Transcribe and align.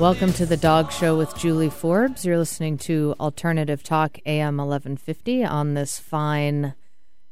Welcome 0.00 0.32
to 0.32 0.46
the 0.46 0.56
Dog 0.56 0.90
Show 0.90 1.18
with 1.18 1.36
Julie 1.36 1.68
Forbes. 1.68 2.24
You're 2.24 2.38
listening 2.38 2.78
to 2.78 3.14
Alternative 3.20 3.82
Talk 3.82 4.16
AM 4.24 4.56
1150 4.56 5.44
on 5.44 5.74
this 5.74 5.98
fine, 5.98 6.72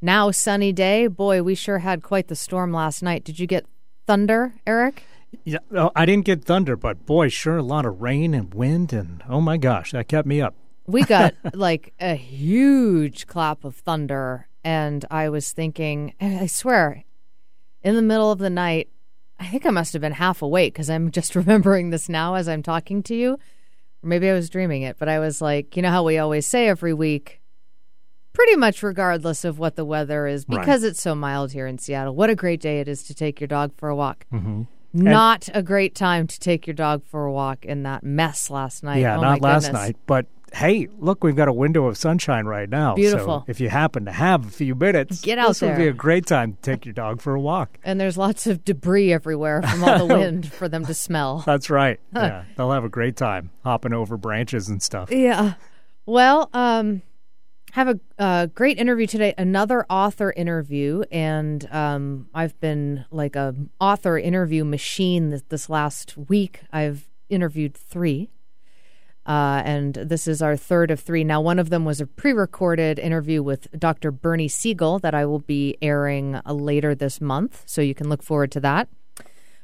now 0.03 0.31
sunny 0.31 0.75
day. 0.75 1.07
Boy, 1.07 1.43
we 1.43 1.55
sure 1.55 1.79
had 1.79 2.03
quite 2.03 2.29
the 2.29 2.37
storm 2.37 2.71
last 2.71 3.03
night. 3.03 3.25
Did 3.25 3.39
you 3.39 3.47
get 3.47 3.65
thunder, 4.07 4.53
Eric? 4.67 5.05
Yeah, 5.45 5.61
well, 5.71 5.93
I 5.97 6.05
didn't 6.05 6.27
get 6.27 6.45
thunder, 6.45 6.77
but 6.77 7.07
boy, 7.07 7.31
sure 7.31 7.57
a 7.57 7.63
lot 7.63 7.87
of 7.87 8.03
rain 8.03 8.35
and 8.35 8.53
wind, 8.53 8.93
and 8.93 9.23
oh 9.27 9.41
my 9.41 9.57
gosh, 9.57 9.93
that 9.93 10.07
kept 10.07 10.29
me 10.29 10.43
up. 10.43 10.55
We 10.87 11.05
got 11.05 11.35
like 11.55 11.95
a 11.99 12.17
huge 12.17 13.27
clap 13.27 13.65
of 13.65 13.77
thunder, 13.77 14.47
and 14.63 15.07
I 15.11 15.31
was 15.31 15.53
thinking, 15.53 16.13
I 16.21 16.45
swear, 16.47 17.05
in 17.83 17.97
the 17.97 18.03
middle 18.03 18.31
of 18.31 18.41
the 18.41 18.51
night, 18.51 18.91
I 19.41 19.47
think 19.47 19.67
I 19.67 19.71
must 19.71 19.93
have 19.93 20.03
been 20.03 20.13
half 20.13 20.43
awake 20.43 20.75
because 20.75 20.91
I'm 20.91 21.11
just 21.11 21.35
remembering 21.37 21.91
this 21.91 22.09
now 22.09 22.35
as 22.35 22.49
I'm 22.49 22.63
talking 22.63 23.03
to 23.05 23.15
you. 23.15 23.33
Or 24.03 24.09
maybe 24.09 24.29
I 24.29 24.33
was 24.33 24.49
dreaming 24.49 24.83
it, 24.83 24.97
but 24.99 25.09
I 25.09 25.19
was 25.19 25.41
like, 25.43 25.77
you 25.77 25.83
know 25.83 25.91
how 25.91 26.05
we 26.05 26.19
always 26.19 26.47
say 26.47 26.69
every 26.69 26.95
week, 26.95 27.41
pretty 28.33 28.55
much 28.55 28.83
regardless 28.83 29.45
of 29.45 29.59
what 29.59 29.75
the 29.75 29.85
weather 29.85 30.27
is, 30.27 30.45
because 30.45 30.83
right. 30.83 30.91
it's 30.91 31.01
so 31.01 31.15
mild 31.15 31.53
here 31.53 31.67
in 31.67 31.79
Seattle, 31.79 32.15
what 32.15 32.31
a 32.31 32.37
great 32.37 32.61
day 32.61 32.81
it 32.81 32.87
is 32.87 33.03
to 33.05 33.15
take 33.15 33.41
your 33.41 33.49
dog 33.49 33.73
for 33.77 33.89
a 33.89 33.97
walk. 33.97 34.25
Mm-hmm. 34.33 34.63
Not 34.93 35.49
and, 35.49 35.57
a 35.57 35.63
great 35.63 35.95
time 35.95 36.27
to 36.29 36.39
take 36.39 36.67
your 36.67 36.75
dog 36.75 37.05
for 37.05 37.27
a 37.27 37.33
walk 37.33 37.65
in 37.65 37.83
that 37.83 38.05
mess 38.05 38.51
last 38.51 38.83
night. 38.83 39.01
Yeah, 39.01 39.19
oh 39.19 39.21
not 39.21 39.41
last 39.41 39.73
night, 39.73 39.97
but 40.07 40.27
hey, 40.53 40.89
look, 40.99 41.23
we've 41.23 41.37
got 41.37 41.49
a 41.49 41.53
window 41.53 41.87
of 41.87 41.97
sunshine 41.97 42.47
right 42.47 42.69
now. 42.69 42.95
Beautiful. 42.95 43.41
So 43.41 43.45
if 43.49 43.61
you 43.61 43.69
happen 43.69 44.05
to 44.07 44.13
have 44.13 44.47
a 44.47 44.51
few 44.51 44.75
minutes, 44.75 45.21
get 45.21 45.39
out 45.39 45.49
this 45.49 45.61
there. 45.61 45.71
would 45.71 45.79
be 45.79 45.89
a 45.89 45.93
great 45.93 46.27
time 46.27 46.55
to 46.55 46.61
take 46.61 46.85
your 46.85 46.93
dog 46.93 47.21
for 47.21 47.35
a 47.35 47.41
walk. 47.41 47.79
And 47.85 48.01
there's 48.01 48.17
lots 48.17 48.47
of 48.47 48.65
debris 48.65 49.13
everywhere 49.13 49.63
from 49.63 49.85
all 49.85 50.07
the 50.07 50.15
wind 50.19 50.53
for 50.53 50.69
them 50.69 50.87
to 50.87 50.95
smell. 50.95 51.43
That's 51.47 51.71
right. 51.71 52.01
yeah, 52.15 52.45
they'll 52.57 52.73
have 52.73 52.85
a 52.85 52.89
great 52.89 53.17
time 53.17 53.51
hopping 53.65 53.93
over 53.93 54.17
branches 54.17 54.69
and 54.69 54.83
stuff. 54.83 55.11
Yeah. 55.11 55.55
Well, 56.07 56.49
um, 56.53 57.03
have 57.73 57.89
a 57.89 58.01
uh, 58.19 58.47
great 58.47 58.79
interview 58.79 59.07
today. 59.07 59.35
Another 59.37 59.85
author 59.91 60.33
interview, 60.33 61.03
and 61.13 61.69
um, 61.71 62.29
I've 62.35 62.59
been 62.61 63.05
like 63.11 63.37
a 63.37 63.55
author 63.81 64.19
interview 64.19 64.65
machine 64.65 65.31
this, 65.31 65.43
this 65.49 65.69
last 65.69 66.17
week. 66.17 66.63
I've 66.73 67.09
interviewed 67.29 67.75
three 67.75 68.31
uh, 69.29 69.61
and 69.63 69.93
this 69.95 70.27
is 70.27 70.41
our 70.41 70.57
third 70.57 70.91
of 70.91 70.99
three. 70.99 71.23
Now, 71.23 71.43
one 71.43 71.59
of 71.59 71.69
them 71.69 71.85
was 71.85 72.01
a 72.01 72.07
pre 72.07 72.33
recorded 72.33 72.99
interview 72.99 73.43
with 73.43 73.69
Dr. 73.79 74.11
Bernie 74.11 74.49
Siegel 74.49 74.99
that 75.01 75.15
I 75.15 75.27
will 75.27 75.41
be 75.41 75.77
airing 75.83 76.37
uh, 76.37 76.55
later 76.55 76.95
this 76.95 77.21
month. 77.21 77.63
So 77.67 77.83
you 77.83 77.95
can 77.95 78.09
look 78.09 78.23
forward 78.23 78.51
to 78.53 78.61
that. 78.61 78.89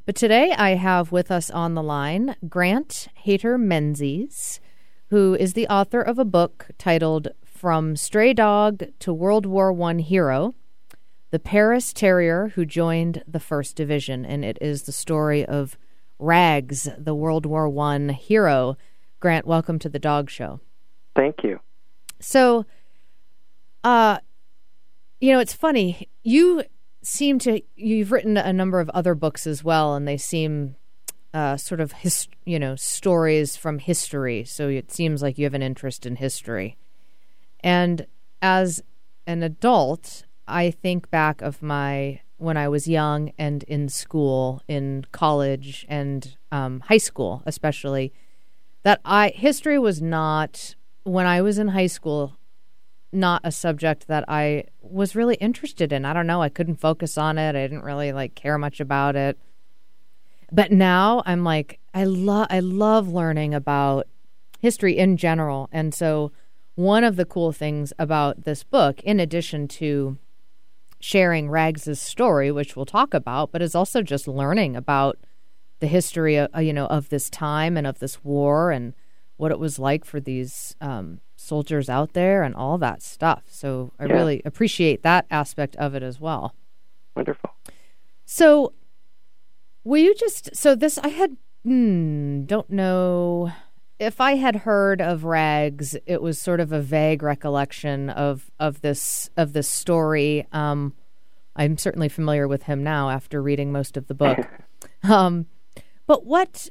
But 0.05 0.17
today 0.17 0.53
I 0.53 0.75
have 0.75 1.13
with 1.13 1.31
us 1.31 1.51
on 1.51 1.73
the 1.73 1.83
line 1.83 2.37
Grant 2.47 3.09
Hayter 3.15 3.57
Menzies, 3.57 4.61
who 5.09 5.35
is 5.35 5.55
the 5.55 5.67
author 5.69 6.03
of 6.03 6.19
a 6.19 6.27
book 6.27 6.67
titled 6.77 7.29
From 7.43 7.97
Stray 7.97 8.35
Dog 8.35 8.85
to 8.99 9.15
World 9.15 9.47
War 9.47 9.73
I 9.83 9.95
Hero 10.03 10.55
The 11.31 11.39
Paris 11.39 11.95
Terrier 11.95 12.49
Who 12.55 12.67
Joined 12.67 13.23
the 13.27 13.41
First 13.41 13.77
Division. 13.77 14.27
And 14.27 14.45
it 14.45 14.59
is 14.61 14.83
the 14.83 14.93
story 14.93 15.43
of 15.43 15.79
Rags, 16.19 16.87
the 16.99 17.15
World 17.15 17.47
War 17.47 17.67
I 17.81 18.13
hero 18.13 18.77
Grant, 19.25 19.47
welcome 19.47 19.79
to 19.79 19.89
the 19.89 19.99
Dog 19.99 20.29
Show. 20.29 20.61
Thank 21.17 21.45
you. 21.45 21.59
So, 22.21 22.67
uh, 23.83 24.19
you 25.19 25.33
know, 25.33 25.39
it's 25.39 25.55
funny. 25.55 26.11
You 26.25 26.65
seem 27.01 27.39
to 27.39 27.63
you've 27.75 28.13
written 28.13 28.37
a 28.37 28.53
number 28.53 28.81
of 28.81 28.91
other 28.91 29.15
books 29.15 29.47
as 29.47 29.65
well, 29.65 29.95
and 29.95 30.07
they 30.07 30.19
seem 30.19 30.77
uh, 31.33 31.57
sort 31.57 31.81
of 31.81 31.93
his, 31.93 32.29
you 32.45 32.59
know 32.59 32.77
stories 32.77 33.57
from 33.57 33.79
history. 33.79 34.45
So 34.45 34.69
it 34.69 34.93
seems 34.93 35.23
like 35.23 35.39
you 35.39 35.45
have 35.45 35.55
an 35.55 35.63
interest 35.63 36.05
in 36.05 36.17
history. 36.17 36.77
And 37.61 38.07
as 38.43 38.83
an 39.27 39.43
adult, 39.43 40.27
I 40.47 40.71
think 40.71 41.11
back 41.11 41.41
of 41.41 41.63
my 41.63 42.21
when 42.37 42.59
I 42.59 42.69
was 42.69 42.87
young 42.87 43.33
and 43.39 43.63
in 43.63 43.89
school, 43.89 44.61
in 44.69 45.07
college 45.13 45.87
and 45.89 46.37
um, 46.53 46.81
high 46.81 46.99
school, 46.99 47.43
especially 47.47 48.13
that 48.85 49.01
I 49.05 49.31
history 49.35 49.79
was 49.79 50.01
not 50.01 50.77
when 51.03 51.27
I 51.27 51.43
was 51.43 51.59
in 51.59 51.69
high 51.69 51.89
school 51.89 52.37
not 53.15 53.41
a 53.45 53.53
subject 53.53 54.09
that 54.09 54.25
I 54.27 54.65
was 54.81 55.15
really 55.15 55.37
interested 55.37 55.93
in. 55.93 56.05
I 56.05 56.13
don't 56.13 56.27
know, 56.27 56.43
I 56.43 56.49
couldn't 56.49 56.81
focus 56.81 57.17
on 57.17 57.39
it. 57.39 57.51
I 57.51 57.63
didn't 57.63 57.85
really 57.85 58.13
like 58.13 58.35
care 58.35 58.59
much 58.59 58.81
about 58.81 59.17
it. 59.17 59.39
But 60.53 60.73
now 60.73 61.23
I'm 61.25 61.45
like 61.45 61.79
I 61.95 62.05
love 62.05 62.49
I 62.51 62.61
love 62.61 63.09
learning 63.09 63.55
about 63.55 64.07
history 64.61 64.99
in 64.99 65.17
general. 65.17 65.69
And 65.73 65.95
so 65.95 66.33
one 66.75 67.05
of 67.05 67.17
the 67.17 67.25
cool 67.25 67.53
things 67.53 67.93
about 67.99 68.45
this 68.45 68.65
book 68.65 69.01
in 69.03 69.21
addition 69.21 69.69
to 69.69 70.19
sharing 71.01 71.49
Rags's 71.49 72.01
story, 72.01 72.51
which 72.51 72.75
we'll 72.75 72.87
talk 72.87 73.15
about, 73.15 73.53
but 73.53 73.63
is 73.63 73.75
also 73.75 74.03
just 74.03 74.27
learning 74.27 74.75
about 74.75 75.19
the 75.85 75.89
history 75.89 76.37
of, 76.37 76.49
uh, 76.57 76.61
you 76.61 76.73
know 76.73 76.87
of 76.87 77.11
this 77.11 77.29
time 77.29 77.77
and 77.77 77.87
of 77.87 77.99
this 77.99 78.25
war 78.25 78.71
and 78.71 78.95
what 79.37 79.53
it 79.53 79.59
was 79.59 79.79
like 79.79 80.03
for 80.03 80.19
these 80.19 80.75
um, 80.81 81.21
soldiers 81.37 81.91
out 81.91 82.15
there 82.15 82.43
and 82.43 82.55
all 82.55 82.79
that 82.79 83.03
stuff. 83.03 83.43
So 83.49 83.93
I 83.99 84.07
yeah. 84.07 84.15
really 84.15 84.41
appreciate 84.47 85.03
that 85.03 85.27
aspect 85.31 85.77
of 85.77 85.95
it 85.95 86.03
as 86.03 86.19
well. 86.19 86.55
Wonderful. 87.15 87.51
So, 88.25 88.73
will 89.85 90.01
you 90.01 90.15
just 90.15 90.57
so 90.57 90.75
this 90.75 90.97
I 90.97 91.09
had 91.09 91.37
hmm, 91.65 92.45
don't 92.47 92.71
know 92.71 93.53
if 93.99 94.23
I 94.23 94.37
had 94.37 94.57
heard 94.57 95.03
of 95.03 95.25
Rags, 95.25 95.99
it 96.07 96.23
was 96.23 96.39
sort 96.39 96.61
of 96.61 96.73
a 96.73 96.81
vague 96.81 97.23
recollection 97.23 98.09
of 98.09 98.51
of 98.59 98.81
this 98.81 99.29
of 99.37 99.53
this 99.53 99.69
story. 99.69 100.47
Um, 100.51 100.95
I'm 101.55 101.77
certainly 101.77 102.09
familiar 102.09 102.49
with 102.49 102.63
him 102.63 102.83
now 102.83 103.11
after 103.11 103.43
reading 103.43 103.71
most 103.71 103.99
of 103.99 104.07
the 104.07 104.15
book. 104.15 104.39
um, 105.03 105.47
but 106.07 106.27
what, 106.27 106.69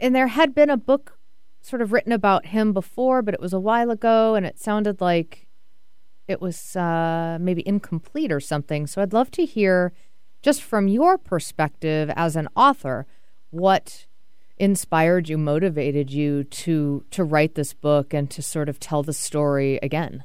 and 0.00 0.14
there 0.14 0.28
had 0.28 0.54
been 0.54 0.70
a 0.70 0.76
book 0.76 1.18
sort 1.60 1.80
of 1.80 1.92
written 1.92 2.12
about 2.12 2.46
him 2.46 2.72
before, 2.72 3.22
but 3.22 3.34
it 3.34 3.40
was 3.40 3.52
a 3.52 3.60
while 3.60 3.90
ago, 3.90 4.34
and 4.34 4.44
it 4.44 4.58
sounded 4.58 5.00
like 5.00 5.46
it 6.28 6.40
was 6.40 6.76
uh, 6.76 7.38
maybe 7.40 7.66
incomplete 7.66 8.30
or 8.30 8.40
something. 8.40 8.86
So 8.86 9.00
I'd 9.00 9.12
love 9.12 9.30
to 9.32 9.44
hear, 9.44 9.92
just 10.42 10.62
from 10.62 10.88
your 10.88 11.16
perspective 11.16 12.10
as 12.16 12.36
an 12.36 12.48
author, 12.54 13.06
what 13.50 14.06
inspired 14.58 15.28
you, 15.28 15.38
motivated 15.38 16.10
you 16.10 16.44
to 16.44 17.04
to 17.10 17.24
write 17.24 17.54
this 17.54 17.72
book 17.72 18.12
and 18.12 18.30
to 18.30 18.42
sort 18.42 18.68
of 18.68 18.78
tell 18.78 19.02
the 19.02 19.12
story 19.12 19.78
again. 19.82 20.24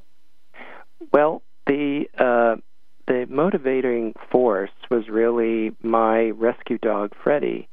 Well, 1.14 1.42
the 1.68 2.06
uh, 2.18 2.58
the 3.08 3.26
motivating 3.30 4.14
force 4.32 4.72
was 4.92 5.08
really 5.10 5.72
my 5.82 6.32
rescue 6.32 6.78
dog, 6.80 7.14
Freddie 7.24 7.70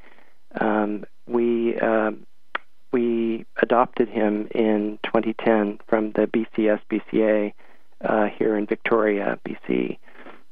um, 0.61 1.05
we 1.27 1.79
uh, 1.79 2.13
we 2.93 3.45
adopted 3.61 4.09
him 4.09 4.49
in 4.55 4.99
2010 5.05 5.81
from 5.87 6.13
the 6.13 6.27
BCS 6.27 6.81
uh, 8.05 8.27
here 8.39 8.57
in 8.57 8.67
Victoria, 8.67 9.39
BC, 9.47 9.99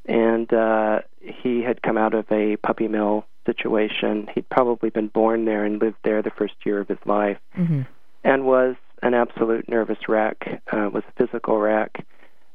and 0.07 0.53
uh, 0.53 1.01
he 1.21 1.63
had 1.63 1.83
come 1.83 1.97
out 1.97 2.15
of 2.15 2.27
a 2.31 2.57
puppy 2.57 2.89
mill 2.89 3.25
situation. 3.47 4.29
He'd 4.35 4.49
probably 4.49 4.91
been 4.91 5.09
born 5.09 5.45
there 5.45 5.65
and 5.65 5.81
lived 5.81 5.99
there 6.05 6.23
the 6.23 6.31
first 6.31 6.55
year 6.65 6.81
of 6.81 6.89
his 6.89 6.99
life, 7.07 7.39
mm-hmm. 7.57 7.83
and 8.25 8.45
was 8.45 8.77
an 9.03 9.15
absolute 9.15 9.69
nervous 9.69 10.09
wreck. 10.09 10.63
Uh, 10.73 10.91
was 10.93 11.03
a 11.09 11.27
physical 11.27 11.59
wreck. 11.59 12.05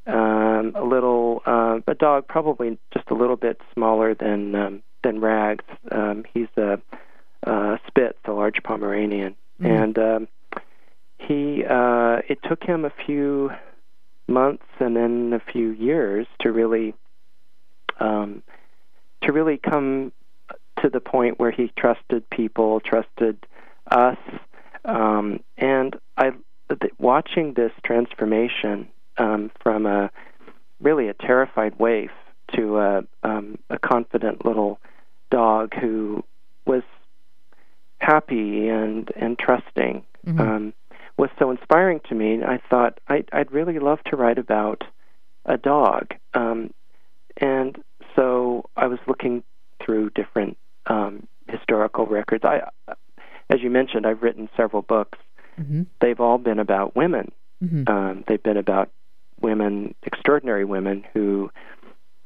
Um, 0.08 0.74
a 0.76 0.84
little, 0.84 1.44
uh, 1.46 1.80
a 1.88 1.94
dog 1.94 2.28
probably 2.28 2.80
just 2.94 3.10
a 3.12 3.14
little 3.14 3.36
bit 3.36 3.62
smaller 3.74 4.16
than 4.16 4.56
um, 4.56 4.84
than 5.04 5.22
Rags. 5.22 5.66
Um, 5.92 6.26
he's 6.34 6.48
a 6.58 6.80
uh, 7.46 7.78
Spitz, 7.88 8.18
a 8.26 8.32
large 8.32 8.62
Pomeranian, 8.64 9.36
mm-hmm. 9.62 9.66
and 9.66 10.00
um, 10.00 10.28
he 11.18 11.64
uh, 11.66 12.22
it 12.28 12.40
took 12.44 12.64
him 12.64 12.86
a 12.86 12.92
few 13.06 13.52
months 14.28 14.66
and 14.80 14.96
then 14.96 15.34
a 15.34 15.52
few 15.52 15.72
years 15.72 16.28
to 16.42 16.52
really 16.52 16.94
um, 18.00 18.44
to 19.24 19.32
really 19.32 19.58
come 19.58 20.12
to 20.82 20.90
the 20.90 21.00
point 21.00 21.40
where 21.40 21.52
he 21.52 21.72
trusted 21.78 22.30
people, 22.30 22.80
trusted 22.80 23.46
us, 23.92 24.18
um, 24.86 25.42
and 25.58 25.96
I 26.18 26.32
watching 26.98 27.54
this 27.54 27.72
transformation 27.84 28.88
um, 29.18 29.52
from 29.62 29.86
a 29.86 30.12
really 30.80 31.10
a 31.10 31.14
terrified 31.14 31.78
waif 31.80 32.12
to 32.56 32.80
a, 32.80 33.04
um, 33.24 33.58
a 33.70 33.78
confident 33.78 34.46
little 34.46 34.80
dog 35.30 35.74
who 35.76 36.24
was 36.66 36.84
happy 38.00 38.68
and 38.70 39.10
and 39.16 39.38
trusting 39.38 40.04
mm-hmm. 40.26 40.40
um, 40.40 40.74
was 41.18 41.30
so 41.38 41.52
inspiring 41.52 42.00
to 42.10 42.16
me. 42.16 42.44
I 42.44 42.60
thought 42.70 43.00
I, 43.08 43.24
I'd 43.32 43.52
really 43.52 43.80
love 43.80 44.00
to 44.06 44.16
write 44.16 44.38
about 44.38 44.84
a 45.46 45.58
dog, 45.58 46.14
um, 46.34 46.74
and 47.38 47.78
so 48.16 48.70
I 48.76 48.88
was 48.88 49.00
looking 49.08 49.44
through 49.84 50.12
different 50.12 50.58
um, 50.88 51.28
historical 51.48 52.06
records. 52.06 52.44
I 52.44 52.70
as 53.50 53.62
you 53.62 53.70
mentioned, 53.70 54.06
I've 54.06 54.22
written 54.22 54.50
several 54.56 54.82
books. 54.82 55.18
Mm-hmm. 55.60 55.84
They've 56.02 56.20
all 56.20 56.38
been 56.38 56.60
about 56.60 56.96
women. 56.96 57.32
Mm-hmm. 57.64 57.92
Um, 57.92 58.24
they've 58.28 58.42
been 58.42 58.58
about 58.58 58.92
women, 59.42 59.96
extraordinary 60.04 60.66
women 60.66 61.06
who, 61.14 61.50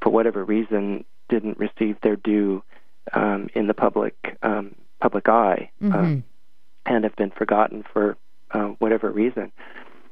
for 0.01 0.09
whatever 0.09 0.43
reason, 0.43 1.05
didn't 1.29 1.57
receive 1.57 1.97
their 2.01 2.17
due 2.17 2.63
um, 3.13 3.49
in 3.55 3.67
the 3.67 3.73
public 3.73 4.37
um, 4.43 4.75
public 5.03 5.27
eye, 5.27 5.69
Mm-hmm. 5.81 5.93
um, 5.93 6.23
and 6.85 7.03
have 7.03 7.15
been 7.15 7.31
forgotten 7.31 7.83
for 7.93 8.17
uh, 8.51 8.67
whatever 8.79 9.09
reason. 9.09 9.51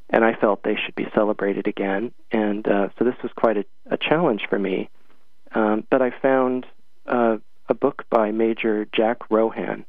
And 0.09 0.23
I 0.23 0.33
felt 0.33 0.63
they 0.63 0.77
should 0.83 0.95
be 0.95 1.07
celebrated 1.13 1.67
again. 1.67 2.11
And 2.31 2.67
uh, 2.67 2.89
so 2.97 3.05
this 3.05 3.15
was 3.23 3.31
quite 3.35 3.57
a, 3.57 3.65
a 3.89 3.97
challenge 3.97 4.43
for 4.49 4.59
me. 4.59 4.89
Um, 5.53 5.85
but 5.89 6.01
I 6.01 6.11
found 6.21 6.65
uh, 7.07 7.37
a 7.67 7.73
book 7.73 8.03
by 8.09 8.31
Major 8.31 8.87
Jack 8.93 9.17
Rohan 9.29 9.85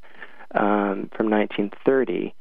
um, 0.55 1.09
from 1.17 1.31
1930 1.31 2.35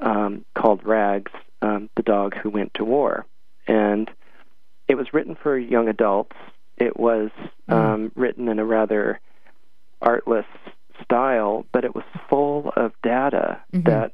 um, 0.00 0.44
called 0.54 0.84
Rags, 0.84 1.32
um, 1.62 1.88
the 1.96 2.02
Dog 2.02 2.34
Who 2.42 2.50
Went 2.50 2.74
to 2.74 2.84
War. 2.84 3.24
And 3.66 4.10
it 4.88 4.96
was 4.96 5.12
written 5.12 5.36
for 5.40 5.56
young 5.58 5.88
adults. 5.88 6.36
It 6.76 6.98
was 6.98 7.30
um, 7.68 8.12
written 8.14 8.48
in 8.48 8.58
a 8.58 8.64
rather 8.64 9.20
artless 10.02 10.46
style, 11.02 11.64
but 11.72 11.84
it 11.84 11.94
was 11.94 12.04
full 12.28 12.72
of 12.76 12.92
data 13.02 13.60
Mhm. 13.72 13.84
that, 13.84 14.12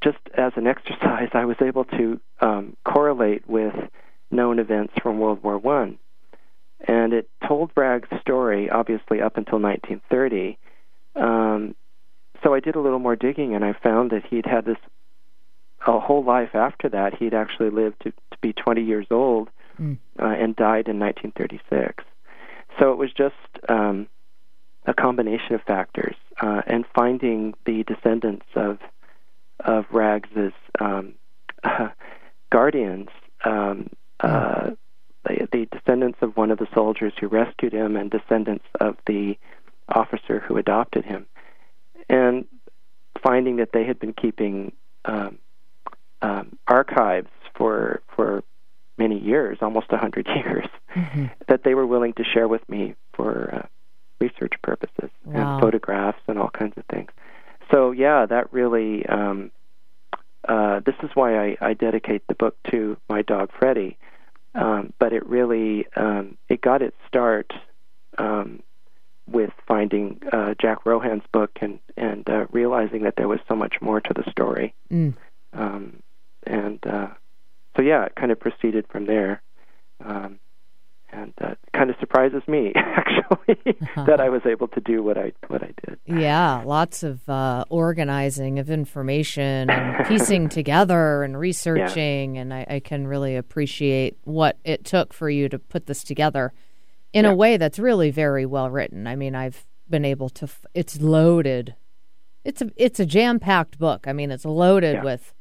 just 0.00 0.18
as 0.34 0.52
an 0.56 0.66
exercise, 0.66 1.30
I 1.32 1.44
was 1.44 1.60
able 1.60 1.84
to 1.84 2.20
um, 2.40 2.76
correlate 2.84 3.48
with 3.48 3.74
known 4.30 4.58
events 4.58 4.94
from 5.02 5.18
World 5.18 5.42
War 5.42 5.58
One, 5.58 5.98
and 6.80 7.12
it 7.12 7.28
told 7.46 7.72
Rags' 7.76 8.08
story, 8.20 8.70
obviously 8.70 9.20
up 9.20 9.36
until 9.36 9.58
1930. 9.58 10.56
Um, 11.16 11.74
so 12.42 12.54
I 12.54 12.60
did 12.60 12.76
a 12.76 12.80
little 12.80 13.00
more 13.00 13.16
digging, 13.16 13.54
and 13.54 13.64
I 13.64 13.72
found 13.72 14.10
that 14.10 14.24
he'd 14.26 14.46
had 14.46 14.64
this 14.64 14.78
a 15.86 15.98
whole 15.98 16.22
life 16.24 16.54
after 16.54 16.88
that. 16.90 17.14
He'd 17.14 17.34
actually 17.34 17.70
lived 17.70 18.00
to, 18.02 18.10
to 18.10 18.38
be 18.40 18.52
20 18.52 18.82
years 18.82 19.06
old 19.10 19.48
Mm. 19.80 19.96
uh, 20.18 20.24
and 20.26 20.56
died 20.56 20.88
in 20.88 20.98
1936. 20.98 22.04
So 22.80 22.90
it 22.92 22.96
was 22.98 23.12
just 23.12 23.34
um, 23.68 24.08
a 24.88 24.94
combination 24.94 25.54
of 25.54 25.62
factors, 25.62 26.16
uh, 26.40 26.62
and 26.66 26.84
finding 26.94 27.54
the 27.66 27.84
descendants 27.84 28.46
of 28.56 28.78
of 29.60 29.84
Rags's 29.92 30.52
um, 30.80 31.14
guardians, 32.50 33.08
um, 33.44 33.90
uh, 34.20 34.70
the, 35.24 35.48
the 35.52 35.66
descendants 35.66 36.18
of 36.22 36.36
one 36.36 36.50
of 36.50 36.58
the 36.58 36.68
soldiers 36.72 37.12
who 37.20 37.26
rescued 37.26 37.72
him, 37.72 37.96
and 37.96 38.10
descendants 38.10 38.64
of 38.80 38.96
the 39.06 39.36
officer 39.88 40.40
who 40.40 40.56
adopted 40.56 41.04
him, 41.04 41.26
and 42.08 42.46
finding 43.22 43.56
that 43.56 43.70
they 43.72 43.84
had 43.84 43.98
been 43.98 44.14
keeping 44.14 44.72
um, 45.04 45.38
um, 46.22 46.58
archives 46.66 47.30
for 47.54 48.00
for 48.16 48.42
many 48.96 49.18
years, 49.18 49.58
almost 49.60 49.86
a 49.90 49.98
hundred 49.98 50.26
years, 50.34 50.66
Mm-hmm. 50.96 51.26
that 51.48 51.64
they 51.64 51.74
were 51.74 51.86
willing 51.86 52.14
to 52.14 52.24
share 52.24 52.48
with 52.48 52.66
me 52.68 52.94
for 53.12 53.50
uh, 53.54 53.66
research 54.20 54.54
purposes 54.62 55.10
Wow. 55.24 55.54
and 55.54 55.60
photographs 55.60 56.20
and 56.26 56.38
all 56.38 56.50
kinds 56.50 56.76
of 56.76 56.84
things. 56.86 57.10
So 57.70 57.90
yeah, 57.92 58.26
that 58.26 58.52
really. 58.52 59.04
Um, 59.06 59.50
uh, 60.48 60.80
this 60.86 60.94
is 61.02 61.10
why 61.14 61.36
I, 61.36 61.56
I 61.60 61.74
dedicate 61.74 62.26
the 62.26 62.34
book 62.34 62.56
to 62.70 62.96
my 63.08 63.22
dog 63.22 63.50
Freddie. 63.58 63.98
Um, 64.54 64.92
but 64.98 65.12
it 65.12 65.26
really 65.26 65.86
um, 65.94 66.36
it 66.48 66.60
got 66.62 66.80
its 66.80 66.96
start 67.06 67.52
um, 68.16 68.62
with 69.26 69.50
finding 69.66 70.20
uh, 70.32 70.54
Jack 70.60 70.86
Rohan's 70.86 71.24
book 71.32 71.50
and 71.60 71.78
and 71.96 72.28
uh, 72.30 72.46
realizing 72.50 73.02
that 73.02 73.16
there 73.16 73.28
was 73.28 73.40
so 73.48 73.54
much 73.54 73.76
more 73.82 74.00
to 74.00 74.14
the 74.14 74.28
story. 74.30 74.74
Mm. 74.90 75.14
Um, 75.52 76.02
and 76.46 76.78
uh, 76.86 77.08
so 77.76 77.82
yeah, 77.82 78.04
it 78.06 78.14
kind 78.16 78.32
of 78.32 78.40
proceeded 78.40 78.86
from 78.88 79.04
there. 79.06 79.42
Um, 80.02 80.38
and 81.10 81.32
it 81.40 81.58
kind 81.74 81.90
of 81.90 81.96
surprises 82.00 82.42
me 82.46 82.72
actually 82.76 83.56
that 84.06 84.20
I 84.20 84.28
was 84.28 84.42
able 84.46 84.68
to 84.68 84.80
do 84.80 85.02
what 85.02 85.16
I 85.18 85.32
what 85.48 85.62
I 85.62 85.72
did. 85.86 85.98
Yeah, 86.06 86.62
lots 86.64 87.02
of 87.02 87.28
uh, 87.28 87.64
organizing 87.70 88.58
of 88.58 88.70
information 88.70 89.70
and 89.70 90.06
piecing 90.06 90.48
together 90.58 91.22
and 91.22 91.38
researching, 91.38 92.38
and 92.38 92.52
I, 92.52 92.66
I 92.68 92.80
can 92.80 93.06
really 93.06 93.36
appreciate 93.36 94.16
what 94.24 94.58
it 94.64 94.84
took 94.84 95.12
for 95.12 95.28
you 95.30 95.48
to 95.48 95.58
put 95.58 95.86
this 95.86 96.04
together 96.04 96.52
in 97.12 97.24
a 97.24 97.34
way 97.34 97.56
that's 97.56 97.78
really 97.78 98.10
very 98.10 98.44
well 98.46 98.68
written. 98.70 99.06
I 99.06 99.16
mean, 99.16 99.34
I've 99.34 99.66
been 99.88 100.04
able 100.04 100.28
to. 100.30 100.44
F- 100.44 100.66
it's 100.74 101.00
loaded. 101.00 101.74
It's 102.44 102.60
a 102.62 102.70
it's 102.76 103.00
a 103.00 103.06
jam 103.06 103.40
packed 103.40 103.78
book. 103.78 104.06
I 104.06 104.12
mean, 104.12 104.30
it's 104.30 104.44
loaded 104.44 104.96
Yeah. 104.96 105.04
with 105.04 105.32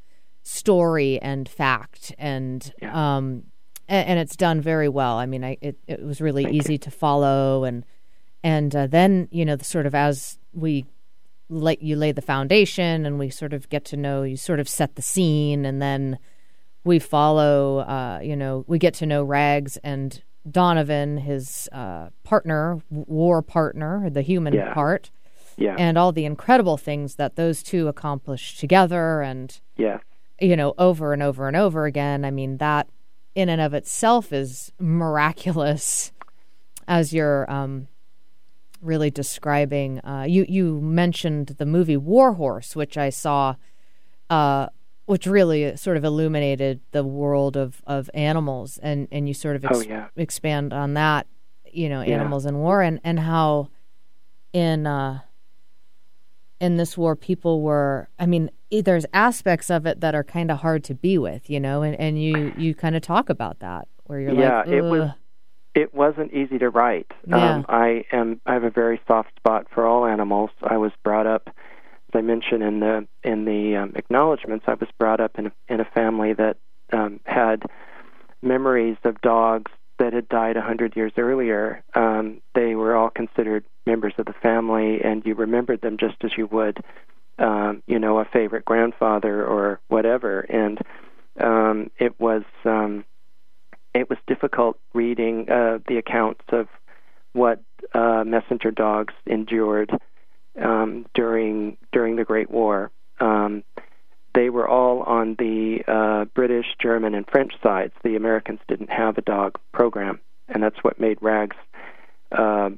story 0.44 1.20
and 1.22 1.48
fact, 1.50 2.14
and 2.18 2.74
Yeah. 2.82 3.18
um, 3.18 3.44
and, 3.88 4.08
and 4.10 4.20
it's 4.20 4.36
done 4.36 4.62
very 4.62 4.90
well. 4.90 5.18
I 5.18 5.26
mean, 5.26 5.44
I 5.44 5.58
it, 5.62 5.78
it 5.88 6.04
was 6.04 6.22
really 6.22 6.44
Thank 6.44 6.56
you. 6.56 6.60
easy 6.62 6.78
to 6.80 6.92
follow, 6.92 7.64
and 7.64 7.86
and 8.44 8.76
uh, 8.76 8.88
then 8.88 9.28
you 9.32 9.46
know, 9.46 9.56
the 9.56 9.66
sort 9.66 9.86
of 9.86 9.96
as 9.96 10.40
we 10.54 10.86
lay, 11.50 11.78
you 11.80 11.96
lay 11.96 12.12
the 12.12 12.22
foundation, 12.22 13.06
and 13.06 13.18
we 13.20 13.30
sort 13.30 13.54
of 13.54 13.70
get 13.70 13.86
to 13.86 13.98
know 13.98 14.24
you, 14.24 14.38
sort 14.38 14.60
of 14.60 14.68
set 14.70 14.96
the 14.96 15.02
scene, 15.02 15.66
and 15.66 15.82
then 15.82 16.18
we 16.84 17.00
follow. 17.00 17.80
Uh, 17.80 18.20
you 18.24 18.36
know, 18.36 18.64
we 18.68 18.78
get 18.80 18.94
to 18.96 19.06
know 19.06 19.24
Rags 19.24 19.78
and 19.84 20.22
Donovan, 20.50 21.18
his 21.18 21.68
uh, 21.72 22.10
partner, 22.24 22.82
war 22.90 23.42
partner, 23.42 24.10
the 24.10 24.22
human 24.22 24.54
Yeah. 24.54 24.74
part, 24.74 25.12
Yeah, 25.58 25.76
and 25.78 25.98
all 25.98 26.12
the 26.14 26.24
incredible 26.26 26.78
things 26.78 27.16
that 27.16 27.36
those 27.36 27.62
two 27.64 27.88
accomplish 27.90 28.58
together, 28.58 29.22
and 29.22 29.60
yeah, 29.76 30.00
you 30.40 30.56
know, 30.56 30.74
over 30.78 31.12
and 31.14 31.22
over 31.24 31.48
and 31.48 31.58
over 31.58 31.86
again. 31.86 32.24
I 32.24 32.32
mean, 32.32 32.58
that 32.58 32.88
in 33.38 33.50
and 33.50 33.62
of 33.62 33.72
itself 33.76 34.34
is 34.34 34.72
miraculous, 34.80 36.12
as 36.88 37.14
you're 37.14 37.50
um, 37.52 37.88
really 38.82 39.12
describing. 39.12 40.00
Uh, 40.04 40.26
you 40.28 40.44
you 40.50 40.82
mentioned 40.82 41.56
the 41.60 41.66
movie 41.66 41.98
War 41.98 42.34
Horse, 42.34 42.76
which 42.76 42.98
I 42.98 43.12
saw, 43.12 43.54
uh, 44.32 44.68
which 45.06 45.28
really 45.28 45.78
sort 45.78 45.98
of 45.98 46.04
illuminated 46.04 46.82
the 46.92 47.04
world 47.04 47.56
of, 47.56 47.84
of 47.86 48.10
animals, 48.16 48.80
and, 48.80 49.08
and 49.12 49.28
you 49.28 49.36
sort 49.36 49.56
of 49.56 49.64
ex- 49.66 49.78
Oh, 49.78 49.82
yeah. 49.82 50.08
expand 50.16 50.74
on 50.74 50.96
that, 50.96 51.28
you 51.72 51.90
know, 51.90 52.02
Yeah. 52.02 52.16
animals 52.16 52.48
in 52.48 52.58
war, 52.58 52.82
and, 52.82 53.00
and 53.04 53.20
how 53.20 53.70
in 54.52 54.88
uh, 54.88 55.20
in 56.60 56.78
this 56.78 56.98
war 56.98 57.16
people 57.16 57.62
were 57.62 58.10
i 58.20 58.26
mean 58.26 58.50
there's 58.84 59.06
aspects 59.14 59.70
of 59.70 59.86
it 59.86 60.02
that 60.02 60.16
are 60.16 60.24
kind 60.24 60.52
of 60.52 60.60
hard 60.60 60.84
to 60.84 60.94
be 60.94 61.18
with 61.18 61.50
you 61.50 61.60
know 61.60 61.82
and, 61.82 61.96
and 62.00 62.22
you 62.22 62.54
you 62.58 62.74
kind 62.76 62.96
of 62.96 63.02
talk 63.02 63.30
about 63.30 63.60
that 63.60 63.88
where 64.06 64.20
you're 64.20 64.34
Yeah, 64.34 64.60
like 64.60 64.68
it 64.70 64.82
was 64.82 65.12
it 65.78 65.94
wasn't 65.94 66.34
easy 66.34 66.58
to 66.58 66.72
write. 66.72 67.12
Yeah. 67.28 67.58
Um, 67.58 67.66
I 67.70 68.04
am 68.12 68.42
I 68.48 68.54
have 68.54 68.64
a 68.64 68.72
very 68.72 69.00
soft 69.08 69.30
spot 69.38 69.68
for 69.72 69.86
all 69.86 70.08
animals. 70.08 70.50
I 70.64 70.78
was 70.78 70.92
brought 71.04 71.28
up, 71.28 71.50
as 71.50 72.16
I 72.16 72.22
mentioned 72.22 72.64
in 72.64 72.80
the 72.80 73.08
in 73.24 73.46
the 73.46 73.76
um, 73.76 73.94
acknowledgments, 73.96 74.66
I 74.68 74.74
was 74.74 74.90
brought 74.98 75.20
up 75.20 75.38
in 75.38 75.48
a, 75.48 75.52
in 75.68 75.80
a 75.80 75.86
family 75.86 76.34
that 76.34 76.58
um, 76.92 77.20
had 77.26 77.62
memories 78.42 78.98
of 79.04 79.22
dogs 79.22 79.72
that 80.00 80.14
had 80.14 80.30
died 80.30 80.58
a 80.58 80.62
hundred 80.62 80.96
years 80.96 81.12
earlier. 81.18 81.84
Um, 81.94 82.42
they 82.54 82.76
were 82.76 82.96
all 82.96 83.10
considered 83.10 83.66
members 83.86 84.14
of 84.18 84.26
the 84.26 84.34
family, 84.34 85.02
and 85.04 85.26
you 85.26 85.36
remembered 85.36 85.82
them 85.82 85.98
just 85.98 86.16
as 86.24 86.32
you 86.38 86.48
would, 86.48 86.78
um, 87.40 87.84
you 87.88 88.00
know, 88.00 88.20
a 88.20 88.26
favorite 88.26 88.66
grandfather 88.66 89.46
or 89.46 89.80
whatever. 89.88 90.42
And 90.42 90.80
um, 91.40 91.92
it 91.98 92.20
was. 92.20 92.44
Um, 92.66 93.06
it 93.94 94.10
was 94.10 94.20
difficult 94.28 94.80
reading 94.94 95.50
uh, 95.50 95.80
the 95.88 95.98
accounts 95.98 96.44
of 96.50 96.68
what 97.34 97.62
uh, 97.94 98.24
messenger 98.26 98.70
dogs 98.70 99.14
endured 99.26 99.92
um, 100.62 101.06
during 101.14 101.78
during 101.92 102.16
the 102.16 102.24
Great 102.24 102.50
War. 102.50 102.92
Um, 103.20 103.64
they 104.38 104.52
were 104.52 104.68
all 104.68 105.02
on 105.02 105.36
the 105.40 105.82
uh, 105.88 106.26
British, 106.26 106.68
German, 106.80 107.16
and 107.16 107.26
French 107.28 107.54
sides. 107.64 107.92
The 108.04 108.16
Americans 108.16 108.60
didn't 108.68 108.92
have 108.92 109.18
a 109.18 109.22
dog 109.22 109.58
program, 109.72 110.20
and 110.48 110.62
that's 110.62 110.78
what 110.84 111.00
made 111.00 111.18
Rags 111.22 111.56
uh, 112.32 112.70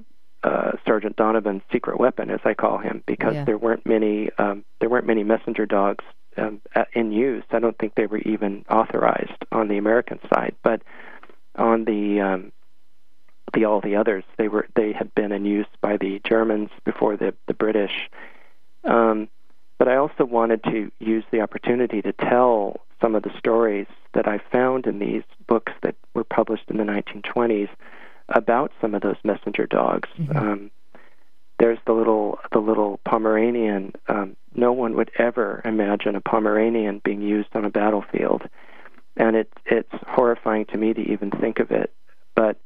uh, 0.42 0.72
Sergeant 0.86 1.18
Donovan's 1.18 1.64
secret 1.70 2.00
weapon, 2.00 2.30
as 2.30 2.40
I 2.46 2.54
call 2.54 2.78
him, 2.78 3.04
because 3.06 3.34
Yeah. 3.36 3.44
there 3.44 3.58
weren't 3.58 3.86
many 3.86 4.30
um, 4.38 4.64
there 4.80 4.88
weren't 4.88 5.06
many 5.06 5.26
messenger 5.26 5.66
dogs 5.66 6.06
um, 6.38 6.62
in 6.94 7.12
use. 7.12 7.44
I 7.52 7.60
don't 7.60 7.78
think 7.78 7.96
they 7.96 8.06
were 8.06 8.20
even 8.20 8.64
authorized 8.70 9.44
on 9.52 9.68
the 9.68 9.78
American 9.78 10.20
side, 10.34 10.56
but 10.64 10.82
on 11.58 11.84
the 11.84 12.22
um, 12.22 12.52
the 13.54 13.66
all 13.66 13.82
the 13.82 13.98
others, 13.98 14.24
they 14.38 14.48
were 14.48 14.66
they 14.76 14.94
had 14.94 15.14
been 15.14 15.34
in 15.34 15.44
use 15.44 15.68
by 15.82 15.98
the 15.98 16.22
Germans 16.24 16.70
before 16.86 17.18
the 17.18 17.34
the 17.48 17.54
British. 17.54 18.10
Um, 18.86 19.28
but 19.80 19.88
I 19.88 19.96
also 19.96 20.26
wanted 20.26 20.64
to 20.66 20.92
use 21.00 21.24
the 21.32 21.42
opportunity 21.42 22.02
to 22.02 22.12
tell 22.12 22.82
some 23.02 23.16
of 23.16 23.24
the 23.24 23.32
stories 23.40 23.88
that 24.14 24.28
I 24.28 24.40
found 24.52 24.86
in 24.86 25.00
these 25.00 25.24
books 25.48 25.72
that 25.82 25.96
were 26.14 26.26
published 26.26 26.66
in 26.68 26.78
the 26.78 26.84
1920s 26.84 27.70
about 28.28 28.72
some 28.82 28.94
of 28.94 29.02
those 29.02 29.16
messenger 29.24 29.66
dogs. 29.66 30.10
Mhm. 30.20 30.36
Um, 30.36 30.72
there's 31.60 31.80
the 31.86 31.94
little 31.94 32.40
the 32.52 32.60
little 32.60 33.00
Pomeranian. 33.06 33.94
Um, 34.08 34.36
no 34.56 34.72
one 34.72 34.96
would 34.96 35.12
ever 35.18 35.62
imagine 35.66 36.16
a 36.16 36.22
Pomeranian 36.22 37.02
being 37.04 37.22
used 37.22 37.50
on 37.56 37.66
a 37.66 37.70
battlefield, 37.70 38.48
and 39.18 39.36
it 39.36 39.52
it's 39.66 39.94
horrifying 40.08 40.66
to 40.66 40.78
me 40.78 40.94
to 40.94 41.02
even 41.02 41.32
think 41.32 41.60
of 41.60 41.72
it. 41.72 41.94
But 42.36 42.58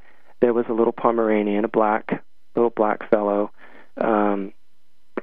there 0.41 0.53
was 0.53 0.65
a 0.67 0.73
little 0.73 0.93
Pomeranian, 0.93 1.63
a 1.63 1.69
black 1.69 2.23
little 2.55 2.69
black 2.71 3.09
fellow, 3.09 3.51
um, 3.97 4.53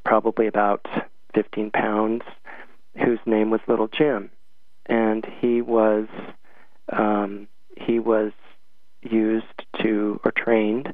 probably 0.04 0.46
about 0.46 0.86
15 1.34 1.70
pounds, 1.70 2.22
whose 2.96 3.18
name 3.26 3.50
was 3.50 3.60
Little 3.68 3.88
Jim, 3.88 4.30
and 4.86 5.24
he 5.40 5.62
was 5.62 6.06
um, 6.92 7.48
he 7.76 7.98
was 7.98 8.32
used 9.02 9.64
to 9.82 10.20
or 10.24 10.32
trained 10.32 10.92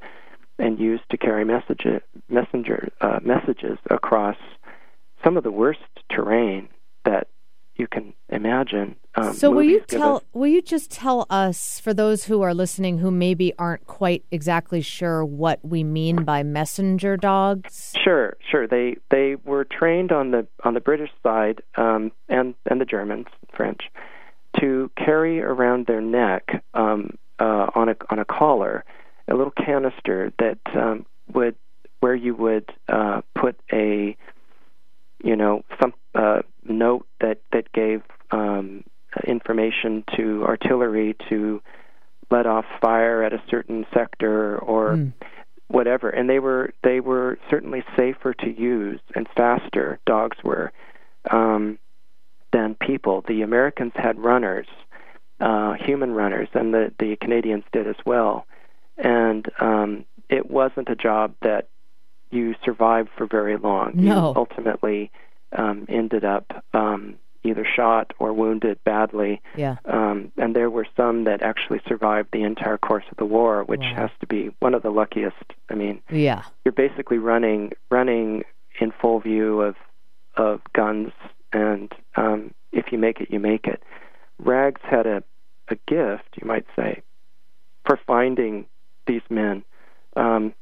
and 0.59 0.79
used 0.79 1.03
to 1.11 1.17
carry 1.17 1.45
message, 1.45 1.85
messenger 2.29 2.89
uh, 3.01 3.19
messages 3.23 3.79
across 3.91 4.37
some 5.25 5.37
of 5.37 5.45
the 5.45 5.51
worst 5.51 5.81
terrain 6.11 6.69
that 7.05 7.29
you 7.77 7.87
can 7.87 8.13
imagine. 8.29 8.97
Um, 9.15 9.33
so 9.35 9.51
will 9.51 9.63
you 9.63 9.81
tell? 9.81 10.17
us- 10.17 10.25
Will 10.33 10.47
you 10.49 10.63
just 10.63 10.91
tell 10.91 11.27
us, 11.31 11.79
for 11.81 11.95
those 11.95 12.25
who 12.25 12.43
are 12.43 12.55
listening 12.55 12.99
who 12.99 13.11
maybe 13.11 13.53
aren't 13.59 13.87
quite 13.87 14.25
exactly 14.31 14.81
sure 14.81 15.25
what 15.25 15.61
we 15.65 15.85
mean 15.85 16.25
by 16.25 16.43
messenger 16.43 17.17
dogs? 17.17 17.95
Sure, 18.03 18.37
sure. 18.51 18.67
They 18.67 18.97
they 19.11 19.37
were 19.45 19.65
trained 19.65 20.13
on 20.13 20.31
the 20.31 20.47
on 20.65 20.75
the 20.75 20.81
British 20.81 21.11
side 21.23 21.63
um, 21.77 22.13
and 22.29 22.55
and 22.69 22.81
the 22.81 22.85
Germans, 22.85 23.27
French, 23.57 23.83
to 24.61 24.91
carry 24.97 25.41
around 25.41 25.87
their 25.87 26.01
neck 26.01 26.63
um, 26.75 27.17
uh, 27.39 27.71
on 27.75 27.89
a 27.89 27.97
on 28.11 28.19
a 28.19 28.25
collar 28.25 28.85
a 29.29 29.35
little 29.35 29.53
canister 29.53 30.33
that 30.39 30.59
um, 30.77 31.05
would 31.33 31.57
where 32.01 32.15
you 32.15 32.35
would 32.35 32.71
uh, 32.89 33.23
put 33.35 33.59
a 33.73 34.17
you 35.23 35.37
know 35.37 35.63
some 35.81 35.93
uh, 36.15 36.43
note 36.65 37.07
that 37.21 37.39
that 37.53 37.73
gave 37.73 38.03
um, 38.31 38.85
information 39.27 40.05
to 40.17 40.45
artillery 40.45 41.17
to 41.29 41.63
let 42.31 42.47
off 42.47 42.65
fire 42.81 43.23
at 43.23 43.33
a 43.33 43.43
certain 43.49 43.87
sector 43.95 44.59
or 44.59 44.97
Mm. 44.97 45.13
whatever. 45.69 46.11
And 46.11 46.29
they 46.29 46.39
were 46.39 46.73
they 46.83 47.01
were 47.01 47.39
certainly 47.51 47.85
safer 47.97 48.35
to 48.35 48.51
use 48.51 49.01
and 49.15 49.27
faster 49.37 49.99
dogs 50.07 50.37
were 50.45 50.73
um, 51.31 51.79
than 52.53 52.75
people. 52.75 53.25
The 53.27 53.43
americans 53.43 53.93
had 53.95 54.19
runners 54.19 54.67
uh, 55.41 55.75
human 55.75 56.13
runners 56.13 56.49
and 56.55 56.73
the 56.75 56.93
the 56.99 57.17
canadians 57.17 57.65
did 57.73 57.87
as 57.87 57.97
well. 58.05 58.47
And 58.97 59.47
um, 59.61 60.05
it 60.29 60.51
wasn't 60.51 60.89
a 60.89 60.97
job 60.97 61.35
that 61.43 61.69
you 62.31 62.55
survived 62.65 63.09
for 63.17 63.27
very 63.27 63.57
long 63.57 63.93
you 63.99 64.09
No. 64.09 64.33
ultimately 64.37 65.11
um, 65.53 65.87
ended 65.89 66.25
up 66.25 66.65
um, 66.75 67.15
either 67.45 67.65
shot 67.65 68.13
or 68.19 68.33
wounded 68.33 68.83
badly 68.85 69.41
Yeah. 69.57 69.77
um, 69.85 70.33
and 70.37 70.55
there 70.57 70.69
were 70.71 70.87
some 70.97 71.25
that 71.25 71.43
actually 71.43 71.81
survived 71.87 72.31
the 72.33 72.43
entire 72.43 72.77
course 72.79 73.05
of 73.11 73.17
the 73.17 73.25
war, 73.25 73.63
which 73.65 73.81
Wow. 73.81 73.95
has 73.95 74.11
to 74.21 74.27
be 74.27 74.51
one 74.59 74.75
of 74.75 74.83
the 74.83 74.91
luckiest. 74.91 75.37
I 75.71 75.75
mean, 75.75 76.03
Yeah. 76.11 76.43
you're 76.65 76.73
basically 76.73 77.19
running 77.19 77.73
running 77.91 78.45
in 78.81 78.91
full 79.01 79.21
view 79.21 79.61
of 79.63 79.77
of 80.37 80.61
guns, 80.75 81.13
and 81.53 81.91
um, 82.17 82.53
if 82.73 82.93
you 82.93 82.99
make 82.99 83.21
it, 83.23 83.31
you 83.31 83.41
make 83.41 83.67
it. 83.67 83.83
Rags 84.39 84.81
had 84.83 85.07
a 85.07 85.23
a 85.69 85.77
gift, 85.87 86.29
you 86.41 86.47
might 86.47 86.67
say, 86.77 87.03
for 87.87 87.97
finding 88.07 88.67
these 89.07 89.23
men. 89.31 89.65
Um, 90.17 90.53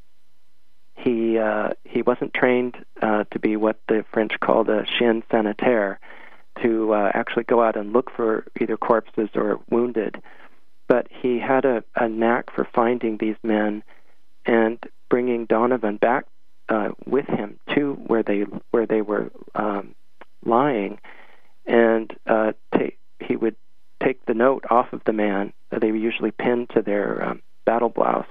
he 0.97 1.39
uh, 1.39 1.71
he 1.85 2.03
wasn't 2.03 2.35
trained 2.35 2.77
uh, 3.03 3.25
to 3.31 3.39
be 3.39 3.57
what 3.57 3.79
the 3.89 4.05
French 4.13 4.33
called 4.41 4.69
a 4.69 4.85
chien 4.85 5.23
sanitaire, 5.31 5.99
to 6.63 6.93
uh, 6.95 7.11
actually 7.15 7.45
go 7.45 7.63
out 7.63 7.77
and 7.77 7.93
look 7.93 8.11
for 8.11 8.47
either 8.61 8.77
corpses 8.77 9.29
or 9.35 9.61
wounded. 9.71 10.23
But 10.87 11.09
he 11.11 11.39
had 11.39 11.65
a, 11.65 11.83
a 11.97 12.09
knack 12.09 12.55
for 12.55 12.67
finding 12.75 13.17
these 13.17 13.37
men 13.43 13.83
and 14.45 14.79
bringing 15.09 15.47
Donovan 15.47 15.97
back 15.97 16.27
uh, 16.69 16.91
with 17.07 17.27
him 17.27 17.59
to 17.75 17.95
where 18.07 18.23
they 18.23 18.41
where 18.71 18.87
they 18.87 19.03
were 19.03 19.31
um, 19.55 19.95
lying, 20.45 20.99
and 21.67 22.13
uh, 22.27 22.53
he 23.21 23.37
would 23.37 23.57
take 24.03 24.25
the 24.27 24.35
note 24.35 24.65
off 24.71 24.93
of 24.93 25.03
the 25.05 25.13
man 25.13 25.53
they 25.71 25.91
were 25.91 25.97
usually 25.97 26.31
pinned 26.31 26.71
to 26.71 26.83
their 26.83 27.25
um, 27.25 27.43
battle 27.65 27.89
blouse, 27.89 28.27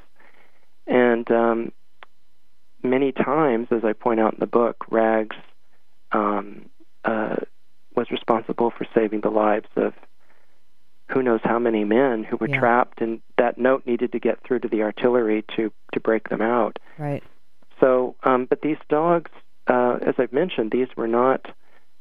and 0.87 1.29
um, 1.31 1.71
many 2.83 3.11
times, 3.11 3.67
as 3.71 3.83
I 3.83 3.93
point 3.93 4.19
out 4.19 4.33
in 4.33 4.39
the 4.39 4.47
book, 4.47 4.85
Rags 4.89 5.35
um, 6.11 6.69
uh, 7.05 7.37
was 7.95 8.11
responsible 8.11 8.71
for 8.71 8.85
saving 8.93 9.21
the 9.21 9.31
lives 9.31 9.67
of 9.75 9.93
who 11.09 11.21
knows 11.21 11.41
how 11.43 11.59
many 11.59 11.83
men 11.83 12.23
who 12.23 12.37
were 12.37 12.47
Yeah. 12.47 12.59
trapped, 12.59 13.01
and 13.01 13.21
that 13.37 13.57
note 13.57 13.85
needed 13.85 14.11
to 14.13 14.19
get 14.19 14.41
through 14.43 14.59
to 14.59 14.67
the 14.67 14.83
artillery 14.83 15.43
to 15.55 15.71
to 15.93 15.99
break 15.99 16.29
them 16.29 16.41
out. 16.41 16.79
Right. 16.97 17.23
So, 17.79 18.15
um, 18.23 18.45
but 18.45 18.61
these 18.61 18.77
dogs, 18.89 19.31
uh, 19.67 19.99
as 20.01 20.15
I've 20.17 20.33
mentioned, 20.33 20.71
these 20.71 20.87
were 20.95 21.07
not. 21.07 21.53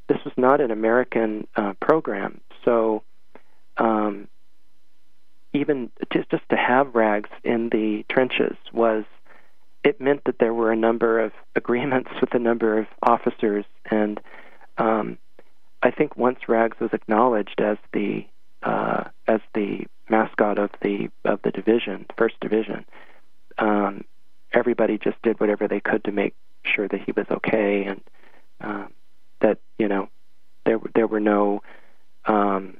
This 0.09 0.25
was 0.25 0.35
not 0.37 0.61
an 0.61 0.71
American 0.71 1.47
uh, 1.57 1.75
program. 1.81 2.41
So, 2.65 3.03
um, 3.77 4.29
even 5.53 5.91
just 6.13 6.31
just 6.31 6.49
to 6.51 6.57
have 6.57 6.95
rags 6.95 7.31
in 7.45 7.69
the 7.71 8.05
trenches 8.09 8.57
was, 8.73 9.05
it 9.85 10.01
meant 10.01 10.25
that 10.25 10.39
there 10.39 10.55
were 10.55 10.73
a 10.73 10.77
number 10.77 11.21
of 11.21 11.33
agreements 11.57 12.11
with 12.21 12.35
a 12.35 12.39
number 12.39 12.79
of 12.79 12.87
officers, 13.03 13.65
and 13.91 14.21
um, 14.79 15.19
I 15.83 15.91
think 15.91 16.17
once 16.17 16.49
rags 16.49 16.79
was 16.81 16.91
acknowledged 16.93 17.61
as 17.61 17.77
the 17.93 18.27
uh, 18.63 19.05
as 19.27 19.41
the 19.55 19.87
mascot 20.09 20.59
of 20.59 20.71
the 20.83 21.09
of 21.25 21.41
the 21.43 21.51
division, 21.51 22.07
first 22.17 22.39
division. 22.41 22.85
Um, 23.59 24.05
everybody 24.53 24.99
just 24.99 25.21
did 25.23 25.41
whatever 25.41 25.69
they 25.69 25.81
could 25.81 26.05
to 26.05 26.13
make 26.13 26.35
sure 26.65 26.89
that 26.89 27.01
he 27.01 27.13
was 27.13 27.27
okay 27.31 27.85
and 27.85 28.01
um, 28.61 28.93
that 29.41 29.59
you 29.79 29.89
know 29.89 30.09
there 30.65 30.79
there 30.95 31.07
were 31.07 31.21
no 31.21 31.63
um, 32.27 32.77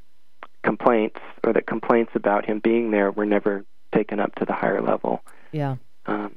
complaints 0.63 1.19
or 1.45 1.53
that 1.53 1.67
complaints 1.67 2.13
about 2.15 2.47
him 2.47 2.61
being 2.61 2.91
there 2.91 3.11
were 3.11 3.27
never 3.27 3.65
taken 3.93 4.21
up 4.21 4.35
to 4.37 4.45
the 4.45 4.53
higher 4.53 4.81
level. 4.81 5.23
Yeah. 5.51 5.77
Um, 6.07 6.37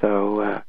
so 0.00 0.40
uh, 0.40 0.60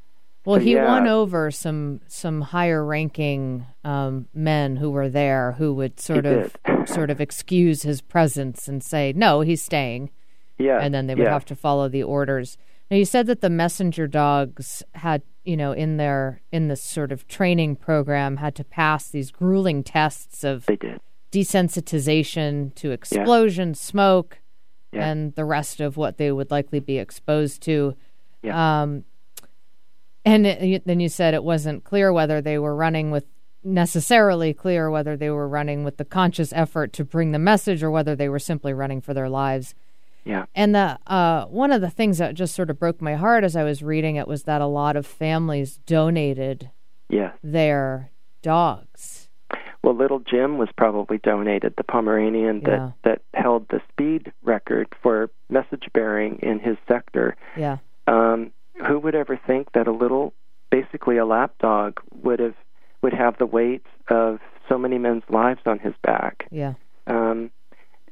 Well, 0.45 0.59
So, 0.59 0.63
he 0.65 0.73
yeah. 0.73 0.85
won 0.85 1.07
over 1.07 1.51
some 1.51 2.01
some 2.07 2.41
higher 2.41 2.83
ranking 2.85 3.65
um, 3.83 4.27
men 4.33 4.77
who 4.77 4.89
were 4.91 5.09
there 5.09 5.53
who 5.53 5.73
would 5.75 5.99
sort 5.99 6.25
He 6.25 6.31
of 6.31 6.55
sort 6.87 7.09
of 7.09 7.19
excuse 7.21 7.83
his 7.83 8.01
presence 8.01 8.67
and 8.67 8.83
say 8.83 9.13
no, 9.15 9.41
he's 9.41 9.61
staying, 9.61 10.09
yeah, 10.57 10.79
and 10.81 10.93
then 10.93 11.07
they 11.07 11.15
would 11.15 11.23
yeah. 11.25 11.33
have 11.33 11.45
to 11.45 11.55
follow 11.55 11.87
the 11.89 12.03
orders. 12.03 12.57
Now 12.89 12.97
you 12.97 13.05
said 13.05 13.27
that 13.27 13.41
the 13.41 13.49
messenger 13.49 14.07
dogs 14.07 14.83
had 14.95 15.21
you 15.45 15.55
know 15.57 15.71
in 15.71 15.97
their 15.97 16.41
in 16.51 16.67
this 16.67 16.83
sort 16.83 17.11
of 17.11 17.27
training 17.27 17.75
program 17.77 18.37
had 18.37 18.53
to 18.55 18.63
pass 18.63 19.09
these 19.09 19.31
grueling 19.31 19.83
tests 19.83 20.43
of 20.43 20.65
they 20.65 20.75
did. 20.75 20.99
desensitization 21.31 22.73
to 22.75 22.91
explosion, 22.91 23.73
smoke, 23.73 24.39
Yeah. 24.91 25.07
and 25.07 25.33
the 25.35 25.45
rest 25.45 25.79
of 25.79 25.95
what 25.97 26.17
they 26.17 26.31
would 26.31 26.51
likely 26.51 26.79
be 26.79 26.97
exposed 26.97 27.61
to. 27.63 27.95
Yeah. 28.43 28.81
Um, 28.81 29.05
and 30.25 30.45
it, 30.45 30.83
then 30.85 30.99
you 30.99 31.09
said 31.09 31.33
it 31.33 31.43
wasn't 31.43 31.83
clear 31.83 32.11
whether 32.13 32.41
they 32.41 32.57
were 32.59 32.75
running 32.75 33.11
with 33.11 33.25
necessarily 33.63 34.53
clear 34.53 34.89
whether 34.89 35.15
they 35.15 35.29
were 35.29 35.47
running 35.47 35.83
with 35.83 35.97
the 35.97 36.05
conscious 36.05 36.51
effort 36.53 36.93
to 36.93 37.05
bring 37.05 37.31
the 37.31 37.39
message 37.39 37.83
or 37.83 37.91
whether 37.91 38.15
they 38.15 38.27
were 38.29 38.39
simply 38.39 38.73
running 38.73 39.01
for 39.01 39.13
their 39.13 39.29
lives. 39.29 39.75
Yeah, 40.23 40.45
And 40.53 40.75
the 40.75 40.99
uh, 41.07 41.45
one 41.45 41.71
of 41.71 41.81
the 41.81 41.89
things 41.89 42.19
that 42.19 42.35
just 42.35 42.53
sort 42.55 42.69
of 42.69 42.77
broke 42.79 43.01
my 43.01 43.15
heart 43.15 43.43
as 43.43 43.55
I 43.55 43.63
was 43.63 43.81
reading 43.81 44.17
it 44.17 44.27
was 44.27 44.43
that 44.43 44.61
a 44.61 44.67
lot 44.67 44.95
of 44.95 45.07
families 45.07 45.77
donated 45.87 46.69
yeah. 47.09 47.31
their 47.43 48.11
dogs. 48.43 49.29
Well, 49.83 49.95
little 49.95 50.19
Jim 50.19 50.59
was 50.59 50.69
probably 50.77 51.17
donated, 51.17 51.73
the 51.75 51.83
Pomeranian 51.83 52.61
that 52.65 52.69
Yeah. 52.71 52.91
that 53.03 53.21
held 53.33 53.67
the 53.69 53.81
speed 53.89 54.31
record 54.43 54.87
for 55.01 55.31
message 55.49 55.85
bearing 55.91 56.37
in 56.43 56.59
his 56.59 56.77
sector. 56.87 57.35
Yeah, 57.57 57.77
Um, 58.05 58.51
who 58.87 58.99
would 58.99 59.15
ever 59.15 59.39
think 59.47 59.71
that 59.73 59.87
a 59.87 59.91
little, 59.91 60.33
basically 60.69 61.17
a 61.17 61.25
lap 61.25 61.53
dog, 61.59 61.99
would 62.23 62.39
have 62.39 62.55
would 63.01 63.13
have 63.13 63.37
the 63.39 63.45
weight 63.45 63.85
of 64.09 64.39
so 64.69 64.77
many 64.77 64.97
men's 64.99 65.23
lives 65.29 65.61
on 65.65 65.79
his 65.79 65.93
back? 66.03 66.45
yeah, 66.51 66.73
Um, 67.07 67.51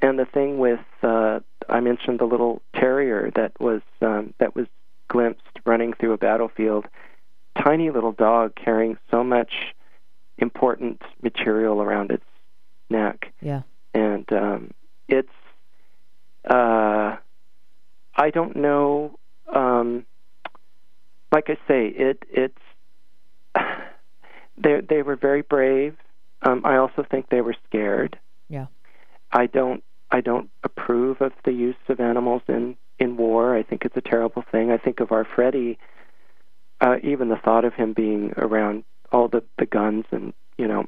and 0.02 0.18
the 0.18 0.26
thing 0.26 0.58
with 0.58 0.80
uh, 1.04 1.40
I 1.68 1.80
mentioned 1.80 2.20
the 2.20 2.26
little 2.26 2.62
terrier 2.76 3.32
that 3.36 3.60
was 3.60 3.82
um, 4.02 4.34
that 4.40 4.56
was 4.56 4.68
glimpsed 5.08 5.60
running 5.66 5.94
through 5.94 6.14
a 6.14 6.18
battlefield. 6.18 6.86
Tiny 7.58 7.90
little 7.90 8.14
dog 8.14 8.56
carrying 8.56 8.98
so 9.12 9.24
much 9.24 9.74
important 10.38 11.02
material 11.22 11.82
around 11.82 12.12
its 12.12 12.26
neck, 12.90 13.34
yeah, 13.42 13.64
and 13.94 14.32
um, 14.32 14.72
it's 15.08 15.30
uh, 16.50 17.18
I 18.16 18.30
don't 18.32 18.56
know. 18.56 19.18
Um, 19.54 20.06
like 21.32 21.50
I 21.50 21.56
say, 21.68 21.88
it 21.88 22.24
it's 22.30 22.58
they 24.58 24.82
they 24.88 25.02
were 25.02 25.16
very 25.16 25.42
brave. 25.42 25.96
Um, 26.42 26.62
I 26.66 26.78
also 26.78 27.06
think 27.10 27.30
they 27.30 27.42
were 27.42 27.56
scared. 27.68 28.18
Yeah. 28.50 28.68
I 29.32 29.46
don't 29.46 29.84
I 30.12 30.22
don't 30.22 30.50
approve 30.64 31.22
of 31.22 31.34
the 31.46 31.52
use 31.52 31.76
of 31.88 32.00
animals 32.00 32.42
in 32.48 32.76
in 33.00 33.18
war. 33.18 33.56
I 33.56 33.64
think 33.64 33.86
it's 33.86 33.98
a 33.98 34.02
terrible 34.02 34.44
thing. 34.52 34.72
I 34.72 34.78
think 34.78 35.00
of 35.00 35.12
our 35.12 35.26
Freddie. 35.26 35.78
Uh, 36.82 36.96
even 37.04 37.28
the 37.28 37.36
thought 37.36 37.66
of 37.66 37.74
him 37.74 37.92
being 37.94 38.34
around 38.38 38.84
all 39.12 39.28
the 39.28 39.44
the 39.58 39.66
guns 39.66 40.06
and 40.12 40.34
you 40.58 40.68
know, 40.68 40.86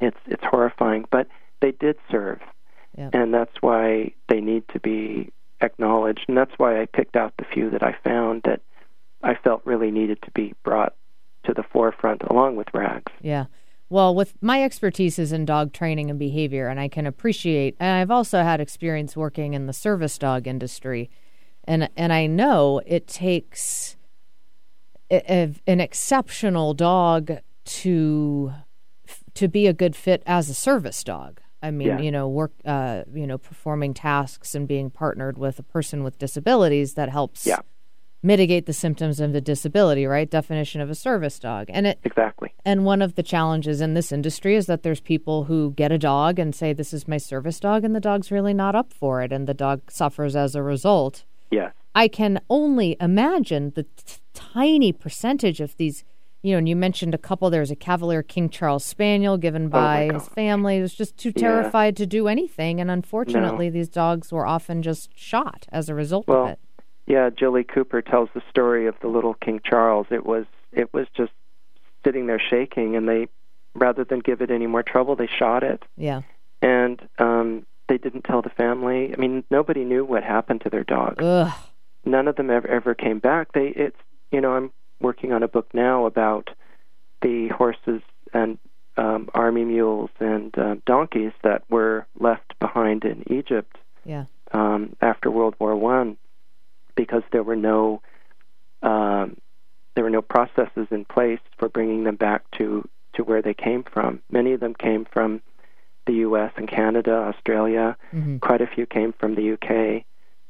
it's 0.00 0.16
it's 0.26 0.44
horrifying. 0.44 1.04
But 1.10 1.28
they 1.60 1.72
did 1.72 1.96
serve, 2.10 2.40
Yeah. 2.96 3.10
and 3.12 3.32
that's 3.34 3.54
why 3.60 4.12
they 4.28 4.40
need 4.40 4.66
to 4.68 4.80
be 4.80 5.30
acknowledged. 5.60 6.24
And 6.26 6.36
that's 6.38 6.52
why 6.56 6.80
I 6.80 6.86
picked 6.86 7.16
out 7.16 7.34
the 7.36 7.44
few 7.44 7.68
that 7.70 7.82
I 7.82 7.94
found 8.02 8.42
that 8.44 8.62
I 9.22 9.34
felt 9.34 9.62
really 9.64 9.90
needed 9.90 10.20
to 10.22 10.30
be 10.32 10.54
brought 10.62 10.94
to 11.44 11.52
the 11.54 11.62
forefront, 11.62 12.22
along 12.22 12.56
with 12.56 12.68
rags. 12.74 13.12
Yeah. 13.20 13.46
Well, 13.88 14.14
with 14.14 14.34
my 14.40 14.62
expertise 14.62 15.18
is 15.18 15.32
in 15.32 15.44
dog 15.44 15.72
training 15.72 16.10
and 16.10 16.18
behavior, 16.18 16.68
and 16.68 16.78
I 16.78 16.88
can 16.88 17.06
appreciate, 17.06 17.76
and 17.80 17.90
I've 17.96 18.10
also 18.10 18.42
had 18.42 18.60
experience 18.60 19.16
working 19.16 19.54
in 19.54 19.66
the 19.66 19.72
service 19.72 20.16
dog 20.16 20.46
industry, 20.46 21.10
and 21.64 21.88
and 21.96 22.12
I 22.12 22.26
know 22.26 22.80
it 22.86 23.06
takes 23.08 23.96
a, 25.10 25.22
a- 25.32 25.54
an 25.66 25.80
exceptional 25.80 26.72
dog 26.74 27.32
to 27.64 28.52
to 29.34 29.48
be 29.48 29.66
a 29.66 29.72
good 29.72 29.96
fit 29.96 30.22
as 30.24 30.48
a 30.48 30.54
service 30.54 31.02
dog. 31.02 31.40
I 31.62 31.70
mean, 31.70 31.88
Yeah. 31.88 31.98
you 32.00 32.10
know, 32.12 32.28
work, 32.28 32.52
uh, 32.64 33.02
you 33.12 33.26
know, 33.26 33.38
performing 33.38 33.92
tasks 33.92 34.54
and 34.54 34.66
being 34.68 34.88
partnered 34.90 35.36
with 35.36 35.58
a 35.58 35.62
person 35.64 36.04
with 36.04 36.16
disabilities 36.18 36.94
that 36.94 37.08
helps 37.10 37.44
Yeah. 37.46 37.58
Mitigate 38.22 38.66
the 38.66 38.72
symptoms 38.72 39.20
of 39.20 39.32
the 39.32 39.40
disability. 39.40 40.06
Right? 40.06 40.28
Definition 40.30 40.80
of 40.80 40.90
a 40.90 40.94
service 40.94 41.38
dog, 41.38 41.66
and 41.70 41.86
it 41.86 41.98
Exactly. 42.04 42.52
and 42.64 42.84
one 42.84 43.02
of 43.02 43.14
the 43.14 43.22
challenges 43.22 43.80
in 43.80 43.94
this 43.94 44.12
industry 44.12 44.54
is 44.56 44.66
that 44.66 44.82
there's 44.82 45.00
people 45.00 45.44
who 45.44 45.72
get 45.76 45.92
a 45.92 45.98
dog 45.98 46.38
and 46.38 46.54
say, 46.54 46.72
This 46.72 46.92
is 46.92 47.08
my 47.08 47.16
service 47.18 47.60
dog, 47.60 47.84
and 47.84 47.94
the 47.94 48.00
dog's 48.00 48.30
really 48.30 48.54
not 48.54 48.74
up 48.74 48.92
for 48.92 49.22
it, 49.22 49.32
and 49.32 49.46
the 49.46 49.54
dog 49.54 49.90
suffers 49.90 50.36
as 50.36 50.54
a 50.54 50.62
result. 50.62 51.24
Yes. 51.50 51.72
I 51.94 52.06
can 52.06 52.40
only 52.48 52.96
imagine 53.00 53.72
the 53.74 53.82
t- 53.82 54.16
tiny 54.34 54.92
percentage 54.92 55.60
of 55.60 55.76
these. 55.76 56.04
You 56.42 56.52
know, 56.52 56.58
and 56.58 56.68
you 56.68 56.74
mentioned 56.76 57.12
a 57.14 57.18
couple. 57.18 57.50
There's 57.50 57.70
a 57.70 57.76
Cavalier 57.76 58.22
King 58.22 58.48
Charles 58.48 58.82
Spaniel 58.82 59.36
given 59.36 59.66
oh 59.66 59.68
by 59.68 60.08
Oh 60.08 60.14
his 60.14 60.28
family. 60.28 60.76
He 60.76 60.80
was 60.80 60.94
just 60.94 61.18
too 61.18 61.32
Yeah. 61.36 61.40
terrified 61.42 61.98
to 61.98 62.06
do 62.06 62.28
anything. 62.28 62.80
And 62.80 62.90
unfortunately, 62.90 63.68
these 63.68 63.90
dogs 63.90 64.32
were 64.32 64.46
often 64.46 64.80
just 64.80 65.10
shot 65.18 65.66
as 65.70 65.90
a 65.90 65.94
result 65.94 66.26
Well, 66.28 66.44
of 66.44 66.50
it. 66.52 66.58
Yeah, 67.06 67.30
Jilly 67.30 67.64
Cooper 67.64 68.02
tells 68.02 68.28
the 68.34 68.42
story 68.50 68.86
of 68.86 68.94
the 69.00 69.08
little 69.08 69.34
King 69.34 69.60
Charles. 69.64 70.06
It 70.10 70.24
was 70.24 70.46
it 70.72 70.92
was 70.94 71.06
just 71.16 71.32
sitting 72.04 72.26
there 72.26 72.38
shaking, 72.40 72.96
and 72.96 73.08
they 73.08 73.28
rather 73.74 74.04
than 74.04 74.20
give 74.20 74.40
it 74.40 74.50
any 74.50 74.66
more 74.66 74.82
trouble, 74.82 75.14
they 75.16 75.26
shot 75.28 75.62
it, 75.62 75.82
Yeah. 75.96 76.22
and 76.62 77.00
um, 77.18 77.64
they 77.88 77.98
didn't 77.98 78.22
tell 78.22 78.42
the 78.42 78.50
family. 78.50 79.12
I 79.12 79.16
mean, 79.20 79.44
nobody 79.50 79.84
knew 79.84 80.04
what 80.04 80.24
happened 80.24 80.62
to 80.62 80.70
their 80.70 80.82
dog. 80.84 81.22
Ugh. 81.22 81.52
None 82.04 82.26
of 82.28 82.36
them 82.36 82.50
ever 82.50 82.66
ever 82.68 82.94
came 82.94 83.18
back. 83.18 83.52
They 83.52 83.68
it's 83.68 83.96
you 84.32 84.40
know 84.40 84.52
I'm 84.52 84.70
working 85.00 85.32
on 85.32 85.42
a 85.42 85.48
book 85.48 85.68
now 85.74 86.06
about 86.06 86.50
the 87.22 87.48
horses 87.48 88.02
and 88.32 88.58
um, 88.96 89.28
army 89.34 89.64
mules 89.64 90.10
and 90.20 90.56
uh, 90.58 90.76
donkeys 90.86 91.32
that 91.42 91.62
were 91.70 92.06
left 92.18 92.58
behind 92.60 93.04
in 93.04 93.24
Egypt 93.32 93.76
Yeah. 94.04 94.24
um, 94.52 94.94
after 95.00 95.30
World 95.30 95.54
War 95.58 95.74
One, 95.76 96.16
because 97.00 97.22
there 97.32 97.42
were 97.42 97.56
no 97.56 98.02
um, 98.82 99.38
there 99.94 100.04
were 100.04 100.10
no 100.10 100.22
processes 100.22 100.86
in 100.90 101.06
place 101.06 101.40
for 101.58 101.68
bringing 101.68 102.04
them 102.04 102.16
back 102.16 102.42
to 102.58 102.86
to 103.14 103.24
where 103.24 103.40
they 103.40 103.54
came 103.54 103.82
from. 103.82 104.20
Many 104.30 104.52
of 104.52 104.60
them 104.60 104.74
came 104.74 105.06
from 105.10 105.40
the 106.06 106.12
U.S. 106.26 106.52
and 106.56 106.68
Canada, 106.68 107.12
Australia. 107.12 107.96
hmm 108.10 108.36
Quite 108.38 108.60
a 108.60 108.66
few 108.66 108.84
came 108.86 109.12
from 109.18 109.34
the 109.34 109.42
U.K. 109.42 110.04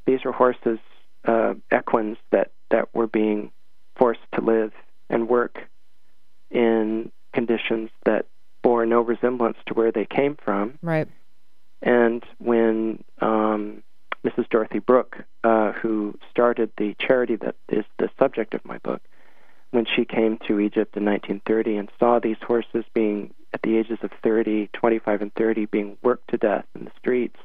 These 0.07 0.25
were 0.25 0.33
horses, 0.33 0.81
uh, 1.25 1.55
equines 1.73 2.19
that 2.33 2.51
that 2.71 2.93
were 2.95 3.07
being 3.07 3.53
forced 3.97 4.27
to 4.35 4.41
live 4.41 4.73
and 5.09 5.29
work 5.29 5.69
in 6.51 7.13
conditions 7.33 7.91
that 8.05 8.27
bore 8.63 8.85
no 8.87 9.01
resemblance 9.01 9.59
to 9.67 9.75
where 9.75 9.93
they 9.93 10.05
came 10.05 10.37
from. 10.45 10.79
Right. 10.83 11.09
And 11.83 12.23
when 12.39 13.05
um, 13.21 13.83
Mrs. 14.25 14.49
Dorothy 14.51 14.79
Brooke, 14.79 15.25
uh, 15.45 15.73
who 15.73 16.19
started 16.31 16.71
the 16.77 16.95
charity 16.99 17.37
that 17.37 17.57
is 17.69 17.85
the 17.99 18.11
subject 18.19 18.55
of 18.55 18.65
my 18.65 18.79
book, 18.79 19.01
when 19.71 19.87
she 19.87 20.05
came 20.05 20.39
to 20.47 20.61
Egypt 20.61 20.97
in 20.97 21.05
1930 21.05 21.77
and 21.77 21.91
saw 21.99 22.19
these 22.19 22.37
horses 22.47 22.85
being, 22.93 23.33
at 23.55 23.63
the 23.63 23.77
ages 23.77 23.99
of 24.03 24.11
30, 24.23 24.69
25, 24.73 25.23
and 25.23 25.35
30, 25.35 25.67
being 25.67 25.97
worked 26.03 26.29
to 26.29 26.37
death 26.37 26.67
in 26.75 26.85
the 26.85 26.91
streets, 26.99 27.39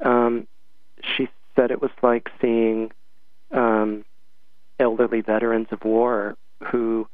um, 0.00 0.46
she 1.02 1.28
said 1.56 1.70
it 1.70 1.82
was 1.82 1.90
like 2.02 2.30
seeing 2.40 2.92
um, 3.52 4.04
elderly 4.78 5.20
veterans 5.22 5.68
of 5.70 5.84
war 5.84 6.36
who 6.70 7.08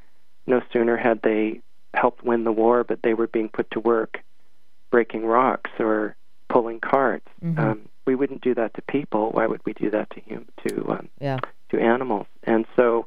no 0.46 0.60
sooner 0.72 0.96
had 0.96 1.22
they 1.22 1.60
helped 1.94 2.22
win 2.24 2.44
the 2.44 2.52
war, 2.52 2.84
but 2.84 3.02
they 3.02 3.14
were 3.14 3.26
being 3.26 3.48
put 3.48 3.70
to 3.70 3.80
work 3.80 4.22
breaking 4.90 5.24
rocks 5.24 5.70
or 5.78 6.16
pulling 6.48 6.80
carts. 6.80 7.28
Mhm. 7.42 7.58
Um, 7.58 7.88
we 8.10 8.16
wouldn't 8.16 8.40
do 8.42 8.54
that 8.56 8.74
to 8.74 8.82
people. 8.82 9.30
Why 9.30 9.46
would 9.46 9.60
we 9.64 9.72
do 9.72 9.88
that 9.90 10.10
to 10.10 10.20
hum- 10.28 10.48
to 10.66 10.90
um, 10.90 11.08
Yeah. 11.20 11.38
to 11.68 11.78
animals? 11.80 12.26
And 12.42 12.66
so, 12.74 13.06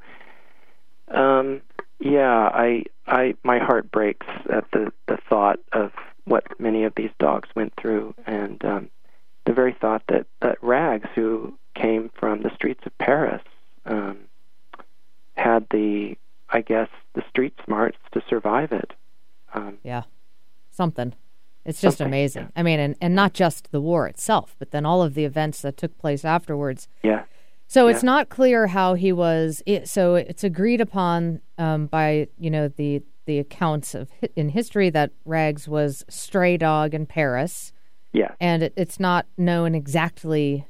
um, 1.09 1.61
yeah, 1.99 2.49
I 2.53 2.85
I 3.05 3.35
my 3.43 3.59
heart 3.59 3.91
breaks 3.91 4.25
at 4.49 4.63
the 4.71 4.93
the 5.07 5.17
thought 5.29 5.59
of 5.73 5.91
what 6.23 6.45
many 6.57 6.85
of 6.85 6.93
these 6.95 7.11
dogs 7.19 7.49
went 7.53 7.73
through, 7.75 8.15
and 8.25 8.63
um, 8.63 8.89
the 9.45 9.51
very 9.51 9.73
thought 9.73 10.03
that 10.07 10.25
that 10.41 10.57
Rags, 10.63 11.09
who 11.15 11.53
came 11.75 12.09
from 12.17 12.43
the 12.43 12.55
streets 12.55 12.85
of 12.85 12.97
Paris, 12.97 13.41
um, 13.85 14.19
had 15.35 15.67
the 15.71 16.15
I 16.49 16.61
guess 16.61 16.87
the 17.13 17.23
street 17.29 17.55
smarts 17.65 17.97
to 18.13 18.21
survive 18.29 18.71
it. 18.71 18.91
Um, 19.53 19.79
Yeah. 19.83 20.03
Something. 20.71 21.13
It's 21.65 21.79
just 21.79 21.99
Something, 21.99 22.11
amazing. 22.11 22.51
I 22.55 22.63
mean, 22.63 22.79
and, 22.79 22.95
and 22.99 23.15
not 23.15 23.33
just 23.33 23.71
the 23.71 23.79
war 23.79 24.07
itself, 24.07 24.55
but 24.59 24.71
then 24.71 24.85
all 24.85 25.01
of 25.01 25.13
the 25.13 25.23
events 25.23 25.61
that 25.61 25.77
took 25.77 25.97
place 25.97 26.25
afterwards. 26.25 26.87
yeah, 27.03 27.23
So 27.67 27.87
it's 27.87 28.03
not 28.03 28.29
clear 28.29 28.67
how 28.67 28.95
he 28.95 29.13
was. 29.13 29.63
It, 29.65 29.87
so 29.87 30.15
it's 30.15 30.43
agreed 30.43 30.81
upon 30.81 31.41
um, 31.57 31.87
by 31.87 32.27
you 32.37 32.49
know 32.49 32.67
the 32.67 33.01
the 33.25 33.39
accounts 33.39 33.95
of 33.95 34.09
in 34.35 34.49
history 34.49 34.89
that 34.89 35.11
Rags 35.23 35.67
was 35.67 36.03
stray 36.09 36.57
dog 36.57 36.93
in 36.93 37.05
Paris, 37.05 37.71
yeah, 38.11 38.31
and 38.41 38.63
it, 38.63 38.73
it's 38.75 38.99
not 38.99 39.25
known 39.37 39.73
exactly 39.73 40.67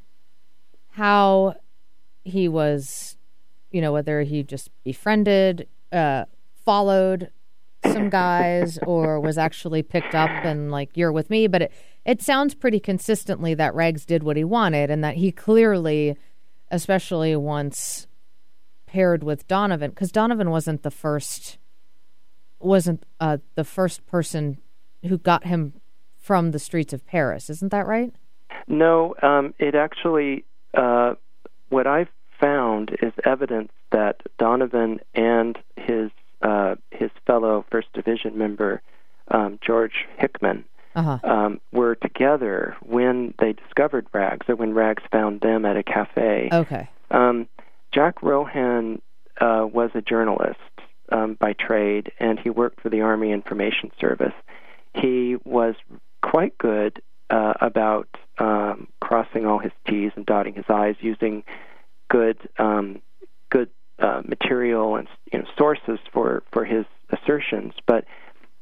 how 0.92 1.56
he 2.24 2.48
was. 2.48 3.18
You 3.72 3.82
know 3.82 3.92
whether 3.92 4.22
he 4.22 4.44
just 4.44 4.70
befriended, 4.84 5.68
uh, 5.92 6.26
followed 6.64 7.32
some 7.92 8.10
guys, 8.10 8.80
or 8.86 9.20
was 9.20 9.38
actually 9.38 9.84
picked 9.84 10.16
up 10.16 10.30
and 10.44 10.72
like 10.72 10.96
you're 10.96 11.12
with 11.12 11.30
me. 11.30 11.48
But 11.48 11.64
it 11.64 11.72
it 12.06 12.22
sounds 12.22 12.56
pretty 12.56 12.80
consistently 12.80 13.54
that 13.54 13.76
Rags 13.76 14.06
did 14.06 14.24
what 14.24 14.38
he 14.38 14.44
wanted, 14.44 14.90
and 14.90 15.04
that 15.04 15.16
he 15.16 15.32
clearly 15.32 16.18
especially 16.72 17.36
once 17.36 18.08
paired 18.88 19.24
with 19.24 19.48
Donovan, 19.48 19.92
because 19.92 20.12
Donovan 20.12 20.50
wasn't 20.50 20.84
the 20.84 20.92
first, 20.92 21.58
wasn't 22.60 23.04
uh, 23.20 23.38
the 23.56 23.64
first 23.64 24.06
person 24.08 24.60
who 25.04 25.18
got 25.18 25.46
him 25.46 25.74
from 26.18 26.52
the 26.52 26.60
streets 26.60 26.94
of 26.94 27.06
Paris. 27.06 27.50
Isn't 27.50 27.72
that 27.72 27.86
right? 27.86 28.14
No, 28.68 29.14
um, 29.22 29.54
it 29.60 29.76
actually, 29.76 30.46
uh, 30.74 31.16
what 31.70 31.86
I've 31.86 32.10
found 32.40 32.92
is 33.02 33.14
evidence 33.26 33.72
that 33.92 34.22
Donovan 34.38 35.00
and 35.14 35.58
his 35.76 36.12
uh, 36.44 36.76
his 36.92 37.10
fellow 37.26 37.66
First 37.72 37.88
Division 37.94 38.38
member 38.38 38.82
um, 39.30 39.58
George 39.66 40.06
Hickman 40.18 40.66
Uh 40.96 41.02
huh. 41.02 41.20
um, 41.24 41.62
were 41.72 41.96
together 41.96 42.76
when 42.82 43.34
they 43.40 43.54
discovered 43.54 44.06
Rags, 44.14 44.46
or 44.50 44.56
when 44.56 44.74
Rags 44.76 45.04
found 45.12 45.42
them 45.42 45.66
at 45.66 45.78
a 45.78 45.84
cafe. 45.84 46.50
Okay. 46.52 46.88
Um, 47.10 47.48
Jack 47.92 48.22
Rohan 48.22 49.02
uh, 49.42 49.66
was 49.72 49.90
a 49.96 50.02
journalist 50.02 50.60
um, 51.12 51.36
by 51.40 51.54
trade, 51.54 52.12
and 52.20 52.40
he 52.40 52.50
worked 52.50 52.82
for 52.82 52.90
the 52.90 53.02
Army 53.02 53.32
Information 53.32 53.92
Service. 54.00 54.34
He 54.96 55.38
was 55.46 55.76
quite 56.22 56.58
good 56.58 57.02
uh, 57.30 57.54
about 57.62 58.08
um, 58.38 58.88
crossing 59.00 59.46
all 59.46 59.60
his 59.60 59.72
T's 59.88 60.12
and 60.16 60.26
dotting 60.26 60.54
his 60.56 60.66
I's, 60.70 60.96
using 61.02 61.44
good 62.10 62.38
um, 62.60 63.02
good 63.50 63.70
uh, 64.00 64.22
material 64.26 64.96
and 64.96 65.08
you 65.32 65.40
know, 65.40 65.46
sources 65.58 66.00
for, 66.12 66.44
for 66.52 66.66
his 66.66 66.86
assertions. 67.10 67.74
But 67.86 68.06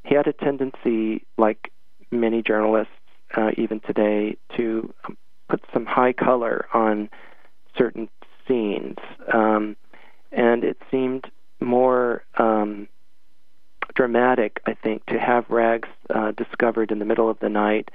he 0.04 0.16
had 0.16 0.28
a 0.28 0.34
tendency, 0.34 1.26
like 1.38 1.72
many 2.12 2.42
journalists, 2.42 2.94
uh, 3.36 3.52
even 3.58 3.80
today, 3.82 4.38
to 4.58 4.94
um, 5.06 5.18
put 5.50 5.62
some 5.74 5.86
high 5.86 6.14
color 6.14 6.66
on 6.74 7.10
certain 7.78 8.10
scenes, 8.48 8.98
um, 9.34 9.76
and 10.32 10.64
it 10.64 10.78
seemed 10.90 11.26
more 11.60 12.24
um, 12.38 12.88
dramatic, 13.96 14.62
I 14.66 14.74
think, 14.74 15.06
to 15.08 15.20
have 15.20 15.50
Rags 15.50 15.90
uh, 16.14 16.32
discovered 16.32 16.92
in 16.92 17.00
the 17.00 17.06
middle 17.06 17.30
of 17.30 17.40
the 17.40 17.50
night 17.50 17.90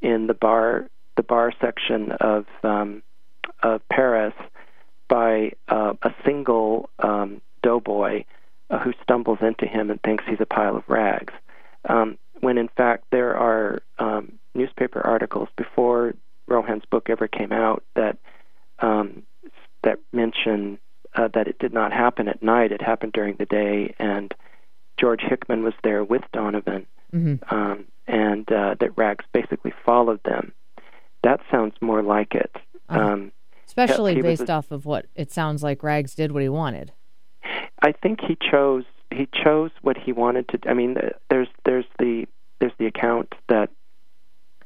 in 0.00 0.26
the 0.26 0.34
bar 0.34 0.88
the 1.16 1.22
bar 1.22 1.52
section 1.60 2.12
of 2.20 2.46
um, 2.62 3.02
of 3.62 3.80
Paris 3.88 4.34
by 5.08 5.52
uh, 5.68 5.94
a 6.02 6.14
single 6.24 6.90
um, 6.98 7.40
doughboy 7.62 8.24
uh, 8.70 8.78
who 8.78 8.92
stumbles 9.02 9.38
into 9.40 9.66
him 9.66 9.90
and 9.90 10.00
thinks 10.02 10.24
he's 10.28 10.40
a 10.40 10.46
pile 10.46 10.76
of 10.76 10.84
rags. 10.88 11.32
Um, 11.88 12.18
when 12.40 12.58
in 12.58 12.68
fact 12.68 13.04
there 13.10 13.36
are 13.36 13.82
um, 13.98 14.38
newspaper 14.54 15.00
articles 15.00 15.48
before 15.56 16.14
Rohan's 16.46 16.84
book 16.90 17.08
ever 17.10 17.28
came 17.28 17.52
out 17.52 17.82
that 17.94 18.18
um, 18.80 19.22
that 19.82 19.98
mention 20.12 20.78
uh, 21.14 21.28
that 21.34 21.48
it 21.48 21.58
did 21.58 21.72
not 21.72 21.92
happen 21.92 22.28
at 22.28 22.42
night; 22.42 22.72
it 22.72 22.82
happened 22.82 23.12
during 23.12 23.36
the 23.36 23.46
day, 23.46 23.94
and 23.98 24.34
George 24.98 25.20
Hickman 25.20 25.62
was 25.62 25.74
there 25.82 26.04
with 26.04 26.22
Donovan, 26.32 26.86
hmm 27.10 27.36
um, 27.50 27.86
and 28.06 28.50
uh, 28.50 28.74
that 28.80 28.96
Rags 28.96 29.24
basically 29.32 29.72
followed 29.84 30.22
them. 30.24 30.52
That 31.22 31.40
sounds 31.50 31.74
more 31.80 32.02
like 32.02 32.34
it. 32.34 32.54
Uh-huh. 32.88 32.98
Especially 33.68 34.16
was 34.16 34.22
based 34.40 34.48
a- 34.48 34.52
off 34.54 34.70
of 34.70 34.86
what 34.86 35.06
it 35.14 35.30
sounds 35.30 35.62
like 35.62 35.82
Rags 35.82 36.14
did 36.14 36.32
what 36.32 36.42
he 36.42 36.48
wanted. 36.48 36.92
I 37.80 37.92
think 37.92 38.20
he 38.20 38.36
chose 38.36 38.84
he 39.10 39.26
chose 39.32 39.70
what 39.82 39.96
he 39.96 40.12
wanted 40.12 40.48
to. 40.48 40.58
I 40.68 40.74
mean, 40.74 40.96
there's 41.30 41.48
there's 41.64 41.84
the 41.98 42.26
there's 42.60 42.72
the 42.78 42.86
account 42.86 43.34
that 43.48 43.70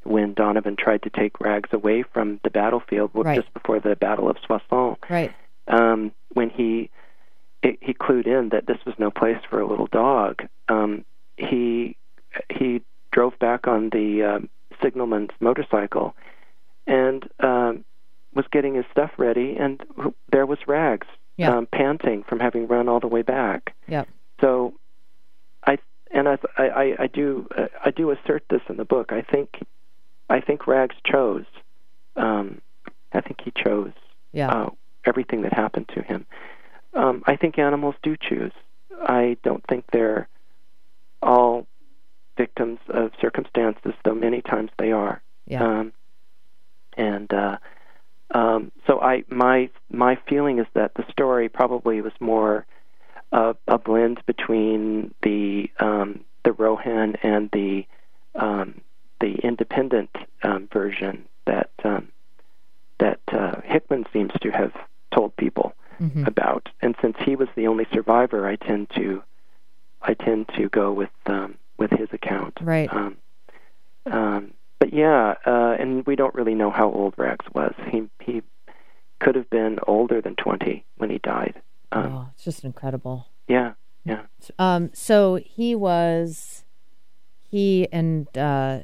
when 0.03 0.33
Donovan 0.33 0.75
tried 0.77 1.03
to 1.03 1.09
take 1.09 1.39
Rags 1.39 1.69
away 1.71 2.03
from 2.03 2.39
the 2.43 2.49
battlefield 2.49 3.11
Right. 3.13 3.39
just 3.39 3.53
before 3.53 3.79
the 3.79 3.95
Battle 3.95 4.29
of 4.29 4.37
Soissons, 4.45 4.97
Right. 5.09 5.31
um, 5.67 6.11
when 6.33 6.49
he 6.49 6.89
it, 7.61 7.77
he 7.81 7.93
clued 7.93 8.25
in 8.27 8.49
that 8.49 8.67
this 8.67 8.77
was 8.85 8.95
no 8.97 9.11
place 9.11 9.37
for 9.49 9.59
a 9.61 9.65
little 9.67 9.87
dog, 9.87 10.43
um, 10.69 11.05
he 11.37 11.95
he 12.49 12.81
drove 13.11 13.37
back 13.39 13.67
on 13.67 13.89
the 13.91 14.23
um, 14.23 14.49
signalman's 14.81 15.29
motorcycle 15.39 16.15
and 16.87 17.29
um, 17.39 17.85
was 18.35 18.45
getting 18.51 18.75
his 18.75 18.85
stuff 18.91 19.11
ready, 19.17 19.55
and 19.57 19.81
there 20.31 20.45
was 20.45 20.59
Rags 20.67 21.07
Yeah. 21.37 21.55
um, 21.57 21.67
panting 21.67 22.23
from 22.23 22.39
having 22.39 22.67
run 22.67 22.87
all 22.89 22.99
the 22.99 23.07
way 23.07 23.21
back. 23.21 23.73
Yep. 23.87 24.07
So, 24.41 24.73
I 25.65 25.77
and 26.11 26.27
I 26.27 26.37
I, 26.57 26.95
I, 26.99 27.07
do 27.07 27.47
uh, 27.57 27.67
I 27.85 27.91
do 27.91 28.11
assert 28.11 28.43
this 28.49 28.61
in 28.69 28.77
the 28.77 28.85
book. 28.85 29.11
I 29.11 29.21
think 29.21 29.61
I 30.29 30.39
think 30.41 30.67
Rags 30.67 30.95
chose. 31.05 31.45
Um, 32.15 32.61
I 33.13 33.21
think 33.21 33.41
he 33.41 33.51
chose 33.51 33.93
Yeah. 34.31 34.49
uh, 34.51 34.69
everything 35.05 35.41
that 35.43 35.53
happened 35.53 35.89
to 35.95 36.01
him. 36.01 36.25
Um, 36.93 37.23
I 37.25 37.35
think 37.35 37.57
animals 37.57 37.95
do 38.03 38.15
choose. 38.15 38.51
I 39.01 39.37
don't 39.43 39.63
think 39.67 39.85
they're 39.91 40.27
all 41.21 41.65
victims 42.37 42.79
of 42.89 43.11
circumstances, 43.19 43.93
though 44.03 44.15
many 44.15 44.41
times 44.41 44.69
they 44.77 44.91
are. 44.91 45.21
yeah. 45.47 45.63
Um, 45.63 45.93
and 46.95 47.33
uh, 47.33 47.57
um, 48.31 48.71
so 48.87 48.99
I 48.99 49.23
my 49.29 49.69
my 49.91 50.17
feeling 50.27 50.59
is 50.59 50.67
that 50.73 50.93
the 50.95 51.05
story 51.11 51.49
probably 51.49 52.01
was 52.01 52.13
more 52.19 52.65
uh, 53.31 53.53
a 53.67 53.77
blend 53.77 54.21
between 54.25 55.13
the 55.23 55.69
um, 55.79 56.23
the 56.43 56.51
Rohan 56.51 57.15
and 57.23 57.49
the 57.51 57.85
um, 58.35 58.81
the 59.19 59.35
independent 59.43 60.09
um, 60.43 60.67
version 60.71 61.25
that 61.45 61.71
um, 61.83 62.09
that 62.99 63.19
uh, 63.31 63.61
Hickman 63.63 64.05
seems 64.13 64.31
to 64.41 64.49
have 64.51 64.73
told 65.13 65.35
people 65.37 65.73
hmm 65.99 66.25
about. 66.25 66.69
And 66.81 66.95
since 67.01 67.17
he 67.23 67.35
was 67.35 67.49
the 67.55 67.67
only 67.67 67.85
survivor, 67.93 68.47
I 68.47 68.55
tend 68.55 68.89
to 68.95 69.23
I 70.01 70.13
tend 70.13 70.49
to 70.57 70.69
go 70.69 70.91
with 70.91 71.11
um, 71.25 71.55
with 71.77 71.91
his 71.91 72.09
account. 72.11 72.57
Right. 72.61 72.91
Um, 72.91 73.17
um, 74.05 74.53
but 74.83 74.93
yeah, 74.93 75.35
uh, 75.45 75.77
and 75.79 76.05
we 76.05 76.17
don't 76.17 76.35
really 76.35 76.55
know 76.55 76.69
how 76.69 76.91
old 76.91 77.13
Rags 77.15 77.45
was. 77.53 77.73
He 77.89 78.03
he 78.19 78.41
could 79.21 79.35
have 79.35 79.49
been 79.49 79.79
older 79.87 80.19
than 80.19 80.35
twenty 80.35 80.83
when 80.97 81.09
he 81.09 81.19
died. 81.19 81.61
Um, 81.93 82.05
oh, 82.13 82.27
it's 82.33 82.43
just 82.43 82.65
incredible. 82.65 83.27
Yeah, 83.47 83.73
yeah, 84.03 84.23
Um, 84.59 84.89
so 84.93 85.35
he 85.35 85.73
was, 85.73 86.65
he 87.43 87.87
and 87.93 88.27
uh, 88.37 88.79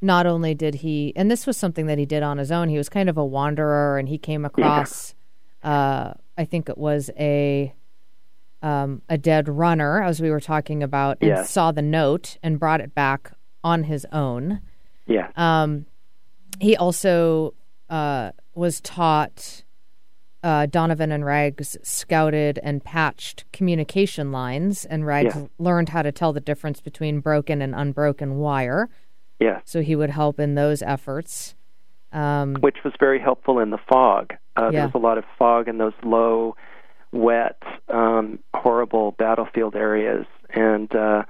not 0.00 0.24
only 0.26 0.54
did 0.54 0.76
he, 0.76 1.12
and 1.14 1.30
this 1.30 1.46
was 1.46 1.58
something 1.58 1.84
that 1.88 1.98
he 1.98 2.06
did 2.06 2.22
on 2.22 2.38
his 2.38 2.50
own. 2.50 2.70
He 2.70 2.78
was 2.78 2.88
kind 2.88 3.10
of 3.10 3.18
a 3.18 3.24
wanderer, 3.24 3.98
and 3.98 4.08
he 4.08 4.16
came 4.16 4.46
across, 4.46 5.14
uh, 5.62 6.14
I 6.38 6.44
think 6.46 6.70
it 6.70 6.78
was 6.78 7.10
a, 7.18 7.74
um, 8.62 9.02
a 9.10 9.18
dead 9.18 9.46
runner, 9.48 10.02
as 10.02 10.22
we 10.22 10.30
were 10.30 10.40
talking 10.40 10.82
about, 10.82 11.18
and 11.20 11.28
Yes. 11.28 11.50
saw 11.50 11.70
the 11.72 11.82
note 11.82 12.38
and 12.42 12.58
brought 12.58 12.80
it 12.80 12.94
back 12.94 13.32
on 13.62 13.84
his 13.84 14.06
own. 14.12 14.60
Yeah, 15.08 15.30
Um, 15.36 15.86
he 16.60 16.76
also 16.76 17.54
uh, 17.90 18.30
was 18.54 18.80
taught. 18.80 19.64
Uh, 20.40 20.66
Donovan 20.66 21.10
and 21.10 21.24
Rags 21.24 21.76
scouted 21.82 22.60
and 22.62 22.82
patched 22.84 23.44
communication 23.52 24.30
lines, 24.30 24.84
and 24.84 25.04
Rags 25.04 25.34
Yeah. 25.34 25.46
learned 25.58 25.88
how 25.88 26.02
to 26.02 26.12
tell 26.12 26.32
the 26.32 26.40
difference 26.40 26.80
between 26.80 27.18
broken 27.18 27.60
and 27.60 27.74
unbroken 27.74 28.36
wire. 28.38 28.88
yeah. 29.40 29.60
So 29.64 29.82
he 29.82 29.96
would 29.96 30.10
help 30.10 30.38
in 30.38 30.54
those 30.54 30.80
efforts. 30.82 31.56
Um, 32.12 32.54
Which 32.60 32.78
was 32.84 32.92
very 33.00 33.18
helpful 33.20 33.58
in 33.58 33.70
the 33.70 33.78
fog. 33.88 34.34
Uh, 34.56 34.64
Yeah. 34.66 34.70
There 34.70 34.84
was 34.86 34.94
a 34.94 34.98
lot 34.98 35.18
of 35.18 35.24
fog 35.38 35.66
in 35.68 35.78
those 35.78 35.92
low, 36.04 36.54
wet, 37.12 37.60
um, 37.88 38.38
horrible 38.54 39.12
battlefield 39.12 39.74
areas, 39.74 40.24
and 40.50 40.94
uh, 40.94 41.24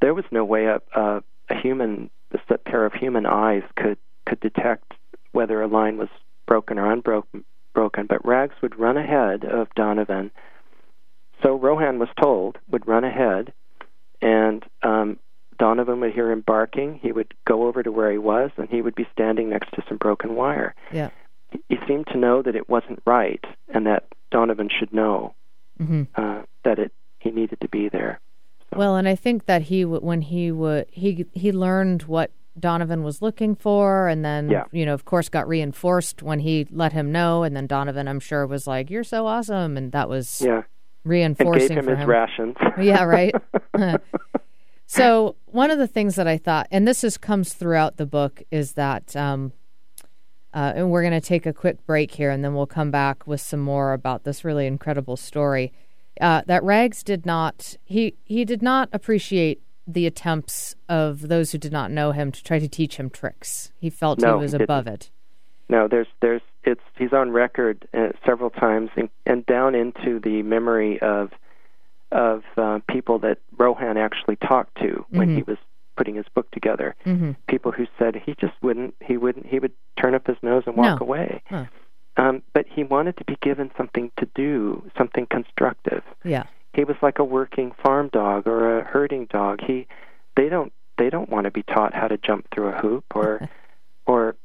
there 0.00 0.14
was 0.14 0.24
no 0.32 0.44
way 0.44 0.66
a, 0.66 0.80
a, 0.94 1.22
a 1.48 1.54
human, 1.60 2.10
a 2.48 2.58
pair 2.58 2.84
of 2.84 2.92
human 2.92 3.26
eyes 3.26 3.62
could 3.76 3.98
could 4.26 4.40
detect 4.40 4.94
whether 5.32 5.60
a 5.60 5.68
line 5.68 5.98
was 5.98 6.08
broken 6.46 6.78
or 6.78 6.90
unbroken. 6.90 7.44
Broken, 7.74 8.06
but 8.06 8.26
Rags 8.26 8.54
would 8.60 8.78
run 8.78 8.98
ahead 8.98 9.46
of 9.46 9.66
Donovan. 9.74 10.30
So 11.42 11.54
Rohan 11.54 11.98
was 11.98 12.10
told 12.20 12.58
would 12.70 12.86
run 12.86 13.02
ahead, 13.02 13.54
and 14.20 14.62
um, 14.82 15.18
Donovan 15.58 16.00
would 16.00 16.12
hear 16.12 16.30
him 16.30 16.42
barking. 16.42 17.00
He 17.02 17.12
would 17.12 17.32
go 17.46 17.66
over 17.66 17.82
to 17.82 17.90
where 17.90 18.12
he 18.12 18.18
was, 18.18 18.50
and 18.58 18.68
he 18.68 18.82
would 18.82 18.94
be 18.94 19.08
standing 19.10 19.48
next 19.48 19.72
to 19.72 19.82
some 19.88 19.96
broken 19.96 20.34
wire 20.34 20.74
yeah. 20.92 21.10
he 21.68 21.76
seemed 21.86 22.06
to 22.08 22.18
know 22.18 22.42
that 22.42 22.56
it 22.56 22.68
wasn't 22.68 23.02
right 23.06 23.44
and 23.68 23.86
that 23.86 24.04
Donovan 24.30 24.68
should 24.68 24.92
know 24.92 25.34
hmm 25.78 26.04
uh, 26.14 26.42
that 26.64 26.78
it 26.78 26.92
he 27.18 27.30
needed 27.30 27.60
to 27.60 27.68
be 27.68 27.88
there. 27.88 28.20
Well, 28.76 28.96
and 28.96 29.06
I 29.08 29.14
think 29.14 29.46
that 29.46 29.62
he 29.62 29.82
w- 29.82 30.00
when 30.00 30.22
he 30.22 30.50
would 30.52 30.86
he 30.90 31.26
he 31.32 31.52
learned 31.52 32.02
what 32.04 32.30
Donovan 32.58 33.02
was 33.02 33.22
looking 33.22 33.54
for, 33.54 34.08
and 34.08 34.24
then 34.24 34.50
Yeah. 34.50 34.64
you 34.72 34.84
know, 34.86 34.94
of 34.94 35.04
course, 35.04 35.28
got 35.28 35.48
reinforced 35.48 36.22
when 36.22 36.40
he 36.40 36.66
let 36.70 36.92
him 36.92 37.10
know, 37.12 37.42
and 37.42 37.56
then 37.56 37.66
Donovan, 37.66 38.08
I'm 38.08 38.20
sure, 38.20 38.46
was 38.46 38.66
like, 38.66 38.90
"You're 38.90 39.04
so 39.04 39.26
awesome," 39.26 39.76
and 39.76 39.92
that 39.92 40.08
was 40.08 40.40
Yeah, 40.44 40.62
reinforcing 41.04 41.68
gave 41.68 41.78
him 41.78 41.84
for 41.84 41.90
his 41.96 42.02
him. 42.04 42.08
rations. 42.10 42.56
Yeah, 42.78 43.04
right. 43.04 43.34
so 44.86 45.36
one 45.46 45.70
of 45.70 45.78
the 45.78 45.86
things 45.86 46.16
that 46.16 46.26
I 46.28 46.36
thought, 46.38 46.66
and 46.70 46.86
this 46.86 47.04
is 47.04 47.16
comes 47.16 47.54
throughout 47.54 47.96
the 47.96 48.06
book, 48.06 48.42
is 48.50 48.72
that, 48.72 49.14
um, 49.16 49.52
uh, 50.54 50.72
and 50.76 50.90
we're 50.90 51.02
going 51.02 51.18
to 51.18 51.26
take 51.26 51.46
a 51.46 51.52
quick 51.52 51.84
break 51.86 52.10
here, 52.12 52.30
and 52.30 52.44
then 52.44 52.54
we'll 52.54 52.66
come 52.66 52.90
back 52.90 53.26
with 53.26 53.40
some 53.40 53.60
more 53.60 53.92
about 53.94 54.24
this 54.24 54.44
really 54.44 54.66
incredible 54.66 55.16
story. 55.16 55.72
Uh, 56.20 56.42
that 56.46 56.62
Rags 56.62 57.02
did 57.02 57.24
not 57.26 57.76
he 57.84 58.14
he 58.24 58.44
did 58.44 58.62
not 58.62 58.88
appreciate 58.92 59.62
the 59.86 60.06
attempts 60.06 60.76
of 60.88 61.28
those 61.28 61.52
who 61.52 61.58
did 61.58 61.72
not 61.72 61.90
know 61.90 62.12
him 62.12 62.30
to 62.30 62.42
try 62.44 62.58
to 62.58 62.68
teach 62.68 62.96
him 62.96 63.10
tricks. 63.10 63.72
He 63.80 63.90
felt 63.90 64.20
No, 64.20 64.36
he 64.38 64.42
was 64.42 64.52
he 64.52 64.62
above 64.62 64.86
it. 64.86 65.10
no, 65.68 65.88
there's 65.88 66.06
there's 66.20 66.42
it's 66.64 66.82
he's 66.98 67.12
on 67.12 67.30
record 67.32 67.88
uh, 67.94 68.08
several 68.26 68.50
times 68.50 68.90
and, 68.96 69.08
and 69.26 69.44
down 69.46 69.74
into 69.74 70.20
the 70.20 70.42
memory 70.42 71.00
of 71.00 71.30
of 72.12 72.42
uh, 72.58 72.78
people 72.88 73.18
that 73.20 73.38
Rohan 73.56 73.96
actually 73.96 74.36
talked 74.36 74.76
to 74.82 75.06
when 75.08 75.30
Mhm. 75.30 75.36
he 75.36 75.42
was 75.44 75.56
putting 75.96 76.14
his 76.14 76.26
book 76.34 76.50
together. 76.50 76.94
hmm 77.04 77.32
People 77.48 77.72
who 77.72 77.86
said 77.98 78.14
he 78.16 78.34
just 78.40 78.52
wouldn't 78.62 78.94
he 79.00 79.16
wouldn't 79.16 79.46
he 79.46 79.58
would 79.58 79.72
turn 80.00 80.14
up 80.14 80.26
his 80.26 80.36
nose 80.42 80.64
and 80.66 80.76
walk 80.76 81.00
No. 81.00 81.06
away. 81.06 81.42
Huh. 81.48 81.64
Um, 82.16 82.42
but 82.52 82.66
he 82.68 82.84
wanted 82.84 83.16
to 83.16 83.24
be 83.24 83.36
given 83.40 83.70
something 83.76 84.10
to 84.18 84.28
do, 84.34 84.90
something 84.98 85.26
constructive. 85.26 86.02
Yeah, 86.24 86.44
he 86.74 86.84
was 86.84 86.96
like 87.02 87.18
a 87.18 87.24
working 87.24 87.72
farm 87.82 88.10
dog 88.12 88.46
or 88.46 88.78
a 88.80 88.84
herding 88.84 89.26
dog. 89.26 89.60
He 89.66 89.86
they 90.36 90.48
don't 90.48 90.72
they 90.98 91.08
don't 91.10 91.30
want 91.30 91.44
to 91.44 91.50
be 91.50 91.62
taught 91.62 91.94
how 91.94 92.08
to 92.08 92.18
jump 92.18 92.46
through 92.54 92.68
a 92.68 92.78
hoop 92.78 93.04
or 93.14 93.48
or 94.06 94.36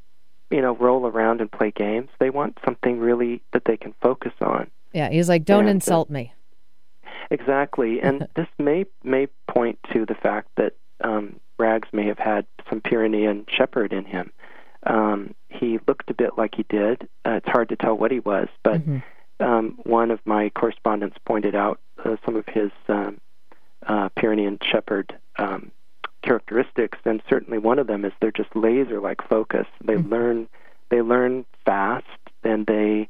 you 0.49 0.61
know 0.61 0.75
roll 0.77 1.05
around 1.05 1.41
and 1.41 1.51
play 1.51 1.71
games. 1.71 2.09
They 2.19 2.29
want 2.29 2.57
something 2.63 2.99
really 2.99 3.41
that 3.51 3.65
they 3.65 3.75
can 3.77 3.93
focus 4.01 4.33
on. 4.39 4.71
yeah. 4.93 5.09
He's 5.09 5.27
like, 5.27 5.43
"Don't 5.43 5.61
And, 5.67 5.69
insult 5.71 6.09
me." 6.09 6.33
Exactly, 7.29 8.01
and 8.01 8.27
this 8.35 8.47
may 8.57 8.85
may 9.03 9.27
point 9.47 9.79
to 9.93 10.05
the 10.05 10.15
fact 10.15 10.47
that 10.55 10.73
um, 11.03 11.39
Rags 11.57 11.89
may 11.91 12.05
have 12.07 12.19
had 12.19 12.45
some 12.69 12.81
Pyrenean 12.81 13.45
Shepherd 13.49 13.91
in 13.91 14.05
him. 14.05 14.31
Um, 14.87 15.35
he 15.49 15.79
looked 15.87 16.09
a 16.09 16.13
bit 16.13 16.37
like 16.37 16.55
he 16.55 16.63
did. 16.69 17.07
Uh, 17.25 17.31
it's 17.31 17.47
hard 17.47 17.69
to 17.69 17.75
tell 17.75 17.97
what 17.97 18.11
he 18.11 18.19
was, 18.19 18.47
but 18.63 18.81
Mhm. 18.81 19.03
um, 19.39 19.79
one 19.83 20.11
of 20.11 20.19
my 20.25 20.49
correspondents 20.49 21.17
pointed 21.25 21.55
out 21.55 21.79
uh, 22.03 22.15
some 22.25 22.35
of 22.35 22.45
his 22.47 22.71
um, 22.87 23.19
uh, 23.85 24.09
Pyrenean 24.15 24.59
Shepherd 24.63 25.17
um, 25.37 25.71
characteristics, 26.21 26.97
and 27.05 27.21
certainly 27.29 27.57
one 27.57 27.79
of 27.79 27.87
them 27.87 28.05
is 28.05 28.13
they're 28.19 28.31
just 28.31 28.55
laser-like 28.55 29.21
focus. 29.27 29.67
They 29.83 29.95
mm-hmm. 29.95 30.09
learn 30.09 30.47
they 30.89 31.01
learn 31.01 31.45
fast, 31.65 32.05
and 32.43 32.65
they 32.65 33.09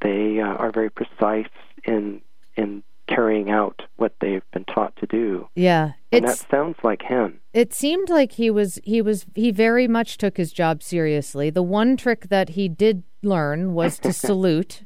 they 0.00 0.40
uh, 0.40 0.54
are 0.54 0.70
very 0.72 0.90
precise 0.90 1.48
in 1.84 2.20
in 2.56 2.82
carrying 3.08 3.50
out 3.50 3.82
what 3.96 4.14
they've 4.20 4.48
been 4.52 4.64
taught 4.64 4.94
to 4.96 5.06
do. 5.06 5.48
Yeah, 5.54 5.92
and 6.12 6.26
that 6.26 6.44
sounds 6.50 6.76
like 6.82 7.02
him. 7.02 7.40
It 7.52 7.72
seemed 7.72 8.08
like 8.08 8.32
he 8.32 8.50
was 8.50 8.78
he 8.84 9.00
was 9.02 9.26
he 9.34 9.50
very 9.50 9.88
much 9.88 10.18
took 10.18 10.36
his 10.36 10.52
job 10.52 10.82
seriously. 10.82 11.50
The 11.50 11.62
one 11.62 11.96
trick 11.96 12.28
that 12.28 12.50
he 12.50 12.68
did 12.68 13.02
learn 13.22 13.74
was 13.74 13.98
to 14.00 14.12
salute. 14.26 14.84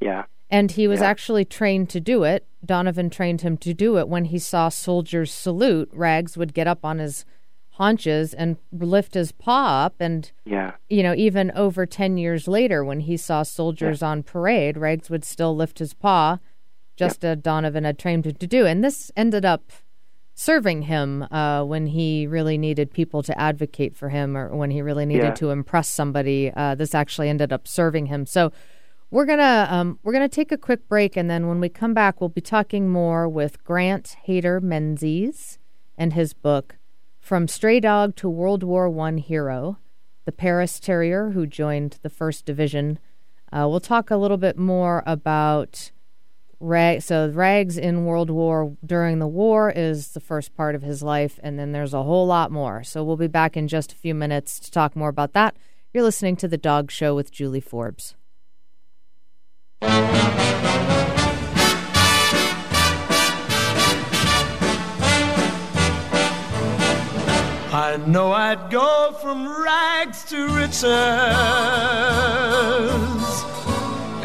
Yeah. 0.00 0.24
And 0.50 0.72
he 0.72 0.86
was 0.86 1.00
yeah. 1.00 1.06
actually 1.06 1.44
trained 1.46 1.88
to 1.90 2.00
do 2.00 2.24
it. 2.24 2.46
Donovan 2.64 3.08
trained 3.08 3.40
him 3.40 3.56
to 3.58 3.72
do 3.72 3.96
it. 3.98 4.06
When 4.08 4.26
he 4.26 4.38
saw 4.38 4.68
soldiers 4.68 5.32
salute, 5.32 5.88
Rags 5.94 6.36
would 6.36 6.52
get 6.52 6.66
up 6.66 6.84
on 6.84 6.98
his 6.98 7.24
haunches 7.70 8.34
and 8.34 8.58
lift 8.70 9.14
his 9.14 9.32
paw 9.32 9.86
up. 9.86 9.94
And, 9.98 10.30
yeah. 10.44 10.72
you 10.90 11.02
know, 11.02 11.14
even 11.14 11.50
over 11.52 11.86
10 11.86 12.18
years 12.18 12.46
later, 12.46 12.84
when 12.84 13.00
he 13.00 13.16
saw 13.16 13.42
soldiers 13.42 14.02
yeah. 14.02 14.08
on 14.08 14.22
parade, 14.22 14.76
Rags 14.76 15.08
would 15.08 15.24
still 15.24 15.56
lift 15.56 15.78
his 15.78 15.94
paw, 15.94 16.38
just 17.06 17.22
yep. 17.22 17.42
Donovan 17.42 17.84
had 17.84 17.98
trained 17.98 18.26
him 18.26 18.34
to 18.34 18.46
do. 18.46 18.66
And 18.66 18.82
this 18.82 19.10
ended 19.16 19.44
up 19.44 19.72
serving 20.34 20.82
him 20.82 21.26
uh, 21.30 21.62
when 21.64 21.86
he 21.86 22.26
really 22.26 22.56
needed 22.56 22.92
people 22.92 23.22
to 23.22 23.38
advocate 23.38 23.96
for 23.96 24.08
him 24.08 24.36
or 24.36 24.54
when 24.54 24.70
he 24.70 24.82
really 24.82 25.06
needed 25.06 25.24
yeah. 25.24 25.34
to 25.34 25.50
impress 25.50 25.88
somebody. 25.88 26.52
Uh, 26.54 26.74
this 26.74 26.94
actually 26.94 27.28
ended 27.28 27.52
up 27.52 27.68
serving 27.68 28.06
him. 28.06 28.26
So, 28.26 28.52
we're 29.12 29.26
gonna 29.26 29.68
um, 29.70 29.98
we're 30.02 30.14
gonna 30.14 30.26
take 30.26 30.50
a 30.52 30.56
quick 30.56 30.88
break, 30.88 31.18
and 31.18 31.28
then 31.28 31.46
when 31.46 31.60
we 31.60 31.68
come 31.68 31.92
back, 31.92 32.18
we'll 32.18 32.30
be 32.30 32.40
talking 32.40 32.88
more 32.88 33.28
with 33.28 33.62
Grant 33.62 34.16
Hayter 34.24 34.58
Menzies 34.58 35.58
and 35.98 36.14
his 36.14 36.32
book 36.32 36.78
"From 37.20 37.46
Stray 37.46 37.78
Dog 37.78 38.16
to 38.16 38.30
World 38.30 38.62
War 38.62 38.88
One 38.88 39.18
Hero," 39.18 39.76
the 40.24 40.32
Paris 40.32 40.80
Terrier 40.80 41.32
who 41.32 41.46
joined 41.46 41.98
the 42.02 42.08
First 42.08 42.46
Division. 42.46 42.98
Uh, 43.52 43.68
we'll 43.68 43.80
talk 43.80 44.10
a 44.10 44.16
little 44.16 44.38
bit 44.38 44.56
more 44.56 45.02
about 45.06 45.91
Rag. 46.62 47.02
So 47.02 47.28
Rags 47.28 47.76
in 47.76 48.04
World 48.04 48.30
War 48.30 48.76
during 48.86 49.18
the 49.18 49.26
war 49.26 49.70
is 49.70 50.12
the 50.12 50.20
first 50.20 50.54
part 50.54 50.74
of 50.74 50.82
his 50.82 51.02
life, 51.02 51.40
and 51.42 51.58
then 51.58 51.72
there's 51.72 51.92
a 51.92 52.04
whole 52.04 52.26
lot 52.26 52.50
more. 52.52 52.84
So 52.84 53.02
we'll 53.02 53.16
be 53.16 53.26
back 53.26 53.56
in 53.56 53.68
just 53.68 53.92
a 53.92 53.96
few 53.96 54.14
minutes 54.14 54.60
to 54.60 54.70
talk 54.70 54.94
more 54.94 55.08
about 55.08 55.32
that. 55.32 55.56
You're 55.92 56.04
listening 56.04 56.36
to 56.36 56.48
the 56.48 56.56
Dog 56.56 56.90
Show 56.90 57.14
with 57.14 57.32
Julie 57.32 57.60
Forbes. 57.60 58.14
I 67.74 67.96
know 68.06 68.32
I'd 68.32 68.70
go 68.70 69.16
from 69.20 69.48
rags 69.64 70.24
to 70.26 70.46
riches 70.48 70.82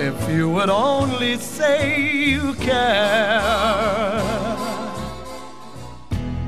if 0.08 0.30
you 0.30 0.50
would 0.50 0.70
only 0.70 1.38
say 1.38 2.02
you 2.02 2.54
care. 2.56 3.42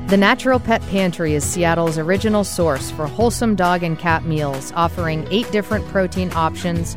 The 0.08 0.16
Natural 0.16 0.58
Pet 0.58 0.80
Pantry 0.88 1.34
is 1.34 1.44
Seattle's 1.44 1.98
original 1.98 2.42
source 2.42 2.90
for 2.90 3.06
wholesome 3.06 3.54
dog 3.54 3.82
and 3.82 3.98
cat 3.98 4.24
meals, 4.24 4.72
offering 4.74 5.28
eight 5.30 5.48
different 5.52 5.86
protein 5.88 6.32
options 6.34 6.96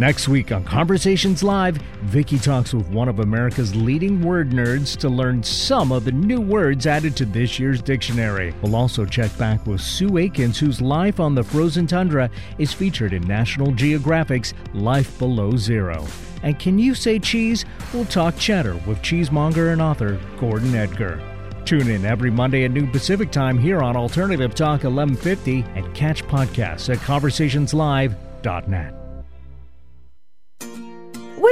Next 0.00 0.26
week 0.26 0.50
on 0.50 0.64
Conversations 0.64 1.44
Live, 1.44 1.76
Vicki 2.02 2.36
talks 2.36 2.74
with 2.74 2.88
one 2.88 3.08
of 3.08 3.20
America's 3.20 3.76
leading 3.76 4.22
word 4.22 4.50
nerds 4.50 4.96
to 4.98 5.08
learn 5.08 5.40
some 5.40 5.92
of 5.92 6.04
the 6.04 6.10
new 6.10 6.40
words 6.40 6.88
added 6.88 7.14
to 7.16 7.24
this 7.24 7.60
year's 7.60 7.80
dictionary. 7.80 8.52
We'll 8.60 8.74
also 8.74 9.04
check 9.04 9.36
back 9.38 9.64
with 9.68 9.80
Sue 9.80 10.18
Aikens, 10.18 10.58
whose 10.58 10.80
life 10.80 11.20
on 11.20 11.36
the 11.36 11.44
frozen 11.44 11.86
tundra 11.86 12.28
is 12.58 12.72
featured 12.72 13.12
in 13.12 13.22
National 13.22 13.70
Geographic's 13.70 14.52
Life 14.72 15.16
Below 15.20 15.56
Zero. 15.56 16.04
And 16.42 16.58
can 16.58 16.76
you 16.76 16.96
say 16.96 17.20
cheese? 17.20 17.64
We'll 17.92 18.06
talk 18.06 18.36
cheddar 18.36 18.74
with 18.88 19.00
cheesemonger 19.00 19.72
and 19.72 19.80
author 19.80 20.20
Gordon 20.40 20.74
Edgar. 20.74 21.22
Tune 21.66 21.88
in 21.88 22.04
every 22.04 22.32
Monday 22.32 22.64
at 22.64 22.72
noon 22.72 22.90
Pacific 22.90 23.30
Time 23.30 23.58
here 23.58 23.80
on 23.80 23.96
Alternative 23.96 24.52
Talk 24.52 24.82
1150 24.82 25.64
and 25.76 25.94
catch 25.94 26.24
podcasts 26.24 26.92
at 26.92 26.98
conversationslive.net. 26.98 29.03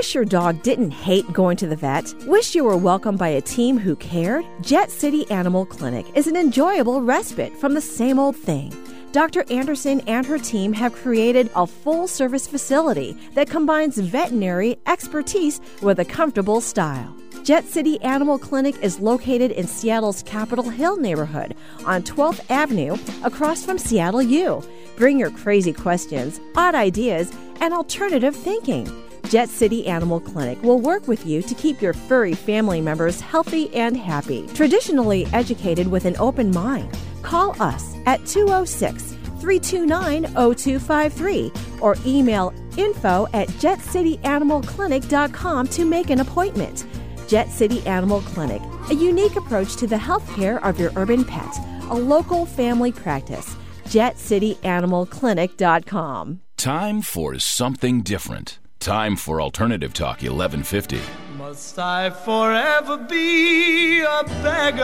Wish 0.03 0.17
your 0.17 0.25
dog 0.25 0.65
didn't 0.65 0.91
hate 0.91 1.33
going 1.33 1.57
to 1.59 1.69
the 1.69 1.77
vet? 1.77 2.12
Wish 2.27 2.57
you 2.57 2.65
were 2.65 2.77
welcomed 2.77 3.21
by 3.21 3.29
a 3.29 3.41
team 3.41 3.79
who 3.79 3.95
cared? 3.95 4.45
Jet 4.61 4.91
City 4.91 5.31
Animal 5.31 5.65
Clinic 5.65 6.05
is 6.17 6.27
an 6.27 6.35
enjoyable 6.35 7.01
respite 7.01 7.57
from 7.57 7.75
the 7.75 7.81
same 7.81 8.19
old 8.19 8.35
thing. 8.35 8.75
Dr. 9.12 9.45
Anderson 9.49 10.01
and 10.09 10.27
her 10.27 10.41
team 10.41 10.73
have 10.73 10.93
created 10.93 11.51
a 11.55 11.69
full 11.69 12.09
service 12.09 12.49
facility 12.49 13.17
that 13.35 13.49
combines 13.49 13.97
veterinary 13.97 14.77
expertise 14.88 15.61
with 15.83 16.01
a 16.01 16.05
comfortable 16.05 16.61
style. 16.61 17.17
Jet 17.45 17.65
City 17.67 18.01
Animal 18.03 18.41
Clinic 18.41 18.75
is 18.83 18.99
located 18.99 19.53
in 19.53 19.69
Seattle's 19.69 20.25
Capitol 20.25 20.69
Hill 20.69 20.97
neighborhood 20.97 21.55
on 21.87 22.03
12th 22.03 22.41
Avenue 22.51 22.97
across 23.23 23.65
from 23.65 23.79
Seattle 23.79 24.23
U. 24.23 24.65
Bring 24.97 25.21
your 25.21 25.31
crazy 25.31 25.73
questions, 25.73 26.41
odd 26.57 26.75
ideas, 26.75 27.33
and 27.61 27.73
alternative 27.73 28.35
thinking. 28.35 28.91
Jet 29.33 29.49
City 29.49 29.87
Animal 29.87 30.21
Clinic 30.21 30.62
will 30.62 30.79
work 30.79 31.09
with 31.09 31.25
you 31.25 31.40
to 31.40 31.55
keep 31.55 31.81
your 31.81 31.95
furry 31.95 32.35
family 32.35 32.83
members 32.83 33.18
healthy 33.18 33.75
and 33.75 33.97
happy. 33.97 34.47
Traditionally 34.49 35.25
educated 35.33 35.87
with 35.87 36.05
an 36.05 36.14
open 36.18 36.51
mind, 36.51 36.95
call 37.23 37.57
us 37.59 37.95
at 38.05 38.27
206 38.27 39.16
329 39.40 40.25
0253 40.35 41.51
or 41.81 41.97
email 42.05 42.53
info 42.77 43.27
at 43.33 43.49
jetcityanimalclinic.com 43.49 45.66
to 45.68 45.87
make 45.87 46.11
an 46.11 46.21
appointment. 46.21 46.85
Jet 47.27 47.49
City 47.49 47.81
Animal 47.87 48.21
Clinic, 48.21 48.61
a 48.90 48.95
unique 48.95 49.37
approach 49.37 49.77
to 49.77 49.87
the 49.87 49.97
health 49.97 50.31
care 50.37 50.62
of 50.62 50.79
your 50.79 50.92
urban 50.95 51.25
pet, 51.25 51.59
a 51.88 51.95
local 51.95 52.45
family 52.45 52.92
practice. 52.92 53.57
JetCityAnimalClinic.com. 53.87 56.40
Time 56.59 57.01
for 57.01 57.38
something 57.38 58.03
different. 58.03 58.59
Time 58.83 59.14
for 59.14 59.40
Alternative 59.40 59.95
Talk 59.95 60.23
1150. 60.23 61.01
Must 61.38 61.79
I 61.79 62.11
forever 62.11 62.97
be 62.97 64.01
a 64.01 64.25
beggar 64.42 64.83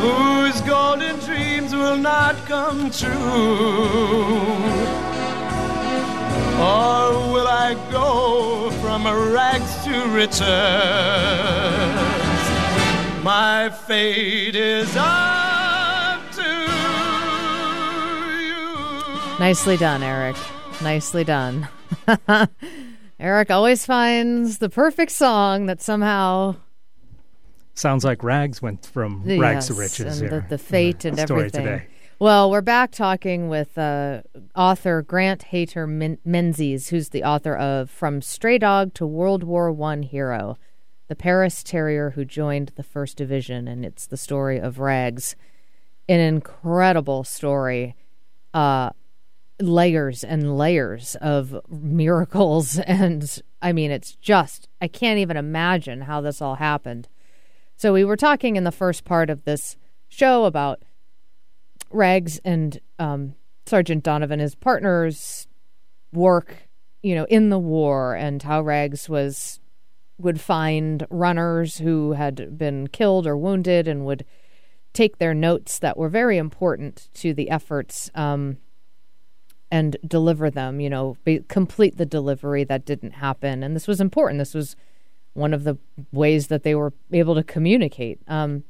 whose 0.00 0.58
golden 0.62 1.18
dreams 1.20 1.74
will 1.74 1.98
not 1.98 2.36
come 2.46 2.90
true? 2.90 3.12
Or 6.58 7.12
will 7.34 7.48
I 7.48 7.76
go 7.92 8.70
from 8.80 9.06
rags 9.06 9.84
to 9.84 10.08
riches? 10.08 10.40
My 13.22 13.68
fate 13.68 14.56
is 14.56 14.96
up 14.96 16.30
to 16.30 16.48
you. 18.40 19.38
Nicely 19.38 19.76
done, 19.76 20.02
Eric. 20.02 20.36
Nicely 20.84 21.24
done. 21.24 21.66
Eric 23.18 23.50
always 23.50 23.86
finds 23.86 24.58
the 24.58 24.68
perfect 24.68 25.12
song 25.12 25.64
that 25.64 25.80
somehow 25.80 26.56
sounds 27.72 28.04
like 28.04 28.22
Rags 28.22 28.60
went 28.60 28.84
from 28.84 29.22
yes, 29.24 29.40
rags 29.40 29.66
to 29.68 29.74
riches. 29.74 30.20
And 30.20 30.30
here, 30.30 30.40
the, 30.42 30.48
the 30.50 30.58
fate 30.58 31.06
and 31.06 31.18
everything. 31.18 31.64
Today. 31.64 31.86
Well, 32.18 32.50
we're 32.50 32.60
back 32.60 32.92
talking 32.92 33.48
with 33.48 33.78
uh, 33.78 34.22
author 34.54 35.00
Grant 35.00 35.44
Hayter 35.44 35.86
Men- 35.86 36.18
Menzies, 36.22 36.88
who's 36.88 37.08
the 37.08 37.24
author 37.24 37.56
of 37.56 37.88
From 37.88 38.20
Stray 38.20 38.58
Dog 38.58 38.92
to 38.94 39.06
World 39.06 39.42
War 39.42 39.72
One 39.72 40.02
Hero, 40.02 40.58
the 41.08 41.16
Paris 41.16 41.62
Terrier 41.62 42.10
who 42.10 42.26
joined 42.26 42.72
the 42.76 42.82
First 42.82 43.16
Division, 43.16 43.66
and 43.66 43.86
it's 43.86 44.06
the 44.06 44.18
story 44.18 44.58
of 44.58 44.78
Rags, 44.78 45.34
an 46.10 46.20
incredible 46.20 47.24
story. 47.24 47.96
Uh, 48.52 48.90
layers 49.60 50.24
and 50.24 50.58
layers 50.58 51.16
of 51.20 51.56
miracles 51.68 52.78
and 52.86 53.40
I 53.62 53.72
mean 53.72 53.90
it's 53.90 54.14
just 54.16 54.68
I 54.80 54.88
can't 54.88 55.18
even 55.18 55.36
imagine 55.36 56.02
how 56.02 56.20
this 56.20 56.42
all 56.42 56.56
happened. 56.56 57.08
So 57.76 57.92
we 57.92 58.04
were 58.04 58.16
talking 58.16 58.56
in 58.56 58.64
the 58.64 58.72
first 58.72 59.04
part 59.04 59.30
of 59.30 59.44
this 59.44 59.76
show 60.08 60.44
about 60.44 60.82
Rags 61.90 62.40
and 62.44 62.80
um, 62.98 63.34
Sergeant 63.66 64.04
Donovan, 64.04 64.40
his 64.40 64.54
partners, 64.54 65.48
work, 66.12 66.68
you 67.02 67.14
know, 67.14 67.24
in 67.24 67.50
the 67.50 67.58
war, 67.58 68.14
and 68.14 68.42
how 68.42 68.62
Rags 68.62 69.08
was 69.08 69.60
would 70.18 70.40
find 70.40 71.06
runners 71.10 71.78
who 71.78 72.12
had 72.12 72.56
been 72.56 72.86
killed 72.88 73.26
or 73.26 73.36
wounded, 73.36 73.88
and 73.88 74.04
would 74.04 74.24
take 74.92 75.18
their 75.18 75.34
notes 75.34 75.78
that 75.80 75.96
were 75.96 76.08
very 76.08 76.38
important 76.38 77.08
to 77.14 77.34
the 77.34 77.50
efforts 77.50 78.10
um, 78.14 78.58
and 79.74 79.96
deliver 80.06 80.50
them. 80.50 80.78
You 80.78 80.88
know, 80.88 81.16
be, 81.24 81.40
complete 81.48 81.96
the 81.96 82.06
delivery 82.06 82.62
that 82.62 82.86
didn't 82.86 83.14
happen, 83.14 83.64
and 83.64 83.74
this 83.74 83.88
was 83.88 84.00
important. 84.00 84.38
This 84.38 84.54
was 84.54 84.76
one 85.32 85.52
of 85.52 85.64
the 85.64 85.76
ways 86.12 86.46
that 86.46 86.62
they 86.62 86.76
were 86.76 86.92
able 87.12 87.34
to 87.34 87.42
communicate. 87.42 88.20
Um, 88.28 88.62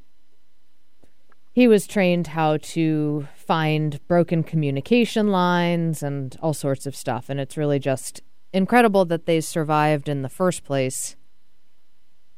he 1.52 1.68
was 1.68 1.86
trained 1.86 2.28
how 2.28 2.56
to 2.56 3.28
find 3.36 4.00
broken 4.08 4.42
communication 4.42 5.28
lines 5.28 6.02
and 6.02 6.36
all 6.40 6.54
sorts 6.54 6.86
of 6.86 6.96
stuff. 6.96 7.28
And 7.28 7.38
it's 7.38 7.58
really 7.58 7.78
just 7.78 8.22
incredible 8.54 9.04
that 9.04 9.26
they 9.26 9.42
survived 9.42 10.08
in 10.08 10.22
the 10.22 10.30
first 10.30 10.64
place, 10.64 11.16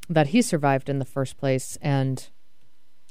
that 0.08 0.28
he 0.28 0.42
survived 0.42 0.88
in 0.88 0.98
the 0.98 1.04
first 1.04 1.38
place. 1.38 1.78
And 1.80 2.28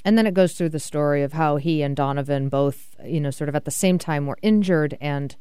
and 0.05 0.19
then 0.19 0.27
it 0.27 0.35
goes 0.35 0.53
through 0.53 0.69
the 0.69 0.79
story 0.79 1.23
of 1.23 1.33
how 1.33 1.57
he 1.57 1.81
and 1.81 1.95
Donovan 1.95 2.47
both, 2.47 2.95
you 3.03 3.19
know, 3.19 3.31
sort 3.31 3.49
of 3.49 3.55
at 3.55 3.65
the 3.65 3.71
same 3.71 3.97
time 3.97 4.27
were 4.27 4.37
injured 4.43 4.95
and 5.01 5.35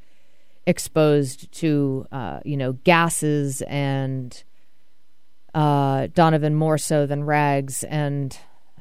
exposed 0.66 1.52
to, 1.52 2.06
uh, 2.10 2.40
you 2.46 2.56
know, 2.56 2.72
gases 2.72 3.60
and 3.62 4.42
uh, 5.54 6.08
Donovan 6.14 6.54
more 6.54 6.78
so 6.78 7.04
than 7.04 7.24
Rags. 7.24 7.84
And 7.84 8.36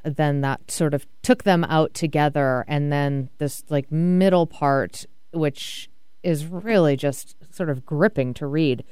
then 0.06 0.40
that 0.40 0.72
sort 0.72 0.94
of 0.94 1.06
took 1.22 1.44
them 1.44 1.66
out 1.66 1.94
together. 1.94 2.64
And 2.70 2.90
then 2.90 3.30
this 3.38 3.66
like 3.68 3.92
middle 3.92 4.48
part, 4.48 5.06
which 5.34 5.90
is 6.24 6.46
really 6.46 6.96
just 6.96 7.36
sort 7.54 7.70
of 7.70 7.86
gripping 7.86 8.34
to 8.36 8.48
read, 8.48 8.86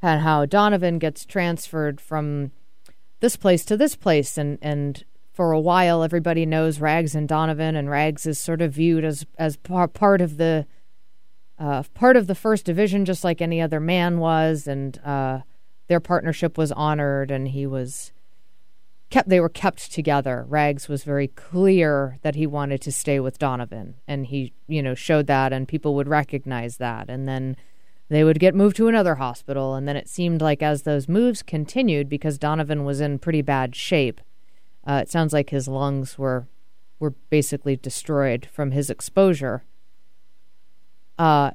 and 0.00 0.20
how 0.20 0.46
Donovan 0.46 1.00
gets 1.00 1.24
transferred 1.24 2.00
from 2.00 2.52
this 3.18 3.34
place 3.34 3.64
to 3.64 3.76
this 3.76 3.96
place. 3.96 4.38
And, 4.38 4.58
and 4.62 5.04
for 5.32 5.52
a 5.52 5.60
while, 5.60 6.02
everybody 6.02 6.44
knows 6.44 6.80
Rags 6.80 7.14
and 7.14 7.28
Donovan, 7.28 7.74
and 7.74 7.88
Rags 7.88 8.26
is 8.26 8.38
sort 8.38 8.60
of 8.60 8.72
viewed 8.72 9.04
as, 9.04 9.26
as 9.38 9.56
part 9.56 10.20
of 10.20 10.36
the. 10.36 10.66
Uh, 11.58 11.84
part 11.94 12.16
of 12.16 12.26
the 12.26 12.34
first 12.34 12.64
division, 12.64 13.04
just 13.04 13.22
like 13.22 13.40
any 13.40 13.60
other 13.60 13.78
man 13.78 14.18
was, 14.18 14.66
and 14.66 14.98
uh, 15.04 15.38
their 15.86 16.00
partnership 16.00 16.58
was 16.58 16.72
honored, 16.72 17.30
and 17.30 17.48
he 17.48 17.66
was 17.66 18.12
kept 19.12 19.28
they 19.28 19.38
were 19.38 19.48
kept 19.48 19.92
together. 19.92 20.44
Rags 20.48 20.88
was 20.88 21.04
very 21.04 21.28
clear 21.28 22.18
that 22.22 22.34
he 22.34 22.46
wanted 22.46 22.80
to 22.80 22.90
stay 22.90 23.20
with 23.20 23.38
Donovan 23.38 23.96
and 24.08 24.26
he, 24.26 24.54
you 24.66 24.82
know, 24.82 24.94
showed 24.94 25.26
that 25.28 25.52
and 25.52 25.68
people 25.68 25.94
would 25.94 26.08
recognize 26.08 26.78
that 26.78 27.08
and 27.08 27.28
then 27.28 27.56
they 28.08 28.24
would 28.24 28.40
get 28.40 28.54
moved 28.54 28.76
to 28.76 28.88
another 28.88 29.16
hospital 29.16 29.74
and 29.74 29.86
then 29.86 29.96
it 29.96 30.08
seemed 30.08 30.40
like 30.40 30.62
as 30.62 30.82
those 30.82 31.08
moves 31.08 31.42
continued 31.42 32.08
because 32.08 32.38
Donovan 32.38 32.84
was 32.84 33.00
in 33.00 33.18
pretty 33.18 33.42
bad 33.42 33.76
shape. 33.76 34.20
Uh, 34.86 35.00
it 35.02 35.10
sounds 35.10 35.32
like 35.32 35.50
his 35.50 35.68
lungs 35.68 36.18
were 36.18 36.46
were 36.98 37.10
basically 37.30 37.76
destroyed 37.76 38.48
from 38.52 38.70
his 38.70 38.88
exposure. 38.88 39.64
Uh, 41.18 41.50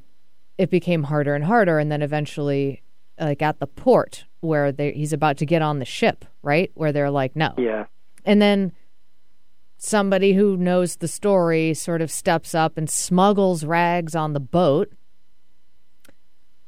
it 0.57 0.69
became 0.69 1.03
harder 1.03 1.35
and 1.35 1.45
harder 1.45 1.79
and 1.79 1.89
then 1.91 2.01
eventually 2.01 2.83
like 3.19 3.41
at 3.41 3.59
the 3.59 3.67
port 3.67 4.25
where 4.41 4.73
he's 4.77 5.13
about 5.13 5.37
to 5.37 5.45
get 5.45 5.61
on 5.61 5.79
the 5.79 5.85
ship, 5.85 6.25
right? 6.43 6.71
Where 6.75 6.91
they're 6.91 7.09
like, 7.09 7.35
no. 7.35 7.53
Yeah. 7.57 7.85
And 8.25 8.41
then 8.41 8.73
somebody 9.77 10.33
who 10.33 10.57
knows 10.57 10.97
the 10.97 11.07
story 11.07 11.73
sort 11.73 12.01
of 12.01 12.11
steps 12.11 12.53
up 12.53 12.77
and 12.77 12.89
smuggles 12.89 13.63
rags 13.63 14.15
on 14.15 14.33
the 14.33 14.39
boat. 14.39 14.91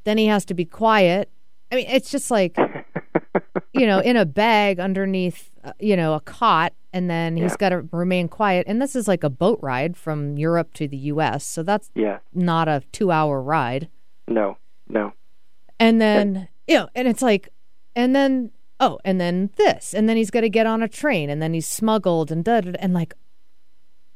Then 0.04 0.17
he 0.17 0.28
has 0.28 0.45
to 0.45 0.54
be 0.54 0.65
quiet. 0.65 1.30
I 1.72 1.76
mean, 1.76 1.88
it's 1.88 2.10
just 2.10 2.32
like, 2.32 2.58
you 3.80 3.88
know, 3.88 4.00
in 4.00 4.18
a 4.18 4.26
bag 4.26 4.80
underneath, 4.80 5.52
uh, 5.63 5.74
you 5.80 5.96
know, 5.96 6.13
a 6.13 6.20
cot, 6.20 6.74
and 6.94 7.10
then 7.10 7.38
he's 7.38 7.52
yeah. 7.52 7.58
got 7.58 7.70
to 7.70 7.88
remain 7.92 8.28
quiet. 8.28 8.65
And 8.68 8.82
this 8.82 8.96
is 8.96 9.08
like 9.08 9.24
a 9.24 9.30
boat 9.30 9.60
ride 9.62 9.96
from 9.96 10.38
Europe 10.38 10.74
to 10.76 10.88
the 10.88 10.98
U.S., 10.98 11.46
so 11.46 11.63
that's 11.63 11.89
yeah. 11.96 12.20
not 12.34 12.68
a 12.68 12.84
two 12.92 13.12
hour 13.12 13.42
ride. 13.42 13.89
No, 14.28 14.58
no. 14.88 15.13
And 15.80 16.02
then, 16.02 16.50
you 16.68 16.76
know, 16.76 16.89
and 16.94 17.08
it's 17.08 17.22
like, 17.22 17.50
and 17.96 18.15
then 18.15 18.52
oh, 18.80 19.00
and 19.04 19.20
then 19.20 19.50
this, 19.58 19.94
and 19.94 20.08
then 20.08 20.18
he's 20.18 20.32
got 20.32 20.42
to 20.42 20.50
get 20.50 20.65
on 20.65 20.82
a 20.82 20.88
train, 20.88 21.30
and 21.30 21.42
then 21.42 21.54
he's 21.54 21.68
smuggled, 21.68 22.32
and 22.32 22.44
da, 22.44 22.62
da, 22.62 22.72
and 22.80 22.94
like 22.94 23.13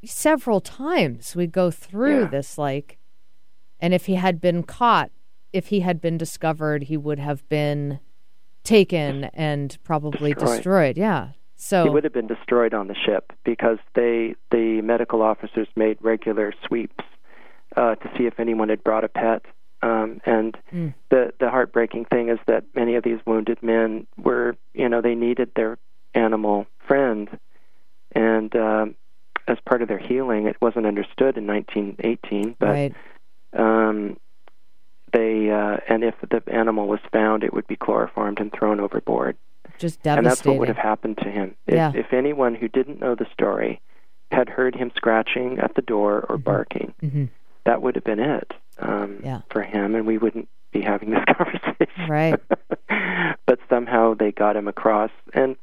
several 0.05 0.61
times 0.61 1.35
we 1.35 1.47
go 1.47 1.71
through 1.71 2.21
yeah. 2.21 2.27
this, 2.27 2.57
like, 2.57 2.97
and 3.79 3.93
if 3.93 4.05
he 4.05 4.15
had 4.15 4.39
been 4.39 4.63
caught, 4.63 5.11
if 5.51 5.67
he 5.67 5.81
had 5.81 6.01
been 6.01 6.17
discovered, 6.17 6.83
he 6.83 6.97
would 6.97 7.19
have 7.19 7.47
been 7.49 7.99
taken 8.63 9.25
and 9.33 9.77
probably 9.83 10.33
destroyed. 10.33 10.55
destroyed. 10.57 10.97
Yeah. 10.97 11.29
So 11.55 11.83
he 11.83 11.89
would 11.89 12.03
have 12.03 12.13
been 12.13 12.27
destroyed 12.27 12.73
on 12.73 12.87
the 12.87 12.95
ship 12.95 13.31
because 13.43 13.77
they 13.95 14.35
the 14.51 14.81
medical 14.81 15.21
officers 15.21 15.67
made 15.75 15.97
regular 16.01 16.53
sweeps 16.67 17.03
uh, 17.77 17.95
to 17.95 18.11
see 18.17 18.25
if 18.25 18.39
anyone 18.39 18.69
had 18.69 18.83
brought 18.83 19.03
a 19.03 19.07
pet 19.07 19.45
um, 19.83 20.21
and 20.25 20.57
mm. 20.73 20.93
the 21.09 21.33
the 21.39 21.49
heartbreaking 21.49 22.05
thing 22.05 22.29
is 22.29 22.39
that 22.47 22.63
many 22.73 22.95
of 22.95 23.03
these 23.03 23.19
wounded 23.25 23.61
men 23.61 24.07
were, 24.17 24.55
you 24.73 24.87
know, 24.87 25.01
they 25.01 25.13
needed 25.13 25.51
their 25.55 25.77
animal 26.13 26.67
friend, 26.87 27.27
and 28.13 28.55
um, 28.55 28.95
as 29.45 29.57
part 29.67 29.81
of 29.81 29.89
their 29.89 29.99
healing, 29.99 30.47
it 30.47 30.55
wasn't 30.61 30.85
understood 30.85 31.37
in 31.37 31.45
1918. 31.47 32.55
But 32.57 32.65
right. 32.65 32.95
um, 33.51 34.17
they 35.13 35.49
uh, 35.49 35.77
and 35.87 36.03
if 36.03 36.15
the 36.29 36.41
animal 36.47 36.87
was 36.87 36.99
found, 37.11 37.43
it 37.43 37.53
would 37.53 37.67
be 37.67 37.75
chloroformed 37.75 38.39
and 38.39 38.51
thrown 38.51 38.79
overboard. 38.79 39.37
Just 39.79 40.01
devastating. 40.03 40.17
And 40.17 40.25
that's 40.27 40.45
what 40.45 40.57
would 40.57 40.67
have 40.67 40.77
happened 40.77 41.17
to 41.19 41.29
him. 41.29 41.55
If, 41.67 41.75
yeah. 41.75 41.91
if 41.95 42.13
anyone 42.13 42.55
who 42.55 42.67
didn't 42.67 42.99
know 42.99 43.15
the 43.15 43.27
story 43.33 43.81
had 44.31 44.49
heard 44.49 44.75
him 44.75 44.91
scratching 44.95 45.59
at 45.59 45.75
the 45.75 45.81
door 45.81 46.25
or 46.29 46.35
mm-hmm. 46.35 46.43
barking, 46.43 46.93
mm-hmm. 47.01 47.25
that 47.65 47.81
would 47.81 47.95
have 47.95 48.03
been 48.03 48.19
it 48.19 48.53
um, 48.79 49.19
yeah. 49.23 49.41
for 49.51 49.61
him, 49.61 49.95
and 49.95 50.05
we 50.05 50.17
wouldn't 50.17 50.49
be 50.71 50.81
having 50.81 51.11
this 51.11 51.23
conversation. 51.37 52.09
Right. 52.09 52.39
but 53.45 53.59
somehow 53.69 54.15
they 54.15 54.31
got 54.31 54.55
him 54.55 54.67
across. 54.67 55.11
And 55.33 55.55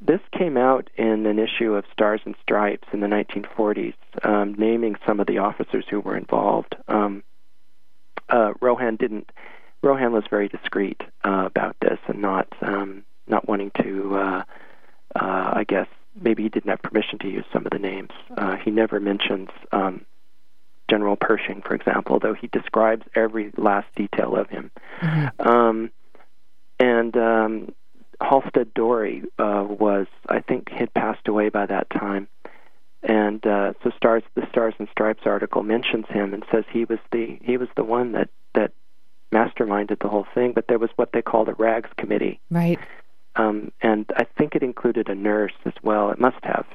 this 0.00 0.20
came 0.36 0.56
out 0.56 0.90
in 0.96 1.26
an 1.26 1.38
issue 1.38 1.74
of 1.74 1.84
Stars 1.92 2.20
and 2.24 2.34
Stripes 2.42 2.88
in 2.92 3.00
the 3.00 3.06
1940s, 3.06 3.94
um, 4.22 4.54
naming 4.58 4.96
some 5.06 5.20
of 5.20 5.26
the 5.26 5.38
officers 5.38 5.84
who 5.90 6.00
were 6.00 6.16
involved. 6.16 6.74
Um, 6.88 7.22
uh, 8.30 8.52
Rohan 8.60 8.96
didn't. 8.96 9.30
Rohan 9.82 10.12
was 10.12 10.24
very 10.28 10.48
discreet 10.48 11.00
uh, 11.24 11.44
about 11.46 11.76
this 11.80 11.98
and 12.06 12.20
not 12.20 12.48
um, 12.60 13.04
not 13.26 13.48
wanting 13.48 13.70
to. 13.82 14.16
Uh, 14.16 14.42
uh, 15.16 15.52
I 15.54 15.64
guess 15.66 15.88
maybe 16.20 16.42
he 16.42 16.48
didn't 16.48 16.70
have 16.70 16.82
permission 16.82 17.18
to 17.20 17.28
use 17.28 17.44
some 17.52 17.66
of 17.66 17.72
the 17.72 17.78
names. 17.78 18.10
Uh, 18.36 18.56
he 18.56 18.70
never 18.70 19.00
mentions 19.00 19.48
um, 19.72 20.04
General 20.88 21.16
Pershing, 21.16 21.62
for 21.62 21.74
example, 21.74 22.18
though 22.18 22.34
he 22.34 22.48
describes 22.48 23.06
every 23.14 23.52
last 23.56 23.86
detail 23.96 24.36
of 24.36 24.48
him. 24.48 24.70
Mm-hmm. 25.00 25.48
Um, 25.48 25.90
and 26.78 27.16
um, 27.16 27.74
Halstead 28.20 28.74
Dorey 28.74 29.22
uh, 29.38 29.64
was, 29.68 30.06
I 30.28 30.40
think, 30.40 30.70
had 30.70 30.92
passed 30.94 31.28
away 31.28 31.48
by 31.48 31.66
that 31.66 31.88
time. 31.90 32.28
And 33.02 33.44
uh, 33.46 33.72
so, 33.82 33.90
stars 33.96 34.22
the 34.34 34.46
Stars 34.50 34.74
and 34.78 34.88
Stripes 34.90 35.22
article 35.24 35.62
mentions 35.62 36.06
him 36.08 36.34
and 36.34 36.44
says 36.52 36.64
he 36.70 36.84
was 36.84 36.98
the 37.12 37.38
he 37.42 37.56
was 37.56 37.68
the 37.76 37.84
one 37.84 38.12
that 38.12 38.28
that 38.54 38.72
masterminded 39.32 40.00
the 40.00 40.08
whole 40.08 40.26
thing. 40.34 40.52
But 40.52 40.66
there 40.68 40.78
was 40.78 40.90
what 40.96 41.12
they 41.12 41.22
called 41.22 41.48
a 41.48 41.54
rags 41.54 41.88
committee, 41.96 42.40
right? 42.50 42.78
Um, 43.36 43.72
and 43.80 44.04
I 44.16 44.24
think 44.36 44.54
it 44.54 44.62
included 44.62 45.08
a 45.08 45.14
nurse 45.14 45.54
as 45.64 45.72
well. 45.82 46.10
It 46.10 46.20
must 46.20 46.42
have. 46.42 46.66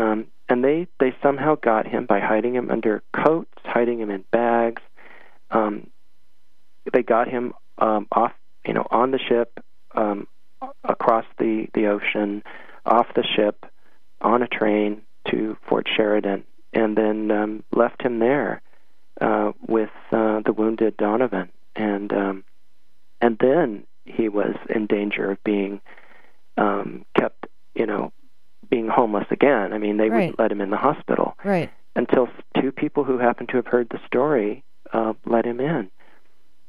Um, 0.00 0.26
and 0.50 0.62
they 0.62 0.86
they 1.00 1.14
somehow 1.22 1.54
got 1.54 1.86
him 1.86 2.04
by 2.04 2.20
hiding 2.20 2.54
him 2.54 2.70
under 2.70 3.02
coats, 3.12 3.58
hiding 3.64 4.00
him 4.00 4.10
in 4.10 4.24
bags. 4.30 4.82
Um, 5.50 5.88
they 6.92 7.02
got 7.02 7.28
him 7.28 7.54
um, 7.78 8.06
off, 8.12 8.32
you 8.66 8.74
know, 8.74 8.86
on 8.90 9.12
the 9.12 9.18
ship, 9.18 9.62
um, 9.94 10.26
across 10.84 11.24
the 11.38 11.68
the 11.72 11.86
ocean, 11.86 12.42
off 12.84 13.06
the 13.14 13.24
ship, 13.24 13.64
on 14.20 14.42
a 14.42 14.48
train 14.48 15.02
to 15.30 15.56
Fort 15.68 15.86
Sheridan, 15.94 16.44
and 16.72 16.96
then 16.96 17.30
um, 17.30 17.64
left 17.72 18.02
him 18.02 18.18
there 18.18 18.62
uh, 19.20 19.52
with 19.66 19.90
uh, 20.12 20.40
the 20.44 20.52
wounded 20.52 20.96
Donovan, 20.96 21.50
and 21.76 22.12
um, 22.12 22.44
and 23.20 23.36
then 23.40 23.84
he 24.04 24.28
was 24.28 24.54
in 24.68 24.86
danger 24.86 25.30
of 25.30 25.42
being 25.44 25.80
um, 26.56 27.04
kept, 27.18 27.46
you 27.74 27.86
know, 27.86 28.12
being 28.70 28.88
homeless 28.88 29.26
again. 29.30 29.72
I 29.72 29.78
mean, 29.78 29.96
they 29.96 30.08
right. 30.08 30.16
wouldn't 30.16 30.38
let 30.38 30.52
him 30.52 30.60
in 30.60 30.70
the 30.70 30.76
hospital. 30.76 31.36
Right. 31.44 31.70
Until 31.94 32.28
two 32.60 32.72
people 32.72 33.04
who 33.04 33.18
happened 33.18 33.48
to 33.50 33.56
have 33.56 33.66
heard 33.66 33.88
the 33.90 34.00
story 34.06 34.64
uh, 34.92 35.14
let 35.26 35.44
him 35.44 35.60
in. 35.60 35.90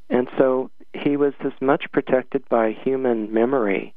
And 0.10 0.28
so 0.38 0.72
he 0.94 1.18
was 1.18 1.34
as 1.46 1.54
much 1.62 1.86
protected 1.92 2.48
by 2.50 2.72
human 2.72 3.32
memory 3.34 3.94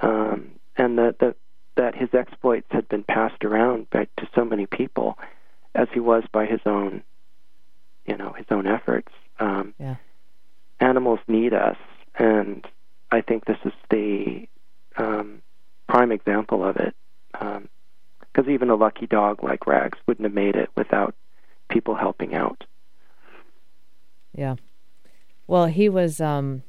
um, 0.00 0.52
and 0.76 0.98
the, 0.98 1.14
that, 1.20 1.36
that 1.76 1.94
his 1.94 2.08
exploits 2.12 2.66
had 2.70 2.88
been 2.88 3.02
passed 3.02 3.44
around 3.44 3.90
by, 3.90 4.06
to 4.16 4.28
so 4.34 4.44
many 4.44 4.66
people 4.66 5.18
as 5.74 5.88
he 5.92 6.00
was 6.00 6.22
by 6.32 6.46
his 6.46 6.60
own, 6.66 7.02
you 8.06 8.16
know, 8.16 8.32
his 8.32 8.46
own 8.50 8.66
efforts. 8.66 9.12
Um, 9.40 9.74
Yeah. 9.78 9.96
Animals 10.80 11.20
need 11.28 11.54
us, 11.54 11.76
and 12.18 12.66
I 13.10 13.20
think 13.20 13.44
this 13.44 13.58
is 13.64 13.72
the 13.90 14.48
um, 14.96 15.40
prime 15.88 16.12
example 16.12 16.64
of 16.64 16.76
it. 16.76 16.94
Because 17.32 18.48
even 18.50 18.68
a 18.68 18.74
lucky 18.74 19.06
dog 19.06 19.42
like 19.44 19.66
Rags 19.66 19.98
wouldn't 20.06 20.24
have 20.24 20.34
made 20.34 20.56
it 20.56 20.68
without 20.76 21.14
people 21.68 21.94
helping 21.94 22.34
out. 22.34 22.64
Yeah. 24.34 24.56
Well, 25.46 25.66
he 25.66 25.88
was 25.88 26.20
um, 26.20 26.64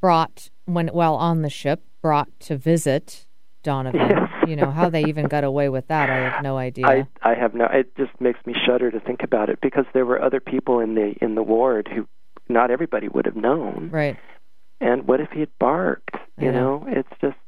brought 0.00 0.50
when 0.64 0.88
while 0.88 1.14
on 1.14 1.42
the 1.42 1.50
ship, 1.50 1.82
brought 2.04 2.28
to 2.38 2.56
visit 2.56 3.26
Donovan. 3.62 4.00
Yes. 4.44 4.50
You 4.50 4.56
know 4.56 4.70
how 4.70 4.90
they 4.90 5.04
even 5.04 5.26
got 5.26 5.42
away 5.42 5.70
with 5.70 5.88
that? 5.88 6.10
I 6.10 6.16
have 6.28 6.42
no 6.42 6.58
idea. 6.58 6.86
I 6.86 7.06
I 7.22 7.34
have 7.34 7.54
no. 7.54 7.64
It 7.64 7.96
just 7.96 8.12
makes 8.20 8.38
me 8.44 8.52
shudder 8.66 8.90
to 8.90 9.00
think 9.00 9.22
about 9.22 9.48
it 9.48 9.58
because 9.62 9.86
there 9.94 10.04
were 10.04 10.20
other 10.20 10.38
people 10.38 10.80
in 10.80 10.94
the 10.96 11.14
in 11.22 11.34
the 11.34 11.42
ward 11.42 11.88
who 11.88 12.06
not 12.50 12.70
everybody 12.70 13.08
would 13.08 13.24
have 13.24 13.36
known. 13.36 13.88
right. 13.90 14.18
And 14.82 15.08
what 15.08 15.20
if 15.20 15.30
he 15.30 15.40
had 15.40 15.48
barked? 15.58 16.16
You 16.38 16.52
know. 16.52 16.80
know, 16.80 16.86
it's 16.88 17.08
just. 17.22 17.38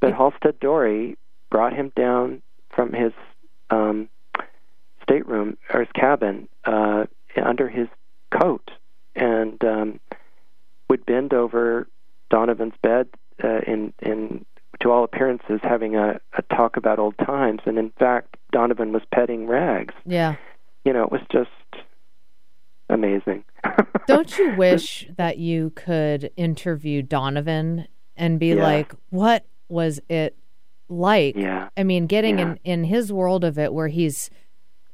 But 0.00 0.10
It- 0.10 0.16
Halstead 0.16 0.60
Dorey 0.60 1.16
brought 1.50 1.72
him 1.72 1.90
down 1.96 2.42
from 2.68 2.92
his 2.92 3.12
um, 3.70 4.10
stateroom 5.02 5.56
or 5.72 5.80
his 5.80 5.92
cabin 5.94 6.48
uh, 6.66 7.06
under 7.42 7.66
his 7.70 7.88
coat, 8.30 8.70
and 9.16 9.64
um, 9.64 10.00
would 10.90 11.06
bend 11.06 11.32
over 11.32 11.88
Donovan's 12.28 12.74
bed 12.82 13.08
uh, 13.42 13.60
in 13.66 13.92
in 14.00 14.44
to 14.80 14.90
all 14.90 15.04
appearances 15.04 15.60
having 15.62 15.94
a, 15.96 16.18
a 16.36 16.42
talk 16.54 16.76
about 16.76 16.98
old 16.98 17.16
times. 17.18 17.60
And 17.66 17.78
in 17.78 17.90
fact, 17.98 18.36
Donovan 18.52 18.92
was 18.92 19.02
petting 19.14 19.46
Rags. 19.46 19.94
Yeah. 20.06 20.36
You 20.84 20.92
know, 20.92 21.04
it 21.04 21.12
was 21.12 21.20
just 21.30 21.50
amazing. 22.88 23.44
Don't 24.06 24.36
you 24.38 24.54
wish 24.56 25.08
that 25.16 25.38
you 25.38 25.70
could 25.76 26.30
interview 26.36 27.02
Donovan 27.02 27.86
and 28.16 28.40
be 28.40 28.48
Yeah. 28.48 28.62
like, 28.62 28.92
what 29.10 29.46
was 29.68 30.00
it 30.08 30.36
like? 30.88 31.36
Yeah. 31.36 31.68
I 31.76 31.84
mean, 31.84 32.06
getting 32.06 32.38
Yeah. 32.38 32.52
in, 32.64 32.82
in 32.82 32.84
his 32.84 33.12
world 33.12 33.44
of 33.44 33.58
it 33.58 33.72
where 33.72 33.88
he's 33.88 34.30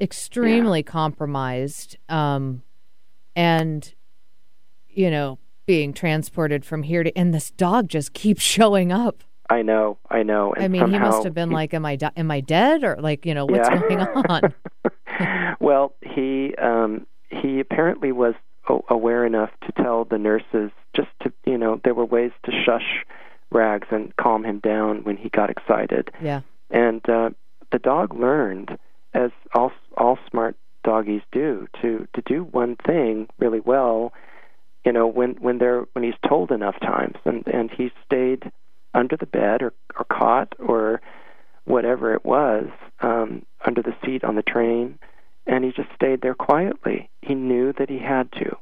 extremely 0.00 0.82
compromised 0.82 1.96
um, 2.08 2.62
and, 3.34 3.94
you 4.88 5.10
know, 5.10 5.38
being 5.68 5.92
transported 5.92 6.64
from 6.64 6.82
here 6.82 7.04
to, 7.04 7.16
and 7.16 7.32
this 7.32 7.50
dog 7.52 7.88
just 7.88 8.14
keeps 8.14 8.42
showing 8.56 8.90
up. 8.90 9.22
I 9.50 9.62
know, 9.62 9.98
I 10.10 10.22
know. 10.24 10.52
And 10.54 10.64
I 10.64 10.68
mean, 10.68 10.90
he 10.90 10.98
must 10.98 11.24
have 11.24 11.32
been 11.34 11.50
he- 11.50 11.54
like, 11.54 11.72
am 11.74 11.86
I, 11.86 11.96
di- 11.96 12.10
am 12.16 12.30
I 12.30 12.40
dead? 12.40 12.82
Or 12.84 12.96
like, 12.98 13.24
you 13.24 13.34
know, 13.34 13.46
what's 13.46 13.68
Yeah. 13.68 13.80
going 13.80 14.00
on? 14.00 14.54
well, 15.60 15.94
he 16.02 16.54
um, 16.56 17.06
he 17.30 17.60
apparently 17.60 18.12
was 18.12 18.34
a- 18.68 18.78
aware 18.90 19.24
enough 19.24 19.50
to 19.66 19.72
tell 19.82 20.04
the 20.04 20.18
nurses 20.18 20.70
just 20.94 21.08
to 21.22 21.32
you 21.46 21.56
know 21.58 21.80
there 21.84 21.94
were 21.94 22.04
ways 22.04 22.32
to 22.44 22.52
shush 22.64 23.04
Rags 23.50 23.88
and 23.90 24.14
calm 24.16 24.44
him 24.44 24.58
down 24.58 25.04
when 25.04 25.16
he 25.16 25.28
got 25.30 25.48
excited, 25.50 26.10
yeah. 26.22 26.40
and 26.70 27.00
uh, 27.08 27.30
the 27.72 27.78
dog 27.78 28.12
learned, 28.14 28.76
as 29.14 29.30
all 29.54 29.72
all 29.96 30.18
smart 30.30 30.56
doggies 30.84 31.22
do, 31.32 31.66
to 31.80 32.06
to 32.14 32.22
do 32.26 32.44
one 32.44 32.76
thing 32.86 33.28
really 33.38 33.60
well. 33.60 34.12
You 34.88 34.94
know, 34.94 35.06
when 35.06 35.32
when 35.32 35.58
they're 35.58 35.84
when 35.92 36.02
he's 36.02 36.14
told 36.26 36.50
enough 36.50 36.80
times, 36.80 37.16
and 37.26 37.46
and 37.46 37.70
he 37.70 37.92
stayed 38.06 38.50
under 38.94 39.18
the 39.18 39.26
bed 39.26 39.60
or 39.60 39.74
or 39.98 40.06
cot 40.06 40.54
or 40.58 41.02
whatever 41.66 42.14
it 42.14 42.24
was 42.24 42.70
um, 43.00 43.44
under 43.66 43.82
the 43.82 43.94
seat 44.02 44.24
on 44.24 44.34
the 44.34 44.42
train, 44.42 44.98
and 45.46 45.62
he 45.62 45.72
just 45.72 45.90
stayed 45.94 46.22
there 46.22 46.34
quietly. 46.34 47.10
He 47.20 47.34
knew 47.34 47.74
that 47.74 47.90
he 47.90 47.98
had 47.98 48.32
to, 48.32 48.56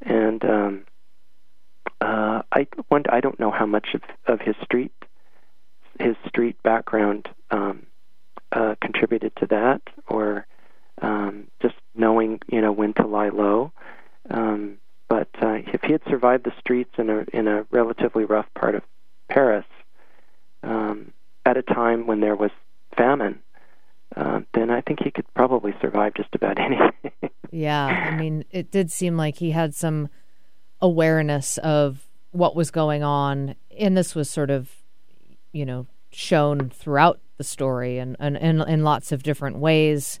and 0.00 0.44
um, 0.44 0.84
uh, 2.00 2.42
I 2.52 2.68
wonder, 2.88 3.12
I 3.12 3.18
don't 3.18 3.40
know 3.40 3.50
how 3.50 3.66
much 3.66 3.88
of, 3.94 4.02
of 4.28 4.40
his 4.40 4.54
street 4.62 4.92
his 5.98 6.14
street 6.28 6.62
background 6.62 7.28
um, 7.50 7.84
uh, 8.52 8.76
contributed 8.80 9.34
to 9.40 9.46
that, 9.46 9.82
or 10.06 10.46
um, 11.02 11.48
just 11.60 11.74
knowing 11.96 12.38
you 12.46 12.60
know 12.60 12.70
when 12.70 12.94
to 12.94 13.08
lie 13.08 13.30
low. 13.30 13.72
Um, 14.30 14.78
but 15.08 15.28
uh, 15.40 15.58
if 15.72 15.82
he 15.82 15.92
had 15.92 16.02
survived 16.08 16.44
the 16.44 16.52
streets 16.58 16.92
in 16.98 17.08
a 17.08 17.24
in 17.32 17.48
a 17.48 17.66
relatively 17.70 18.24
rough 18.24 18.46
part 18.54 18.74
of 18.74 18.82
Paris 19.28 19.64
um, 20.62 21.12
at 21.46 21.56
a 21.56 21.62
time 21.62 22.06
when 22.06 22.20
there 22.20 22.36
was 22.36 22.50
famine, 22.96 23.40
uh, 24.16 24.40
then 24.54 24.70
I 24.70 24.80
think 24.82 25.02
he 25.02 25.10
could 25.10 25.32
probably 25.34 25.74
survive 25.80 26.14
just 26.14 26.34
about 26.34 26.58
anything. 26.60 27.30
Yeah, 27.50 27.86
I 27.86 28.16
mean, 28.16 28.44
it 28.50 28.70
did 28.70 28.90
seem 28.92 29.16
like 29.16 29.36
he 29.36 29.52
had 29.52 29.74
some 29.74 30.10
awareness 30.80 31.58
of 31.58 32.06
what 32.30 32.54
was 32.54 32.70
going 32.70 33.02
on, 33.02 33.54
and 33.78 33.96
this 33.96 34.14
was 34.14 34.28
sort 34.28 34.50
of, 34.50 34.70
you 35.52 35.64
know, 35.64 35.86
shown 36.10 36.68
throughout 36.68 37.20
the 37.38 37.44
story 37.44 37.98
and 37.98 38.16
and 38.18 38.36
in, 38.36 38.60
in 38.62 38.84
lots 38.84 39.12
of 39.12 39.22
different 39.22 39.58
ways. 39.58 40.20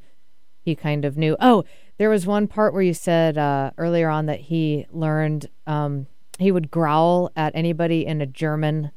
He 0.62 0.74
kind 0.74 1.04
of 1.04 1.16
knew. 1.16 1.36
Oh, 1.40 1.64
there 1.98 2.08
was 2.08 2.26
one 2.26 2.46
part 2.46 2.72
where 2.72 2.82
you 2.82 2.94
said 2.94 3.36
uh, 3.36 3.72
earlier 3.76 4.08
on 4.08 4.26
that 4.26 4.40
he 4.40 4.86
learned 4.90 5.48
um, 5.66 6.06
he 6.38 6.52
would 6.52 6.70
growl 6.70 7.30
at 7.36 7.54
anybody 7.54 8.06
in 8.06 8.20
a 8.20 8.26
German 8.26 8.92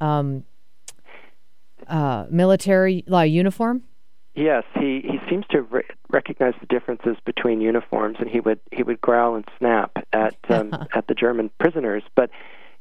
um, 0.00 0.44
uh, 1.86 2.26
military 2.30 3.04
uh, 3.12 3.20
uniform. 3.20 3.82
Yes, 4.34 4.64
he 4.74 5.00
he 5.02 5.18
seems 5.28 5.44
to 5.50 5.62
re- 5.62 5.82
recognize 6.08 6.54
the 6.60 6.66
differences 6.66 7.16
between 7.24 7.60
uniforms, 7.60 8.16
and 8.20 8.28
he 8.28 8.40
would 8.40 8.60
he 8.72 8.82
would 8.82 9.00
growl 9.00 9.34
and 9.34 9.44
snap 9.58 9.92
at 10.12 10.36
um, 10.48 10.72
at 10.94 11.06
the 11.08 11.14
German 11.14 11.50
prisoners. 11.58 12.02
But 12.14 12.30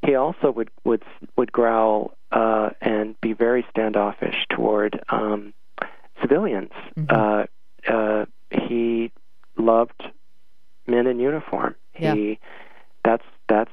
he 0.05 0.15
also 0.15 0.51
would 0.51 0.69
would 0.85 1.03
would 1.35 1.51
growl 1.51 2.13
uh, 2.31 2.69
and 2.81 3.19
be 3.19 3.33
very 3.33 3.65
standoffish 3.69 4.45
toward 4.49 5.03
um, 5.09 5.53
civilians. 6.21 6.71
Uh, 7.09 7.45
uh, 7.87 8.25
he 8.51 9.11
loved 9.59 10.01
men 10.87 11.05
in 11.07 11.19
uniform. 11.19 11.75
Yeah. 11.99 12.15
He 12.15 12.39
that's 13.05 13.23
that's 13.47 13.71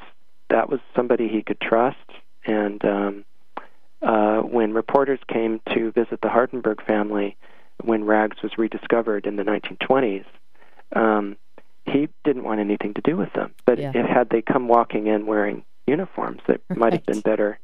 that 0.51 0.69
was 0.69 0.81
somebody 0.95 1.29
he 1.29 1.43
could 1.43 1.61
trust, 1.61 1.97
and 2.45 2.85
um, 2.85 3.25
uh, 4.03 4.39
when 4.39 4.73
reporters 4.73 5.19
came 5.29 5.61
to 5.75 5.91
visit 5.93 6.21
the 6.23 6.29
Hardenberg 6.29 6.85
family 6.87 7.37
when 7.83 8.05
Rags 8.05 8.37
was 8.43 8.53
rediscovered 8.57 9.27
in 9.27 9.37
the 9.37 9.43
1920s, 9.43 10.25
um, 10.95 11.37
he 11.85 12.09
didn't 12.25 12.45
want 12.45 12.61
anything 12.61 12.95
to 12.95 13.01
do 13.03 13.17
with 13.17 13.33
them. 13.35 13.53
But 13.67 13.79
Yeah. 13.79 13.93
if, 13.95 14.07
had 14.07 14.31
they 14.31 14.41
come 14.41 14.67
walking 14.69 15.07
in 15.09 15.27
wearing 15.27 15.63
uniforms, 15.87 16.41
it 16.49 16.63
might 16.75 16.93
have 16.95 17.05
been 17.07 17.21
better. 17.21 17.59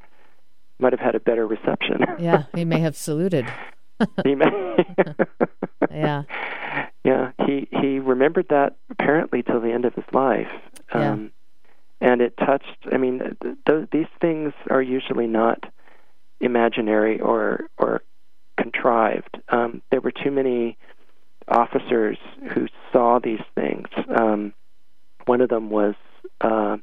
Might 0.79 0.93
have 0.93 1.01
had 1.01 1.15
a 1.15 1.21
better 1.21 1.47
reception. 1.47 2.05
Yeah, 2.19 2.45
he 2.55 2.65
may 2.65 2.81
have 2.87 2.97
saluted. 2.97 3.47
he 4.25 4.35
may. 4.35 4.51
Yeah. 5.91 6.23
yeah, 7.05 7.33
he 7.47 7.69
he 7.71 7.99
remembered 7.99 8.47
that 8.51 8.77
apparently 8.91 9.43
till 9.43 9.61
the 9.61 9.73
end 9.73 9.85
of 9.85 9.95
his 9.95 10.05
life. 10.13 10.51
Yeah. 10.95 11.13
Um, 11.13 11.33
and 12.01 12.21
it 12.21 12.37
touched. 12.37 12.87
I 12.93 12.97
mean, 12.97 13.21
th- 13.43 13.57
th- 13.67 13.89
these 13.93 14.07
things 14.21 14.53
are 14.71 14.83
usually 14.83 15.27
not 15.27 15.65
imaginary 16.41 17.21
or 17.21 17.67
or 17.79 18.03
contrived. 18.57 19.41
Um, 19.49 19.83
there 19.91 20.01
were 20.01 20.13
too 20.13 20.31
many 20.31 20.77
officers 21.49 22.19
who 22.55 22.67
saw 22.93 23.19
these 23.19 23.43
things. 23.55 23.89
Um, 24.09 24.53
one 25.27 25.41
of 25.41 25.49
them 25.49 25.71
was 25.71 25.95
uh, 26.41 26.77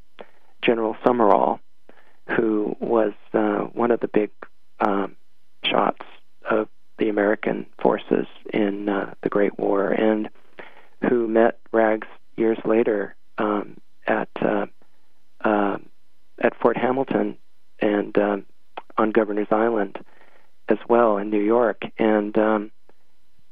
General 0.62 0.96
Summerall, 1.06 1.60
who 2.36 2.76
was 2.80 3.14
uh, 3.34 3.60
one 3.74 3.92
of 3.92 4.00
the 4.00 4.08
big 4.08 4.32
um, 4.80 5.16
shots 5.64 6.06
of 6.50 6.68
the 7.00 7.10
American 7.10 7.66
forces 7.82 8.28
in 8.54 8.90
uh, 8.90 9.14
the 9.24 9.30
Great 9.30 9.58
War, 9.58 9.90
and 9.90 10.30
who 11.08 11.28
met 11.28 11.60
Rags 11.72 12.08
years 12.36 12.58
later 12.66 13.16
um, 13.38 13.78
at 14.06 14.30
uh, 14.42 14.66
uh, 15.44 15.78
at 16.42 16.60
Fort 16.62 16.78
Hamilton 16.78 17.38
and 17.80 18.18
um, 18.18 18.46
on 18.98 19.12
Governor's 19.12 19.52
Island 19.52 19.98
as 20.68 20.78
well 20.88 21.18
in 21.18 21.30
New 21.30 21.42
York. 21.42 21.82
And 21.98 22.38
um, 22.38 22.72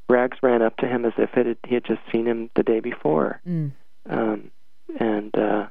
Rags 0.10 0.38
ran 0.42 0.62
up 0.62 0.78
to 0.78 0.88
him 0.88 1.06
as 1.06 1.14
if 1.18 1.36
it 1.36 1.46
had, 1.46 1.58
he 1.66 1.74
had 1.74 1.86
just 1.86 2.02
seen 2.12 2.26
him 2.26 2.50
the 2.56 2.64
day 2.64 2.80
before. 2.80 3.42
Mm. 3.48 3.72
Um, 4.10 4.52
and 5.00 5.38
uh, 5.38 5.68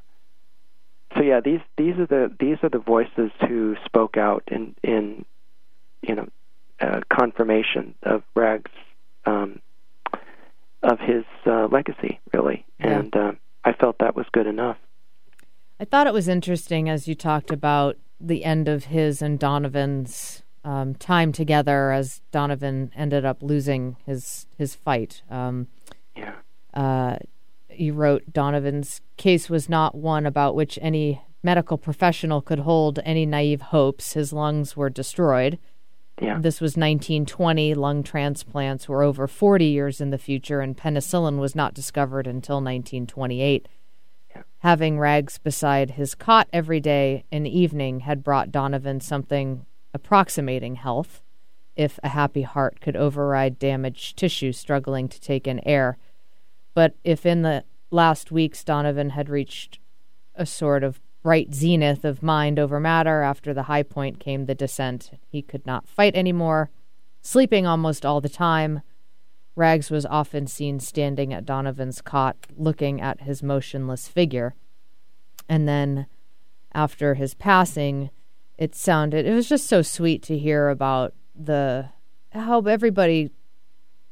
so 1.15 1.23
yeah, 1.23 1.39
these 1.39 1.61
these 1.77 1.95
are 1.97 2.05
the 2.05 2.31
these 2.39 2.57
are 2.63 2.69
the 2.69 2.79
voices 2.79 3.31
who 3.47 3.75
spoke 3.85 4.17
out 4.17 4.43
in 4.47 4.75
in 4.83 5.25
you 6.01 6.15
know 6.15 6.27
uh, 6.79 7.01
confirmation 7.11 7.95
of 8.03 8.23
Rags 8.35 8.71
um, 9.25 9.59
of 10.83 10.99
his 10.99 11.25
uh, 11.45 11.67
legacy, 11.71 12.19
really. 12.33 12.65
Yeah. 12.79 12.99
And 12.99 13.15
um, 13.15 13.37
I 13.65 13.73
felt 13.73 13.97
that 13.99 14.15
was 14.15 14.25
good 14.31 14.47
enough. 14.47 14.77
I 15.79 15.85
thought 15.85 16.07
it 16.07 16.13
was 16.13 16.27
interesting 16.27 16.89
as 16.89 17.07
you 17.07 17.15
talked 17.15 17.51
about 17.51 17.97
the 18.19 18.43
end 18.45 18.67
of 18.67 18.85
his 18.85 19.21
and 19.21 19.37
Donovan's 19.37 20.41
um, 20.63 20.95
time 20.95 21.31
together 21.31 21.91
as 21.91 22.21
Donovan 22.31 22.91
ended 22.95 23.25
up 23.25 23.41
losing 23.41 23.95
his 24.05 24.47
his 24.57 24.75
fight. 24.75 25.21
Um, 25.29 25.67
Yeah. 26.15 26.35
uh, 26.73 27.17
you 27.69 27.93
wrote 27.93 28.33
Donovan's 28.33 29.01
case 29.17 29.49
was 29.49 29.69
not 29.69 29.93
one 29.93 30.25
about 30.25 30.55
which 30.55 30.79
any 30.81 31.21
medical 31.43 31.77
professional 31.77 32.41
could 32.41 32.59
hold 32.59 32.99
any 33.05 33.25
naive 33.25 33.61
hopes. 33.61 34.13
His 34.13 34.33
lungs 34.33 34.75
were 34.75 34.89
destroyed. 34.89 35.59
Yeah. 36.19 36.39
This 36.39 36.59
was 36.59 36.71
1920. 36.71 37.75
Lung 37.75 38.01
transplants 38.03 38.89
were 38.89 39.03
over 39.03 39.27
40 39.27 39.65
years 39.65 40.01
in 40.01 40.09
the 40.09 40.17
future, 40.17 40.61
and 40.61 40.75
penicillin 40.75 41.37
was 41.39 41.55
not 41.55 41.73
discovered 41.73 42.25
until 42.25 42.57
1928. 42.57 43.67
Having 44.59 44.99
Rags 44.99 45.37
beside 45.37 45.91
his 45.91 46.15
cot 46.15 46.47
every 46.51 46.79
day 46.79 47.23
and 47.31 47.47
evening 47.47 48.01
had 48.01 48.23
brought 48.23 48.51
Donovan 48.51 48.99
something 48.99 49.65
approximating 49.93 50.75
health, 50.75 51.21
if 51.75 51.99
a 52.01 52.09
happy 52.09 52.41
heart 52.41 52.81
could 52.81 52.95
override 52.95 53.59
damaged 53.59 54.17
tissue 54.17 54.51
struggling 54.51 55.07
to 55.07 55.21
take 55.21 55.47
in 55.47 55.59
air. 55.67 55.97
But 56.73 56.95
if 57.03 57.25
in 57.25 57.43
the 57.43 57.63
last 57.91 58.31
weeks 58.31 58.63
Donovan 58.63 59.11
had 59.11 59.29
reached 59.29 59.79
a 60.35 60.45
sort 60.45 60.83
of 60.83 60.99
bright 61.27 61.53
zenith 61.53 62.05
of 62.05 62.23
mind 62.23 62.57
over 62.57 62.79
matter, 62.79 63.21
after 63.21 63.53
the 63.53 63.63
high 63.63 63.83
point 63.83 64.17
came 64.17 64.45
the 64.45 64.55
descent. 64.55 65.11
He 65.27 65.41
could 65.41 65.65
not 65.65 65.85
fight 65.85 66.15
anymore, 66.15 66.69
sleeping 67.21 67.67
almost 67.67 68.05
all 68.05 68.21
the 68.21 68.29
time. 68.29 68.81
Rags 69.53 69.91
was 69.91 70.05
often 70.05 70.47
seen 70.47 70.79
standing 70.79 71.33
at 71.33 71.45
Donovan's 71.45 71.99
cot, 71.99 72.37
looking 72.55 73.01
at 73.01 73.23
his 73.23 73.43
motionless 73.43 74.07
figure. 74.07 74.55
And 75.49 75.67
then, 75.67 76.05
after 76.73 77.15
his 77.15 77.33
passing, 77.33 78.09
it 78.57 78.73
sounded, 78.73 79.25
it 79.25 79.33
was 79.33 79.49
just 79.49 79.67
so 79.67 79.81
sweet 79.81 80.23
to 80.23 80.37
hear 80.37 80.69
about 80.69 81.13
the, 81.35 81.89
how 82.31 82.61
everybody, 82.61 83.31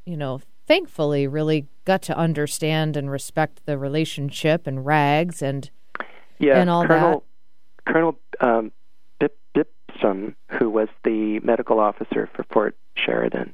you 0.05 0.17
know, 0.17 0.41
thankfully 0.67 1.27
really 1.27 1.67
got 1.85 2.01
to 2.01 2.17
understand 2.17 2.97
and 2.97 3.09
respect 3.09 3.65
the 3.65 3.77
relationship 3.77 4.67
and 4.67 4.85
Rags 4.85 5.41
and, 5.41 5.69
Yeah, 6.39 6.59
and 6.59 6.69
all 6.69 6.85
Colonel 6.85 7.23
Colonel 7.87 8.19
um, 8.41 8.71
Bip 9.19 9.37
Bipson, 9.55 10.35
who 10.49 10.69
was 10.69 10.89
the 11.03 11.39
medical 11.41 11.79
officer 11.79 12.29
for 12.33 12.43
Fort 12.51 12.75
Sheridan, 12.95 13.53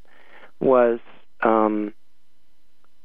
was 0.59 0.99
um, 1.41 1.93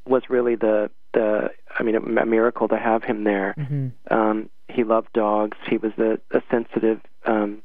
was 0.06 0.22
really 0.28 0.54
the 0.54 0.90
the 1.12 1.50
I 1.78 1.82
mean 1.82 1.96
a, 1.96 2.22
a 2.22 2.26
miracle 2.26 2.68
to 2.68 2.78
have 2.78 3.04
him 3.04 3.24
there. 3.24 3.54
Mhm. 3.58 3.92
Um, 4.10 4.50
he 4.68 4.84
loved 4.84 5.12
dogs. 5.12 5.56
He 5.68 5.78
was 5.78 5.92
a, 5.98 6.18
a 6.36 6.42
sensitive, 6.50 7.00
um, 7.24 7.62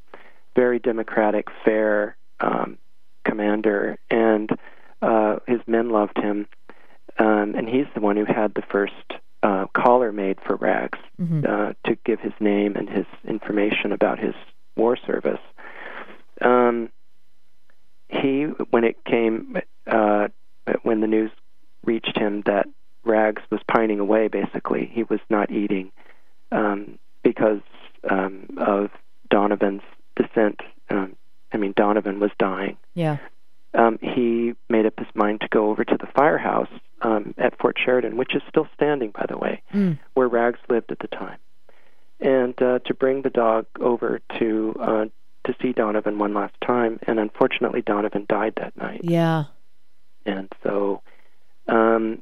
very 0.56 0.80
democratic, 0.80 1.48
fair 1.66 2.16
um, 2.40 2.78
commander, 3.26 3.98
and 4.10 4.50
uh, 5.02 5.38
his 5.48 5.60
men 5.68 5.90
loved 5.90 6.18
him. 6.18 6.48
Um, 7.18 7.56
and 7.56 7.68
he's 7.68 7.88
the 7.94 8.02
one 8.02 8.16
who 8.16 8.26
had 8.26 8.54
the 8.54 8.62
first 8.62 8.94
uh, 9.44 9.66
collar 9.74 10.12
made 10.12 10.40
for 10.42 10.56
Rags 10.56 11.00
Mhm. 11.20 11.46
uh, 11.48 11.74
to 11.86 11.96
give 12.06 12.20
his 12.20 12.34
name 12.40 12.76
and 12.76 12.90
his 12.90 13.06
information 13.26 13.92
about 13.92 14.20
his 14.20 14.36
war 14.76 14.96
service. 14.96 15.40
Um, 16.42 16.90
he, 18.10 18.44
when 18.44 18.84
it 18.84 19.04
came, 19.06 19.58
uh, 19.88 20.28
when 20.84 21.02
the 21.02 21.08
news 21.08 21.32
reached 21.86 22.18
him 22.18 22.42
that 22.46 22.68
Rags 23.04 23.42
was 23.50 23.62
pining 23.68 24.00
away, 24.00 24.28
basically, 24.28 24.86
he 24.86 25.04
was 25.04 25.20
not 25.30 25.50
eating 25.52 25.92
um, 26.52 27.00
because 27.24 27.62
um, 28.10 28.48
of 28.58 28.92
Donovan's 29.30 29.82
descent. 30.16 30.60
Um, 30.90 31.16
I 31.54 31.58
mean, 31.58 31.74
Donovan 31.76 32.20
was 32.20 32.32
dying. 32.38 32.78
yeah. 32.94 33.18
Um, 33.74 34.00
he 34.02 34.54
made 34.70 34.86
up 34.86 35.00
his 35.00 35.08
mind 35.16 35.42
to 35.42 35.48
go 35.48 35.70
over 35.70 35.84
to 35.86 35.98
the 35.98 36.08
firehouse 36.08 36.68
um, 37.04 37.34
at 37.38 37.58
Fort 37.60 37.78
Sheridan, 37.84 38.18
which 38.18 38.36
is 38.36 38.42
still 38.50 38.68
standing, 38.74 39.12
by 39.12 39.26
the 39.30 39.38
way, 39.38 39.62
Mm. 39.74 39.98
where 40.14 40.28
Rags 40.28 40.60
lived 40.70 40.92
at 40.92 41.00
the 41.00 41.08
time, 41.08 41.38
and 42.20 42.62
uh, 42.62 42.80
to 42.80 42.94
bring 42.94 43.22
the 43.22 43.30
dog 43.30 43.66
over 43.80 44.20
to 44.40 44.76
uh, 44.80 45.06
to 45.46 45.56
see 45.62 45.72
Donovan 45.72 46.20
one 46.20 46.34
last 46.34 46.54
time. 46.66 47.00
And 47.08 47.18
unfortunately, 47.20 47.82
Donovan 47.82 48.26
died 48.28 48.54
that 48.58 48.76
night, 48.78 49.02
Yeah. 49.04 49.46
and 50.26 50.52
so 50.64 51.02
um, 51.68 52.22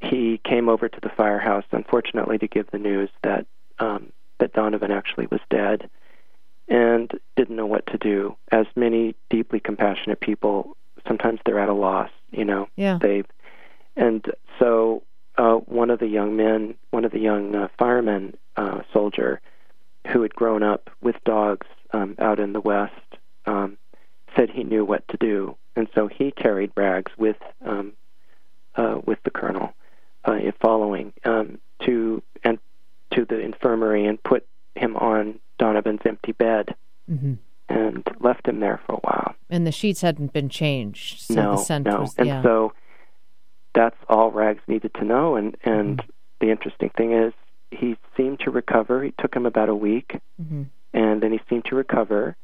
he 0.00 0.40
came 0.44 0.68
over 0.68 0.88
to 0.88 1.00
the 1.00 1.10
firehouse, 1.10 1.64
unfortunately, 1.72 2.38
to 2.38 2.46
give 2.48 2.70
the 2.70 2.78
news 2.78 3.10
that 3.22 3.46
um, 3.80 4.12
that 4.38 4.52
Donovan 4.52 4.90
actually 4.92 5.26
was 5.26 5.40
dead, 5.50 5.90
and 6.68 7.10
didn't 7.36 7.56
know 7.56 7.66
what 7.66 7.86
to 7.88 7.98
do. 7.98 8.36
As 8.50 8.66
many 8.76 9.14
deeply 9.30 9.60
compassionate 9.60 10.20
people, 10.20 10.76
sometimes 11.06 11.40
they're 11.44 11.58
at 11.58 11.68
a 11.68 11.74
loss. 11.74 12.10
You 12.30 12.44
know, 12.44 12.68
Yeah. 12.76 12.98
they 13.00 13.24
and 13.96 14.24
so 14.58 15.02
uh, 15.36 15.56
one 15.56 15.90
of 15.90 15.98
the 15.98 16.06
young 16.06 16.36
men, 16.36 16.74
one 16.90 17.04
of 17.04 17.12
the 17.12 17.18
young 17.18 17.54
uh, 17.54 17.68
firemen, 17.78 18.34
uh, 18.56 18.80
soldier, 18.92 19.40
who 20.08 20.22
had 20.22 20.34
grown 20.34 20.62
up 20.62 20.90
with 21.02 21.16
dogs 21.24 21.66
um, 21.92 22.14
out 22.18 22.38
in 22.40 22.52
the 22.54 22.60
west, 22.60 22.92
um, 23.46 23.76
said 24.36 24.50
he 24.50 24.64
knew 24.64 24.84
what 24.84 25.06
to 25.08 25.16
do, 25.18 25.56
and 25.76 25.88
so 25.94 26.06
he 26.06 26.30
carried 26.30 26.72
Rags 26.76 27.12
with 27.18 27.36
um, 27.64 27.92
uh, 28.76 29.00
with 29.04 29.18
the 29.24 29.30
colonel, 29.30 29.74
uh, 30.26 30.32
in 30.32 30.52
following 30.60 31.12
um, 31.24 31.58
to 31.82 32.22
and 32.44 32.58
to 33.10 33.26
the 33.26 33.38
infirmary 33.38 34.06
and 34.06 34.22
put 34.22 34.46
him 34.74 34.96
on 34.96 35.38
Donovan's 35.66 36.00
empty 36.04 36.32
bed 36.32 36.74
hmm 37.08 37.34
and 37.68 38.02
left 38.20 38.46
him 38.48 38.58
there 38.60 38.80
for 38.84 38.94
a 38.96 38.98
while. 38.98 39.34
And 39.48 39.66
the 39.66 39.72
sheets 39.72 40.02
hadn't 40.02 40.32
been 40.34 40.48
changed, 40.50 41.20
so 41.22 41.34
no, 41.34 41.50
the 41.52 41.56
scent 41.58 41.86
no, 41.86 42.00
was 42.00 42.14
and 42.18 42.26
yeah. 42.26 42.42
so 42.42 42.72
that's 43.74 43.96
all 44.08 44.30
Rags 44.30 44.60
needed 44.66 44.92
to 44.94 45.04
know. 45.04 45.36
And 45.36 45.56
and 45.64 45.98
Mm-hmm. 45.98 46.10
the 46.40 46.50
interesting 46.50 46.90
thing 46.96 47.12
is, 47.12 47.32
he 47.70 47.96
seemed 48.16 48.40
to 48.40 48.50
recover. 48.50 49.04
It 49.04 49.14
took 49.18 49.34
him 49.34 49.46
about 49.46 49.68
a 49.68 49.74
week, 49.74 50.18
Mhm. 50.42 50.66
and 50.92 51.22
then 51.22 51.30
he 51.32 51.40
seemed 51.48 51.64
to 51.66 51.76
recover, 51.76 52.36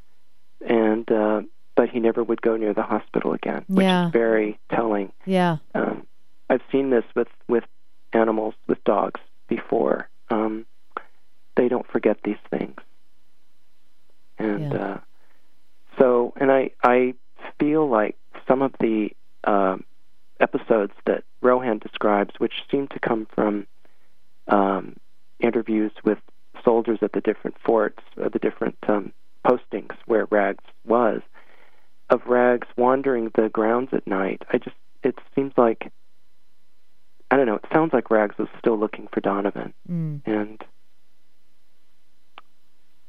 and 0.66 1.10
uh, 1.10 1.42
but 1.74 1.90
he 1.90 1.98
never 2.00 2.22
would 2.24 2.40
go 2.40 2.56
near 2.56 2.72
the 2.72 2.82
hospital 2.94 3.32
again, 3.34 3.64
which 3.68 3.84
Yeah. 3.84 4.06
is 4.06 4.12
very 4.12 4.58
telling. 4.70 5.12
Yeah. 5.26 5.56
Um, 5.74 6.06
I've 6.48 6.62
seen 6.72 6.90
this 6.90 7.04
with 7.16 7.28
with 7.48 7.64
animals, 8.12 8.54
with 8.68 8.82
dogs 8.84 9.20
before. 9.48 10.08
Um, 10.30 10.64
they 11.56 11.68
don't 11.68 11.86
forget 11.88 12.16
these 12.22 12.42
things, 12.50 12.76
and 14.38 14.72
Yeah. 14.72 14.78
uh, 14.78 14.98
so 15.98 16.32
and 16.36 16.50
I 16.50 16.70
I 16.82 17.14
feel 17.58 17.88
like 17.88 18.16
some 18.46 18.62
of 18.62 18.72
the 18.80 19.10
um, 19.44 19.84
episodes 20.40 20.92
that 21.06 21.24
Rohan 21.40 21.78
describes, 21.78 22.34
which 22.38 22.52
seem 22.70 22.88
to 22.88 22.98
come 23.00 23.26
from 23.34 23.66
um, 24.48 24.96
interviews 25.40 25.92
with 26.04 26.18
soldiers 26.64 26.98
at 27.02 27.12
the 27.12 27.20
different 27.20 27.56
forts, 27.64 28.02
or 28.16 28.28
the 28.28 28.38
different 28.38 28.76
um, 28.88 29.12
postings 29.46 29.92
where 30.06 30.26
Rags 30.30 30.64
was, 30.86 31.20
of 32.10 32.26
Rags 32.26 32.66
wandering 32.76 33.30
the 33.34 33.48
grounds 33.48 33.90
at 33.92 34.06
night. 34.06 34.42
I 34.52 34.58
just 34.58 34.76
it 35.02 35.18
seems 35.34 35.52
like 35.56 35.92
I 37.30 37.36
don't 37.36 37.46
know. 37.46 37.56
It 37.56 37.66
sounds 37.72 37.92
like 37.92 38.10
Rags 38.10 38.38
was 38.38 38.48
still 38.58 38.78
looking 38.78 39.08
for 39.12 39.20
Donovan, 39.20 39.74
Mm. 39.90 40.20
and 40.26 40.62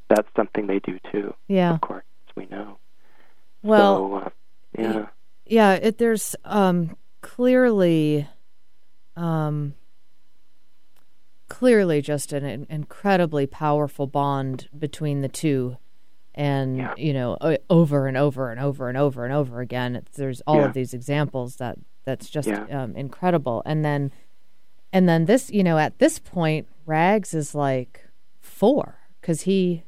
that's 0.09 0.27
something 0.35 0.67
they 0.67 0.79
do 0.79 0.99
too. 1.11 1.33
Yeah. 1.47 1.73
Of 1.75 1.81
course, 1.81 2.03
as 2.29 2.35
we 2.35 2.45
know. 2.47 2.77
Well, 3.61 3.95
so, 3.97 4.15
uh, 4.15 4.29
yeah, 4.77 5.05
yeah, 5.45 5.73
it, 5.73 5.97
there's 5.97 6.35
um, 6.45 6.95
clearly, 7.21 8.27
um, 9.15 9.73
clearly 11.47 12.01
just 12.01 12.31
an, 12.33 12.45
in- 12.45 12.67
incredibly 12.69 13.47
powerful 13.47 14.07
bond 14.07 14.69
between 14.77 15.21
the 15.21 15.27
two, 15.27 15.77
and 16.35 16.77
Yeah. 16.77 16.93
you 16.95 17.11
know, 17.13 17.37
over 17.69 18.07
and 18.07 18.15
over 18.15 18.51
and 18.51 18.59
over 18.59 18.87
and 18.87 18.97
over 18.97 19.25
and 19.25 19.33
over 19.33 19.59
again. 19.61 19.95
It's, 19.95 20.15
there's 20.15 20.41
all 20.47 20.57
Yeah. 20.57 20.65
of 20.67 20.73
these 20.73 20.93
examples 20.93 21.57
that 21.57 21.77
that's 22.05 22.29
just 22.29 22.47
Yeah. 22.47 22.65
um, 22.83 22.95
incredible, 22.95 23.61
and 23.65 23.83
then, 23.83 24.11
and 24.93 25.07
then 25.09 25.25
this, 25.25 25.49
you 25.51 25.63
know, 25.63 25.77
at 25.77 25.99
this 25.99 26.17
point, 26.19 26.67
Rags 26.85 27.33
is 27.33 27.53
like 27.53 28.07
four 28.39 28.99
because 29.19 29.41
he 29.41 29.83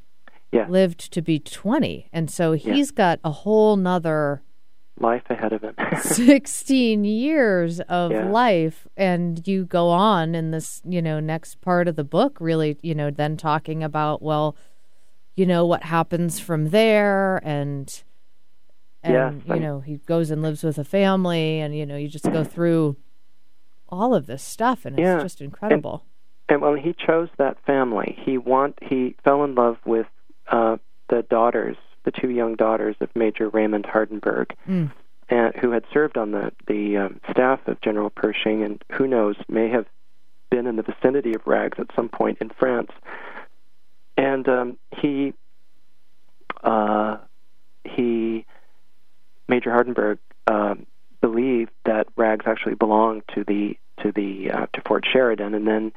yeah, 0.52 0.68
lived 0.68 1.12
to 1.14 1.22
be 1.22 1.39
20 1.39 2.10
and 2.12 2.30
so 2.30 2.54
he's 2.54 2.91
got 2.91 3.20
a 3.24 3.32
whole 3.32 3.76
nother 3.76 4.41
life 4.99 5.24
ahead 5.30 5.54
of 5.54 5.62
him. 5.64 5.76
16 6.02 7.04
years 7.04 7.80
of 7.82 8.12
Yeah. 8.12 8.26
life. 8.30 8.88
And 8.95 9.45
you 9.47 9.66
go 9.66 9.89
on 9.89 10.36
in 10.36 10.52
this 10.52 10.82
you 10.86 11.02
know 11.02 11.20
next 11.20 11.62
part 11.62 11.88
of 11.88 11.95
the 11.95 12.04
book 12.04 12.38
really 12.39 12.78
you 12.82 12.93
know 12.95 13.10
then 13.10 13.38
talking 13.38 13.84
about 13.84 14.22
well 14.22 14.56
you 15.36 15.45
know 15.45 15.66
what 15.66 15.84
happens 15.84 16.39
from 16.39 16.70
there. 16.70 17.38
And 17.43 18.04
and 19.04 19.43
you 19.45 19.60
know 19.60 19.80
he 19.80 19.97
goes 19.97 20.30
and 20.30 20.41
lives 20.41 20.64
with 20.64 20.78
a 20.78 20.84
family. 20.84 21.60
And 21.60 21.76
you 21.76 21.86
know 21.86 21.95
you 21.97 22.08
just 22.08 22.26
go 22.26 22.41
mm-hmm. 22.41 22.49
through 22.49 22.97
all 23.89 24.14
of 24.14 24.28
this 24.28 24.43
stuff. 24.43 24.86
And 24.86 24.99
it's 24.99 25.04
Yeah. 25.06 25.22
just 25.22 25.41
incredible. 25.41 26.06
And 26.47 26.62
well, 26.62 26.76
he 26.76 26.93
chose 26.93 27.30
that 27.38 27.58
family. 27.66 28.18
He 28.26 28.38
want 28.38 28.78
he 28.82 29.16
fell 29.24 29.43
in 29.43 29.56
love 29.56 29.78
with 29.86 30.08
uh, 30.52 30.78
the 31.10 31.24
daughters 31.24 31.78
the 32.04 32.12
two 32.12 32.30
young 32.30 32.56
daughters 32.56 32.95
of 32.99 33.10
Major 33.16 33.49
Raymond 33.49 33.86
Hardenberg, 33.86 34.52
Mm. 34.68 34.91
and 35.30 35.56
who 35.56 35.72
had 35.72 35.84
served 35.93 36.18
on 36.18 36.32
the 36.32 36.52
the 36.68 36.97
um, 36.97 37.20
staff 37.30 37.60
of 37.68 37.80
General 37.82 38.10
Pershing, 38.10 38.64
and 38.64 38.84
who 38.91 39.08
knows 39.08 39.36
may 39.47 39.70
have 39.70 39.86
been 40.49 40.68
in 40.68 40.76
the 40.76 40.84
vicinity 40.84 41.34
of 41.34 41.45
Rags 41.45 41.80
at 41.80 41.88
some 41.95 42.10
point 42.10 42.39
in 42.41 42.49
France. 42.49 42.91
And 44.18 44.47
um, 44.49 44.78
he 44.97 45.34
uh, 46.64 47.18
he 47.84 48.45
Major 49.47 49.72
Hardenberg 49.72 50.18
um, 50.47 50.86
believed 51.22 51.72
that 51.86 52.08
Rags 52.16 52.45
actually 52.47 52.76
belonged 52.76 53.24
to 53.36 53.43
the 53.43 53.78
to 54.02 54.12
the 54.12 54.52
uh, 54.52 54.66
to 54.74 54.82
Fort 54.88 55.06
Sheridan, 55.12 55.54
and 55.54 55.68
then 55.68 55.91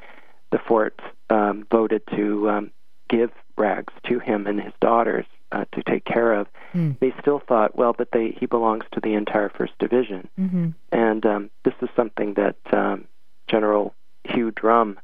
the 0.51 0.59
fort 0.59 0.99
um, 1.29 1.65
voted 1.71 2.03
to 2.15 2.49
um, 2.49 2.71
give 3.09 3.31
Rags 3.57 3.93
to 4.07 4.19
him 4.19 4.47
and 4.47 4.61
his 4.61 4.73
daughters 4.81 5.25
uh, 5.51 5.65
to 5.73 5.83
take 5.83 6.05
care 6.05 6.33
of. 6.33 6.47
Mm. 6.73 6.99
They 6.99 7.13
still 7.21 7.39
thought, 7.39 7.75
well, 7.77 7.93
but 7.93 8.09
they 8.11 8.35
he 8.37 8.45
belongs 8.45 8.83
to 8.93 8.99
the 8.99 9.13
entire 9.13 9.49
First 9.49 9.73
Division, 9.79 10.27
hmm 10.35 10.69
and 10.91 11.25
um, 11.25 11.49
this 11.63 11.73
is 11.81 11.89
something 11.95 12.33
that 12.35 12.57
um, 12.71 13.05
General 13.47 13.93
Hugh 14.23 14.51
Drum 14.51 14.99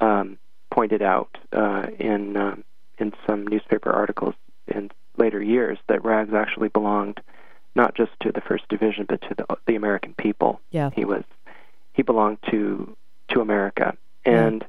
um, 0.00 0.38
pointed 0.70 1.02
out 1.02 1.38
uh, 1.52 1.86
in 1.98 2.36
um, 2.36 2.64
in 2.98 3.12
some 3.26 3.46
newspaper 3.46 3.90
articles 3.90 4.34
in 4.66 4.90
later 5.16 5.42
years 5.42 5.78
that 5.88 6.04
Rags 6.04 6.34
actually 6.34 6.68
belonged 6.68 7.20
not 7.74 7.94
just 7.94 8.12
to 8.20 8.32
the 8.32 8.40
First 8.40 8.68
Division 8.68 9.06
but 9.08 9.20
to 9.22 9.34
the 9.34 9.46
the 9.66 9.76
American 9.76 10.14
people. 10.14 10.60
Yeah. 10.70 10.90
He 10.94 11.04
was 11.04 11.24
he 11.92 12.02
belonged 12.02 12.38
to 12.50 12.96
to 13.30 13.40
America, 13.40 13.96
and 14.24 14.64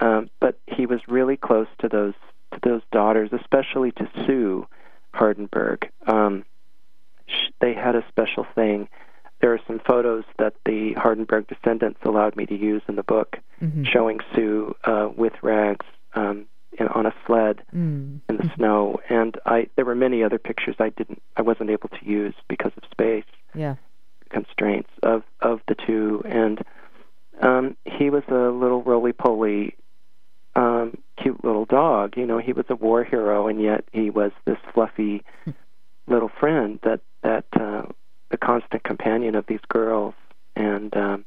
um, 0.00 0.30
but 0.40 0.58
he 0.66 0.86
was 0.86 1.00
really 1.08 1.36
close 1.36 1.68
to 1.80 1.88
those 1.88 2.14
to 2.62 2.68
those 2.68 2.82
daughters, 2.92 3.30
especially 3.32 3.92
to 3.92 4.08
Sue 4.26 4.66
Hardenberg. 5.14 5.88
Um, 6.06 6.44
sh- 7.26 7.50
they 7.60 7.74
had 7.74 7.94
a 7.94 8.04
special 8.08 8.46
thing. 8.54 8.88
There 9.40 9.52
are 9.52 9.60
some 9.66 9.80
photos 9.86 10.24
that 10.38 10.54
the 10.64 10.94
Hardenberg 10.96 11.46
descendants 11.48 12.00
allowed 12.04 12.36
me 12.36 12.46
to 12.46 12.56
use 12.56 12.82
in 12.88 12.96
the 12.96 13.02
book, 13.02 13.38
hmm 13.60 13.84
showing 13.84 14.18
Sue 14.34 14.74
uh, 14.84 15.08
with 15.16 15.32
Rags 15.42 15.86
um, 16.14 16.46
in, 16.78 16.88
on 16.88 17.06
a 17.06 17.14
sled 17.26 17.62
Mm. 17.74 18.20
in 18.28 18.36
the 18.36 18.50
snow, 18.56 19.00
and 19.08 19.36
I 19.46 19.68
there 19.76 19.84
were 19.84 19.94
many 19.94 20.22
other 20.22 20.38
pictures 20.38 20.76
I 20.78 20.90
didn't 20.90 21.22
I 21.36 21.42
wasn't 21.42 21.70
able 21.70 21.88
to 21.90 22.04
use 22.04 22.34
because 22.48 22.72
of 22.76 22.82
space 22.90 23.24
Yeah. 23.54 23.76
constraints 24.30 24.90
of 25.02 25.22
of 25.40 25.60
the 25.68 25.74
two, 25.74 26.22
and 26.26 26.62
um, 27.40 27.76
he 27.84 28.10
was 28.10 28.24
a 28.28 28.50
little 28.50 28.82
roly 28.82 29.12
poly, 29.12 29.74
um, 30.54 30.96
cute 31.22 31.42
little 31.44 31.64
dog. 31.66 32.05
You 32.16 32.24
know, 32.26 32.38
he 32.38 32.52
was 32.54 32.64
a 32.70 32.74
war 32.74 33.04
hero, 33.04 33.46
and 33.46 33.60
yet 33.60 33.84
he 33.92 34.08
was 34.10 34.32
this 34.46 34.56
fluffy 34.72 35.22
little 36.06 36.30
friend 36.40 36.80
that 36.82 37.00
that 37.22 37.44
uh, 37.52 37.82
the 38.30 38.38
constant 38.38 38.82
companion 38.84 39.34
of 39.34 39.46
these 39.46 39.60
girls, 39.68 40.14
and 40.56 40.96
um, 40.96 41.24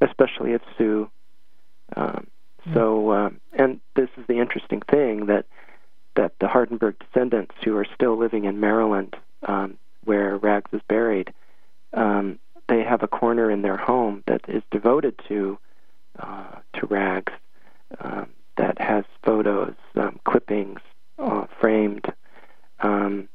especially 0.00 0.52
of 0.54 0.62
Sue. 0.78 1.10
Um, 1.96 2.28
so, 2.72 3.12
um, 3.12 3.40
and 3.52 3.80
this 3.94 4.08
is 4.16 4.26
the 4.26 4.38
interesting 4.38 4.80
thing 4.90 5.26
that 5.26 5.46
that 6.16 6.32
the 6.38 6.46
Hardenberg 6.46 6.94
descendants, 7.00 7.54
who 7.64 7.76
are 7.76 7.86
still 7.94 8.16
living 8.16 8.44
in 8.44 8.60
Maryland, 8.60 9.16
um, 9.42 9.76
where 10.04 10.36
Rags 10.38 10.70
is 10.72 10.80
buried, 10.88 11.32
um, 11.92 12.38
they 12.68 12.82
have 12.84 13.02
a 13.02 13.08
corner 13.08 13.50
in 13.50 13.62
their 13.62 13.76
home 13.76 14.22
that 14.28 14.42
is 14.48 14.62
devoted 14.70 15.18
to 15.28 15.58
uh, 16.20 16.56
to 16.74 16.86
Rags 16.86 17.32
um, 18.00 18.28
that 18.56 18.80
has 18.80 19.04
photos, 19.24 19.74
um, 19.96 20.20
clippings, 20.24 20.80
uh, 21.18 21.46
framed. 21.60 22.06
Um, 22.80 23.28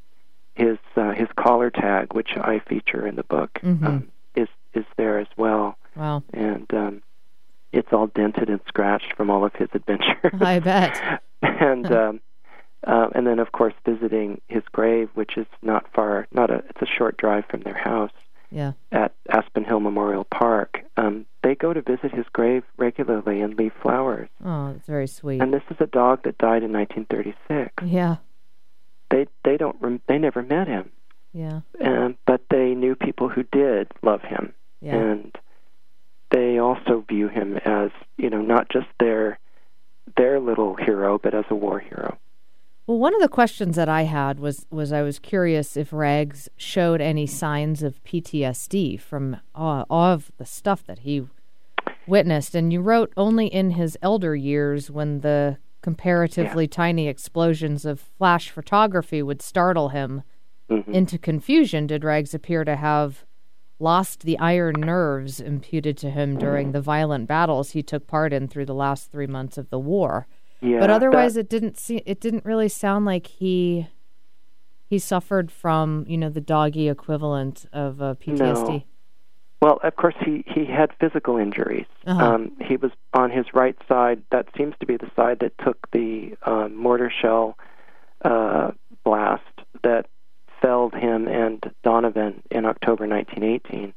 his 0.55 0.77
uh, 0.95 1.11
his 1.11 1.27
collar 1.35 1.69
tag, 1.69 2.13
which 2.13 2.31
I 2.37 2.59
feature 2.59 3.05
in 3.05 3.15
the 3.15 3.23
book, 3.23 3.59
Mhm. 3.63 3.85
um, 3.85 4.07
is 4.35 4.47
is 4.73 4.85
there 4.97 5.19
as 5.19 5.27
well, 5.37 5.77
Wow. 5.95 6.23
and 6.33 6.65
um, 6.73 7.01
it's 7.71 7.91
all 7.93 8.07
dented 8.07 8.49
and 8.49 8.59
scratched 8.67 9.13
from 9.15 9.29
all 9.29 9.43
of 9.45 9.53
his 9.55 9.69
adventures. 9.73 10.33
I 10.67 10.89
bet. 10.89 11.23
and 11.41 11.91
um, 11.91 12.19
uh, 12.85 13.07
and 13.15 13.25
then 13.27 13.39
of 13.39 13.51
course 13.51 13.73
visiting 13.85 14.41
his 14.47 14.63
grave, 14.71 15.09
which 15.13 15.37
is 15.37 15.47
not 15.61 15.85
far, 15.93 16.27
not 16.31 16.49
a 16.49 16.63
it's 16.69 16.81
a 16.81 16.85
short 16.85 17.17
drive 17.17 17.45
from 17.49 17.61
their 17.61 17.77
house 17.77 18.11
Yeah. 18.51 18.73
at 18.91 19.13
Aspen 19.29 19.63
Hill 19.63 19.79
Memorial 19.79 20.25
Park. 20.25 20.79
Um, 20.97 21.25
they 21.43 21.55
go 21.55 21.73
to 21.73 21.81
visit 21.81 22.13
his 22.13 22.25
grave 22.33 22.63
regularly 22.77 23.41
and 23.41 23.55
leave 23.55 23.73
flowers. 23.81 24.29
Oh, 24.43 24.73
that's 24.73 24.87
very 24.87 25.07
sweet. 25.07 25.41
And 25.41 25.53
this 25.53 25.63
is 25.69 25.77
a 25.79 25.87
dog 25.87 26.23
that 26.23 26.37
died 26.37 26.63
in 26.63 26.71
1936. 26.73 27.71
yeah. 27.85 28.17
They 29.11 29.25
they 29.43 29.57
don't 29.57 29.75
rem- 29.81 30.01
they 30.07 30.19
never 30.19 30.43
met 30.43 30.67
him, 30.67 30.91
Yeah. 31.33 31.61
um, 31.83 32.17
but 32.27 32.41
they 32.51 32.75
knew 32.75 32.95
people 32.95 33.27
who 33.27 33.41
did 33.51 33.87
love 34.03 34.21
him, 34.21 34.53
Yeah. 34.81 34.95
and 34.97 35.35
they 36.29 36.59
also 36.59 37.03
view 37.09 37.27
him 37.27 37.57
as 37.65 37.89
you 38.17 38.29
know 38.29 38.41
not 38.41 38.69
just 38.69 38.85
their 38.99 39.39
their 40.15 40.39
little 40.39 40.75
hero, 40.75 41.17
but 41.17 41.33
as 41.33 41.45
a 41.49 41.55
war 41.55 41.79
hero. 41.79 42.17
Well, 42.85 42.97
one 42.99 43.15
of 43.15 43.21
the 43.21 43.28
questions 43.39 43.77
that 43.77 43.87
I 43.87 44.01
had 44.01 44.37
was 44.37 44.65
was 44.69 44.91
I 44.91 45.01
was 45.01 45.17
curious 45.17 45.77
if 45.77 45.93
Rags 45.93 46.49
showed 46.57 46.99
any 46.99 47.25
signs 47.25 47.81
of 47.81 48.03
PTSD 48.03 48.99
from 48.99 49.37
uh, 49.55 49.85
all 49.89 50.11
of 50.11 50.29
the 50.37 50.45
stuff 50.45 50.85
that 50.87 50.99
he 50.99 51.25
witnessed, 52.05 52.53
and 52.53 52.73
you 52.73 52.81
wrote 52.81 53.13
only 53.15 53.47
in 53.47 53.71
his 53.71 53.97
elder 54.01 54.35
years 54.35 54.91
when 54.91 55.21
the 55.21 55.57
comparatively 55.81 56.67
tiny 56.67 57.07
explosions 57.07 57.85
of 57.85 58.01
flash 58.17 58.49
photography 58.49 59.23
would 59.23 59.41
startle 59.41 59.87
him 59.87 60.23
Mhm. 60.69 60.93
into 60.93 61.17
confusion. 61.17 61.87
Did 61.87 62.03
Rags 62.03 62.33
appear 62.33 62.65
to 62.65 62.75
have 62.75 63.23
lost 63.79 64.23
the 64.23 64.37
iron 64.39 64.81
nerves 64.81 65.39
imputed 65.39 65.95
to 65.99 66.09
him 66.09 66.37
during 66.37 66.73
the 66.73 66.81
violent 66.81 67.25
battles 67.29 67.71
he 67.71 67.81
took 67.83 68.05
part 68.05 68.33
in 68.33 68.49
through 68.49 68.65
the 68.65 68.75
last 68.75 69.09
three 69.13 69.27
months 69.27 69.57
of 69.57 69.69
the 69.69 69.79
war 69.79 70.27
Yeah, 70.61 70.79
but 70.79 70.89
otherwise 70.89 71.35
that- 71.35 71.41
it 71.41 71.49
didn't 71.49 71.77
see 71.77 71.97
it 72.05 72.19
didn't 72.19 72.45
really 72.45 72.69
sound 72.69 73.05
like 73.05 73.27
he 73.27 73.87
he 74.89 74.99
suffered 74.99 75.51
from 75.51 76.05
you 76.07 76.17
know 76.17 76.29
the 76.29 76.41
doggy 76.41 76.89
equivalent 76.89 77.65
of 77.71 78.01
uh, 78.01 78.15
PTSD. 78.15 78.83
Well, 79.61 79.79
of 79.83 79.95
course, 79.97 80.15
he 80.23 80.43
he 80.47 80.65
had 80.65 80.91
physical 80.99 81.37
injuries. 81.37 81.85
Uh-huh. 82.07 82.23
Um, 82.23 82.51
he 82.61 82.77
was 82.77 82.91
on 83.13 83.29
his 83.29 83.45
right 83.53 83.75
side. 83.87 84.21
That 84.31 84.47
seems 84.57 84.73
to 84.79 84.85
be 84.85 84.95
the 84.97 85.11
side 85.15 85.39
that 85.41 85.57
took 85.63 85.89
the 85.91 86.37
uh, 86.43 86.69
mortar 86.69 87.11
shell 87.11 87.57
uh, 88.23 88.71
blast 89.03 89.43
that 89.83 90.07
felled 90.61 90.93
him 90.93 91.27
and 91.27 91.63
Donovan 91.83 92.41
in 92.51 92.65
October 92.65 93.07
1918. 93.07 93.93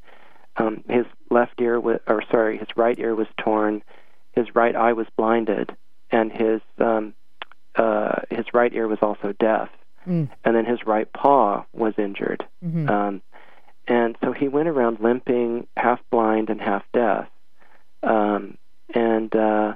Um, 0.58 0.84
his 0.88 1.06
left 1.30 1.60
ear 1.60 1.80
was, 1.80 1.98
or 2.06 2.22
sorry, 2.30 2.58
his 2.58 2.68
right 2.76 2.98
ear 2.98 3.14
was 3.14 3.26
torn. 3.42 3.82
His 4.32 4.54
right 4.54 4.74
eye 4.74 4.92
was 4.92 5.06
blinded, 5.16 5.70
and 6.12 6.30
his 6.30 6.60
um, 6.78 7.14
uh, 7.76 8.20
his 8.30 8.46
right 8.52 8.72
ear 8.72 8.86
was 8.86 8.98
also 9.02 9.32
deaf. 9.38 9.68
Mm. 10.06 10.28
And 10.44 10.56
then 10.56 10.64
his 10.64 10.84
right 10.84 11.10
paw 11.12 11.64
was 11.72 11.94
injured. 11.96 12.44
Mhm. 12.64 12.90
Um, 12.90 13.22
and 13.86 14.16
so 14.22 14.32
he 14.32 14.48
went 14.48 14.68
around 14.68 15.00
limping, 15.00 15.66
half 15.76 16.00
blind 16.10 16.50
and 16.50 16.60
half 16.60 16.84
deaf. 16.92 17.28
Um, 18.02 18.58
and 18.94 19.34
uh, 19.34 19.74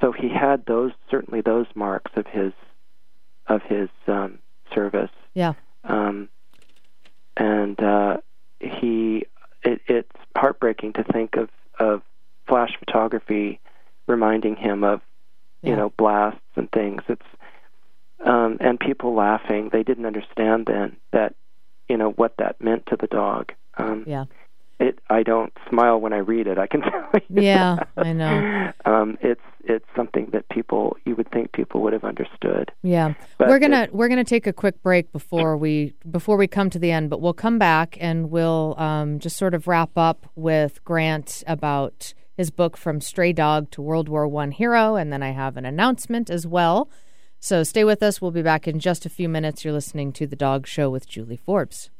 so 0.00 0.12
he 0.12 0.28
had 0.28 0.66
those 0.66 0.92
certainly 1.10 1.40
those 1.40 1.66
marks 1.74 2.12
of 2.16 2.26
his 2.26 2.52
of 3.46 3.62
his 3.62 3.88
um, 4.06 4.38
service. 4.74 5.10
Yeah. 5.34 5.54
Um, 5.84 6.28
and 7.36 7.80
uh, 7.82 8.18
he 8.60 9.26
it, 9.62 9.80
it's 9.86 10.16
heartbreaking 10.36 10.94
to 10.94 11.04
think 11.04 11.36
of 11.36 11.48
of 11.78 12.02
flash 12.46 12.76
photography 12.78 13.60
reminding 14.06 14.56
him 14.56 14.84
of 14.84 15.00
you 15.66 15.76
know 15.76 15.92
blasts 15.96 16.40
and 16.56 16.70
things. 16.72 17.02
It's 17.08 17.22
um, 18.24 18.56
and 18.60 18.78
people 18.80 19.14
laughing. 19.14 19.70
They 19.72 19.82
didn't 19.82 20.06
understand 20.06 20.66
then 20.66 20.96
that 21.12 21.34
you 21.88 21.96
know 21.96 22.10
what 22.10 22.36
that 22.38 22.60
meant 22.60 22.86
to 22.86 22.96
the 22.96 23.06
dog. 23.06 23.52
Um, 23.76 24.04
Yeah. 24.06 24.24
It. 24.80 24.98
I 25.08 25.22
don't 25.22 25.52
smile 25.70 26.00
when 26.00 26.12
I 26.12 26.18
read 26.18 26.48
it. 26.48 26.58
I 26.58 26.66
can 26.66 26.80
tell 26.90 27.08
you. 27.28 27.42
Yeah, 27.42 27.76
that. 27.94 28.06
I 28.06 28.12
know. 28.12 28.72
Um, 28.84 29.16
it's 29.20 29.40
it's 29.62 29.86
something 29.94 30.30
that 30.32 30.48
people 30.48 30.96
you 31.04 31.14
would 31.14 31.30
think 31.30 31.52
people 31.52 31.80
would 31.82 31.92
have 31.92 32.02
understood. 32.02 32.72
Yeah. 32.82 33.14
But 33.38 33.48
we're 33.48 33.60
going 33.60 33.70
to 33.70 33.88
we're 33.92 34.08
going 34.08 34.24
to 34.24 34.28
take 34.28 34.48
a 34.48 34.52
quick 34.52 34.82
break 34.82 35.12
before 35.12 35.56
we 35.56 35.94
before 36.10 36.36
we 36.36 36.48
come 36.48 36.70
to 36.70 36.78
the 36.80 36.90
end, 36.90 37.08
but 37.08 37.20
we'll 37.20 37.32
come 37.34 37.56
back 37.58 37.96
and 38.00 38.30
we'll 38.30 38.74
um, 38.76 39.20
just 39.20 39.36
sort 39.36 39.54
of 39.54 39.68
wrap 39.68 39.96
up 39.96 40.26
with 40.34 40.82
Grant 40.84 41.44
about 41.46 42.12
his 42.36 42.50
book 42.50 42.76
from 42.76 43.00
stray 43.00 43.32
dog 43.32 43.70
to 43.70 43.82
World 43.82 44.08
War 44.08 44.26
1 44.26 44.52
hero 44.52 44.96
and 44.96 45.12
then 45.12 45.22
I 45.22 45.30
have 45.30 45.56
an 45.56 45.64
announcement 45.64 46.30
as 46.30 46.46
well. 46.46 46.90
So 47.40 47.62
stay 47.62 47.84
with 47.84 48.02
us. 48.02 48.22
We'll 48.22 48.30
be 48.30 48.42
back 48.42 48.66
in 48.66 48.78
just 48.80 49.04
a 49.04 49.10
few 49.10 49.28
minutes. 49.28 49.64
You're 49.64 49.74
listening 49.74 50.12
to 50.14 50.26
The 50.26 50.34
Dog 50.36 50.66
Show 50.66 50.88
with 50.88 51.06
Julie 51.06 51.36
Forbes. 51.36 51.90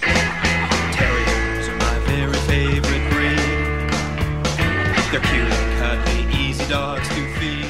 Terriers 0.00 1.68
are 1.68 1.76
my 1.76 1.98
very 2.06 2.32
favorite 2.32 3.10
breed. 3.10 3.38
They're 5.12 5.20
cute 5.20 5.52
and 5.52 5.78
cuddly, 5.78 6.36
easy 6.36 6.68
dogs 6.68 7.08
to 7.08 7.34
feed. 7.34 7.66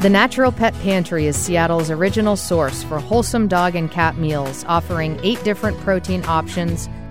The 0.00 0.10
Natural 0.10 0.52
Pet 0.52 0.74
Pantry 0.74 1.26
is 1.26 1.34
Seattle's 1.36 1.90
original 1.90 2.36
source 2.36 2.84
for 2.84 3.00
wholesome 3.00 3.48
dog 3.48 3.74
and 3.74 3.90
cat 3.90 4.16
meals, 4.16 4.64
offering 4.68 5.18
eight 5.22 5.42
different 5.44 5.78
protein 5.80 6.24
options 6.26 6.88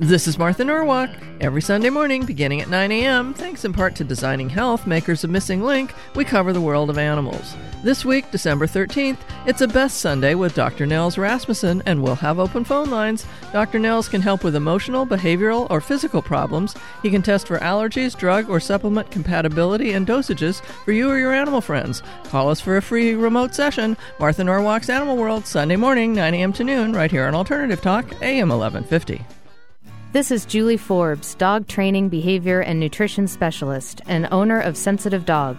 This 0.00 0.28
is 0.28 0.38
Martha 0.38 0.64
Norwalk. 0.64 1.10
Every 1.40 1.60
Sunday 1.60 1.90
morning, 1.90 2.24
beginning 2.24 2.60
at 2.60 2.68
9 2.68 2.92
a.m., 2.92 3.34
thanks 3.34 3.64
in 3.64 3.72
part 3.72 3.96
to 3.96 4.04
Designing 4.04 4.48
Health, 4.48 4.86
makers 4.86 5.24
of 5.24 5.30
Missing 5.30 5.64
Link, 5.64 5.92
we 6.14 6.24
cover 6.24 6.52
the 6.52 6.60
world 6.60 6.88
of 6.88 6.98
animals. 6.98 7.56
This 7.82 8.04
week, 8.04 8.30
December 8.30 8.68
13th, 8.68 9.18
it's 9.44 9.60
a 9.60 9.66
Best 9.66 9.98
Sunday 9.98 10.36
with 10.36 10.54
Dr. 10.54 10.86
Nels 10.86 11.18
Rasmussen, 11.18 11.82
and 11.84 12.00
we'll 12.00 12.14
have 12.14 12.38
open 12.38 12.62
phone 12.62 12.90
lines. 12.90 13.26
Dr. 13.52 13.80
Nels 13.80 14.08
can 14.08 14.20
help 14.20 14.44
with 14.44 14.54
emotional, 14.54 15.04
behavioral, 15.04 15.66
or 15.68 15.80
physical 15.80 16.22
problems. 16.22 16.76
He 17.02 17.10
can 17.10 17.20
test 17.22 17.48
for 17.48 17.58
allergies, 17.58 18.16
drug 18.16 18.48
or 18.48 18.60
supplement 18.60 19.10
compatibility, 19.10 19.94
and 19.94 20.06
dosages 20.06 20.62
for 20.84 20.92
you 20.92 21.10
or 21.10 21.18
your 21.18 21.34
animal 21.34 21.60
friends. 21.60 22.04
Call 22.26 22.50
us 22.50 22.60
for 22.60 22.76
a 22.76 22.82
free 22.82 23.14
remote 23.14 23.52
session. 23.52 23.96
Martha 24.20 24.44
Norwalk's 24.44 24.90
Animal 24.90 25.16
World, 25.16 25.44
Sunday 25.44 25.74
morning, 25.74 26.12
9 26.12 26.34
a.m. 26.34 26.52
to 26.52 26.62
noon, 26.62 26.92
right 26.92 27.10
here 27.10 27.26
on 27.26 27.34
Alternative 27.34 27.80
Talk, 27.80 28.04
AM 28.22 28.50
1150. 28.50 29.37
This 30.10 30.30
is 30.30 30.46
Julie 30.46 30.78
Forbes, 30.78 31.34
dog 31.34 31.66
training, 31.66 32.08
behavior, 32.08 32.60
and 32.60 32.80
nutrition 32.80 33.28
specialist, 33.28 34.00
and 34.06 34.26
owner 34.30 34.58
of 34.58 34.74
Sensitive 34.74 35.26
Dog, 35.26 35.58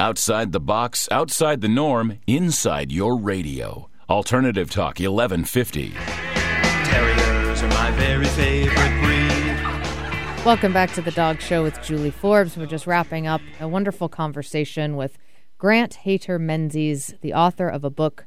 Outside 0.00 0.52
the 0.52 0.60
box, 0.60 1.10
outside 1.10 1.60
the 1.60 1.68
norm, 1.68 2.20
inside 2.26 2.90
your 2.90 3.18
radio. 3.18 3.90
Alternative 4.08 4.70
Talk 4.70 4.98
1150. 4.98 5.90
Terriers 5.90 7.62
are 7.62 7.68
my 7.68 7.90
very 7.90 8.24
favorite 8.24 9.02
breed. 9.02 10.46
Welcome 10.46 10.72
back 10.72 10.90
to 10.94 11.02
the 11.02 11.10
Dog 11.10 11.42
Show 11.42 11.62
with 11.62 11.82
Julie 11.82 12.10
Forbes. 12.10 12.56
We're 12.56 12.64
just 12.64 12.86
wrapping 12.86 13.26
up 13.26 13.42
a 13.60 13.68
wonderful 13.68 14.08
conversation 14.08 14.96
with 14.96 15.18
Grant 15.58 15.96
Hayter 15.96 16.38
Menzies, 16.38 17.12
the 17.20 17.34
author 17.34 17.68
of 17.68 17.84
a 17.84 17.90
book 17.90 18.24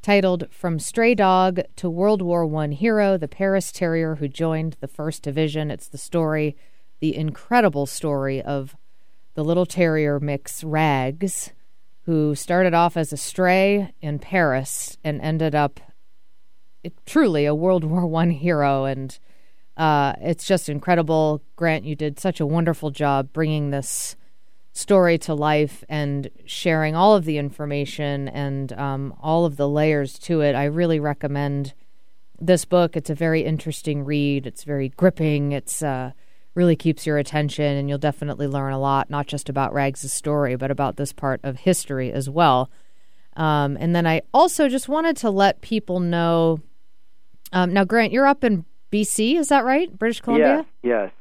titled 0.00 0.46
From 0.50 0.78
Stray 0.78 1.14
Dog 1.14 1.60
to 1.76 1.90
World 1.90 2.22
War 2.22 2.50
I 2.62 2.68
Hero, 2.68 3.18
the 3.18 3.28
Paris 3.28 3.72
Terrier 3.72 4.14
who 4.14 4.26
joined 4.26 4.78
the 4.80 4.88
First 4.88 5.22
Division. 5.22 5.70
It's 5.70 5.88
the 5.88 5.98
story, 5.98 6.56
the 7.00 7.14
incredible 7.14 7.84
story 7.84 8.40
of 8.40 8.74
the 9.40 9.44
little 9.44 9.64
terrier 9.64 10.20
mix 10.20 10.62
Rags, 10.62 11.54
who 12.04 12.34
started 12.34 12.74
off 12.74 12.94
as 12.94 13.10
a 13.10 13.16
stray 13.16 13.90
in 14.02 14.18
Paris 14.18 14.98
and 15.02 15.18
ended 15.22 15.54
up 15.54 15.80
it, 16.82 16.92
truly 17.06 17.46
a 17.46 17.54
World 17.54 17.82
War 17.90 18.14
I 18.20 18.26
hero. 18.32 18.84
And 18.84 19.18
uh, 19.78 20.12
it's 20.20 20.44
just 20.44 20.68
incredible. 20.68 21.42
Grant, 21.56 21.86
you 21.86 21.96
did 21.96 22.20
such 22.20 22.38
a 22.38 22.44
wonderful 22.44 22.90
job 22.90 23.32
bringing 23.32 23.70
this 23.70 24.14
story 24.74 25.16
to 25.16 25.32
life 25.32 25.84
and 25.88 26.28
sharing 26.44 26.94
all 26.94 27.16
of 27.16 27.24
the 27.24 27.38
information 27.38 28.28
and 28.28 28.74
um, 28.74 29.14
all 29.22 29.46
of 29.46 29.56
the 29.56 29.70
layers 29.70 30.18
to 30.18 30.42
it. 30.42 30.54
I 30.54 30.64
really 30.64 31.00
recommend 31.00 31.72
this 32.38 32.66
book. 32.66 32.94
It's 32.94 33.08
a 33.08 33.14
very 33.14 33.40
interesting 33.40 34.04
read. 34.04 34.46
It's 34.46 34.64
very 34.64 34.90
gripping. 34.90 35.52
It's 35.52 35.82
uh, 35.82 36.12
really 36.60 36.76
keeps 36.76 37.06
your 37.06 37.16
attention, 37.16 37.64
and 37.64 37.88
you'll 37.88 37.96
definitely 37.96 38.46
learn 38.46 38.74
a 38.74 38.78
lot, 38.78 39.08
not 39.08 39.26
just 39.26 39.48
about 39.48 39.72
Rags' 39.72 40.12
story, 40.12 40.56
but 40.56 40.70
about 40.70 40.96
this 40.98 41.10
part 41.10 41.40
of 41.42 41.56
history 41.60 42.12
as 42.12 42.28
well. 42.28 42.70
Um, 43.34 43.78
and 43.80 43.96
then 43.96 44.06
I 44.06 44.20
also 44.34 44.68
just 44.68 44.86
wanted 44.86 45.16
to 45.18 45.30
let 45.30 45.62
people 45.62 46.00
know. 46.00 46.60
Um, 47.50 47.72
now, 47.72 47.84
Grant, 47.84 48.12
you're 48.12 48.26
up 48.26 48.44
in 48.44 48.66
BC, 48.92 49.36
is 49.38 49.48
that 49.48 49.64
right? 49.64 49.90
British 49.98 50.20
Columbia? 50.20 50.66
Yes, 50.82 51.00
yes. 51.06 51.12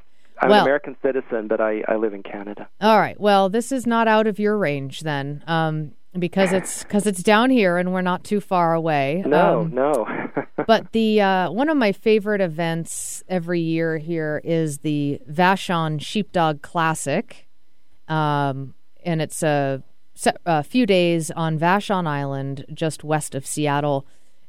I'm 0.41 0.49
Well- 0.49 0.59
an 0.59 0.65
American 0.65 0.97
citizen, 1.01 1.47
but 1.47 1.61
I, 1.61 1.83
I 1.87 1.95
live 1.95 2.13
in 2.13 2.21
Canada. 2.23 2.67
All 2.81 2.99
right. 2.99 3.17
Well, 3.17 3.47
this 3.47 3.71
is 3.71 3.87
not 3.87 4.09
out 4.09 4.27
of 4.27 4.39
your 4.39 4.57
range 4.57 4.99
then, 5.01 5.41
um, 5.47 5.91
because 6.17 6.51
it's 6.51 6.83
because 6.83 7.05
it's 7.07 7.23
down 7.23 7.49
here 7.49 7.77
and 7.77 7.93
we're 7.93 8.01
not 8.01 8.23
too 8.25 8.41
far 8.41 8.73
away. 8.73 9.23
No, 9.25 9.61
Um, 9.61 9.73
no. 9.73 9.93
but 10.69 10.91
the 10.91 11.19
uh, 11.19 11.49
one 11.49 11.67
of 11.67 11.77
my 11.77 11.91
favorite 11.91 12.41
events 12.41 13.23
every 13.27 13.59
year 13.59 13.97
here 13.97 14.39
is 14.43 14.77
the 14.77 15.19
Vashon 15.27 15.99
Sheepdog 15.99 16.61
Classic, 16.61 17.47
um, 18.07 18.75
and 19.03 19.19
it's 19.19 19.41
a, 19.41 19.81
a 20.45 20.61
few 20.61 20.85
days 20.85 21.31
on 21.31 21.57
Vashon 21.57 22.05
Island, 22.05 22.65
just 22.71 23.03
west 23.03 23.33
of 23.33 23.47
Seattle. 23.47 24.05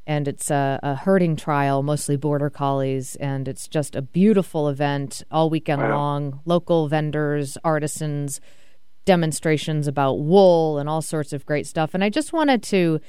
And 0.07 0.29
it's 0.29 0.51
a, 0.51 0.79
a 0.83 0.95
herding 0.95 1.37
trial, 1.37 1.83
mostly 1.83 2.18
border 2.18 2.51
collies, 2.51 3.16
and 3.16 3.49
it's 3.49 3.66
just 3.66 3.97
a 3.97 4.03
beautiful 4.03 4.68
event 4.68 5.23
all 5.31 5.49
weekend 5.49 5.81
Wow. 5.81 5.97
long. 5.97 6.41
Local 6.45 6.87
vendors, 6.87 7.57
artisans, 7.64 8.43
demonstrations 9.07 9.89
about 9.89 10.18
wool 10.18 10.79
and 10.79 10.87
all 10.87 11.01
sorts 11.01 11.33
of 11.33 11.47
great 11.47 11.66
stuff. 11.66 11.95
And 11.95 12.05
I 12.05 12.11
just 12.11 12.35
wanted 12.35 12.62
to 12.64 13.01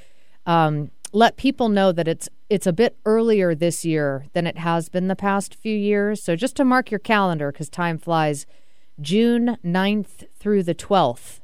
um, 0.45 0.91
let 1.12 1.38
people 1.38 1.70
know 1.70 1.91
that 1.91 2.07
it's 2.07 2.30
it's 2.49 2.68
a 2.68 2.74
bit 2.74 2.97
earlier 3.05 3.55
this 3.55 3.86
year 3.86 4.26
than 4.34 4.45
it 4.45 4.57
has 4.57 4.89
been 4.89 5.07
the 5.07 5.16
past 5.16 5.55
few 5.55 5.76
years. 5.76 6.22
So 6.24 6.36
just 6.36 6.55
to 6.57 6.66
mark 6.66 6.91
your 6.91 6.99
calendar, 6.99 7.51
because 7.51 7.70
time 7.70 7.97
flies, 7.97 8.45
June 8.99 9.57
9th 9.64 10.26
through 10.38 10.64
the 10.64 10.76
12th 10.76 11.39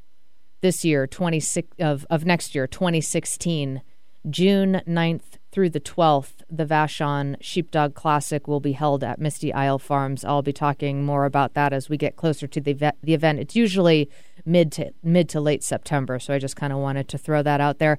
this 0.61 0.84
year, 0.84 1.07
26 1.07 1.70
of, 1.80 2.05
of 2.09 2.26
next 2.26 2.55
year, 2.55 2.68
2016, 2.68 3.82
June 4.30 4.82
9th 4.86 5.38
through 5.51 5.70
the 5.70 5.80
12th, 5.80 6.43
the 6.49 6.65
Vashon 6.65 7.38
Sheepdog 7.39 7.93
Classic 7.93 8.47
will 8.47 8.59
be 8.59 8.74
held 8.74 9.03
at 9.03 9.20
Misty 9.20 9.53
Isle 9.53 9.80
Farms. 9.80 10.26
I'll 10.26 10.41
be 10.41 10.51
talking 10.51 11.05
more 11.05 11.24
about 11.24 11.53
that 11.53 11.72
as 11.72 11.89
we 11.89 11.95
get 11.97 12.18
closer 12.18 12.47
to 12.47 12.59
the. 12.61 12.74
The 13.01 13.13
event. 13.13 13.39
It's 13.39 13.55
usually 13.55 14.09
mid 14.45 14.72
to 14.74 14.91
mid 15.01 15.30
to 15.30 15.39
late 15.39 15.63
September, 15.63 16.20
so 16.20 16.34
I 16.34 16.39
just 16.39 16.55
kind 16.55 16.74
of 16.74 16.80
wanted 16.80 17.07
to 17.09 17.18
throw 17.18 17.41
that 17.43 17.61
out 17.61 17.80
there. 17.80 17.97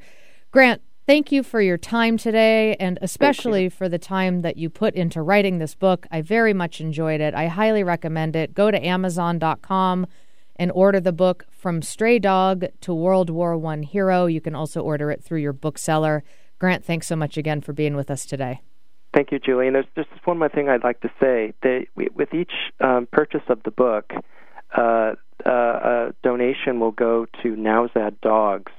Grant, 0.51 0.83
thank 1.09 1.33
you 1.33 1.43
for 1.43 1.63
your 1.63 1.79
time 1.79 2.19
today 2.19 2.77
and 2.79 2.99
especially 3.01 3.71
for 3.71 3.89
the 3.89 3.99
time 3.99 4.43
that 4.43 4.59
you 4.59 4.69
put 4.69 4.95
into 4.95 5.23
writing 5.23 5.57
this 5.57 5.75
book. 5.75 6.07
I 6.11 6.21
very 6.21 6.53
much 6.53 6.83
enjoyed 6.83 7.23
it. 7.23 7.35
I 7.35 7.47
highly 7.47 7.83
recommend 7.83 8.37
it. 8.37 8.53
Go 8.53 8.71
to 8.71 8.87
amazon.com 8.87 10.07
and 10.57 10.71
order 10.73 11.01
the 11.01 11.13
book 11.13 11.47
From 11.49 11.81
Stray 11.81 12.19
Dog 12.19 12.67
to 12.83 12.93
World 12.93 13.31
War 13.31 13.57
One 13.57 13.85
Hero. 13.85 14.27
You 14.27 14.43
can 14.43 14.55
also 14.55 14.83
order 14.83 15.11
it 15.11 15.25
through 15.25 15.39
your 15.39 15.55
bookseller. 15.55 16.25
Grant, 16.59 16.85
thanks 16.85 17.07
so 17.07 17.17
much 17.17 17.39
again 17.39 17.63
for 17.63 17.73
being 17.73 17.97
with 17.97 18.11
us 18.11 18.27
today. 18.27 18.61
Thank 19.15 19.33
you, 19.33 19.39
Julie. 19.39 19.69
And 19.69 19.77
there's 19.77 19.87
just 19.97 20.11
one 20.27 20.39
more 20.39 20.51
thing 20.51 20.69
I'd 20.69 20.85
like 20.85 21.01
to 21.01 21.11
say. 21.19 21.55
They, 21.63 21.89
with 21.97 22.35
each 22.35 22.53
um, 22.83 23.09
purchase 23.11 23.49
of 23.49 23.63
the 23.63 23.71
book, 23.71 24.13
uh, 24.77 25.15
uh, 25.47 25.51
a 25.51 26.15
donation 26.23 26.81
will 26.81 26.93
go 26.93 27.25
to 27.43 27.57
Nowzad 27.57 28.21
Dogs, 28.21 28.73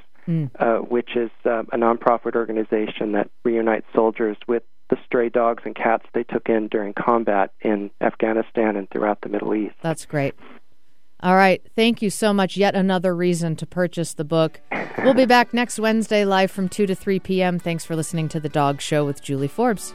uh, 0.59 0.77
which 0.77 1.15
is 1.15 1.31
uh, 1.45 1.63
a 1.71 1.77
nonprofit 1.77 2.35
organization 2.35 3.13
that 3.13 3.29
reunites 3.43 3.85
soldiers 3.93 4.37
with 4.47 4.63
the 4.89 4.97
stray 5.05 5.29
dogs 5.29 5.63
and 5.65 5.75
cats 5.75 6.05
they 6.13 6.23
took 6.23 6.49
in 6.49 6.67
during 6.67 6.93
combat 6.93 7.51
in 7.61 7.91
Afghanistan 8.01 8.75
and 8.75 8.89
throughout 8.89 9.21
the 9.21 9.29
Middle 9.29 9.53
East. 9.53 9.75
That's 9.81 10.05
great. 10.05 10.35
All 11.21 11.35
right. 11.35 11.61
Thank 11.75 12.01
you 12.01 12.09
so 12.09 12.33
much. 12.33 12.55
Yet 12.55 12.75
another 12.75 13.13
reason 13.13 13.55
to 13.57 13.65
purchase 13.65 14.13
the 14.13 14.23
book. 14.23 14.61
We'll 15.03 15.13
be 15.13 15.25
back 15.25 15.53
next 15.53 15.79
Wednesday 15.79 16.23
live 16.25 16.49
from 16.49 16.69
2 16.69 16.85
to 16.87 16.95
3 16.95 17.19
p.m. 17.19 17.59
Thanks 17.59 17.83
for 17.83 17.95
listening 17.95 18.29
to 18.29 18.39
The 18.39 18.49
Dog 18.49 18.81
Show 18.81 19.05
with 19.05 19.21
Julie 19.21 19.47
Forbes. 19.47 19.93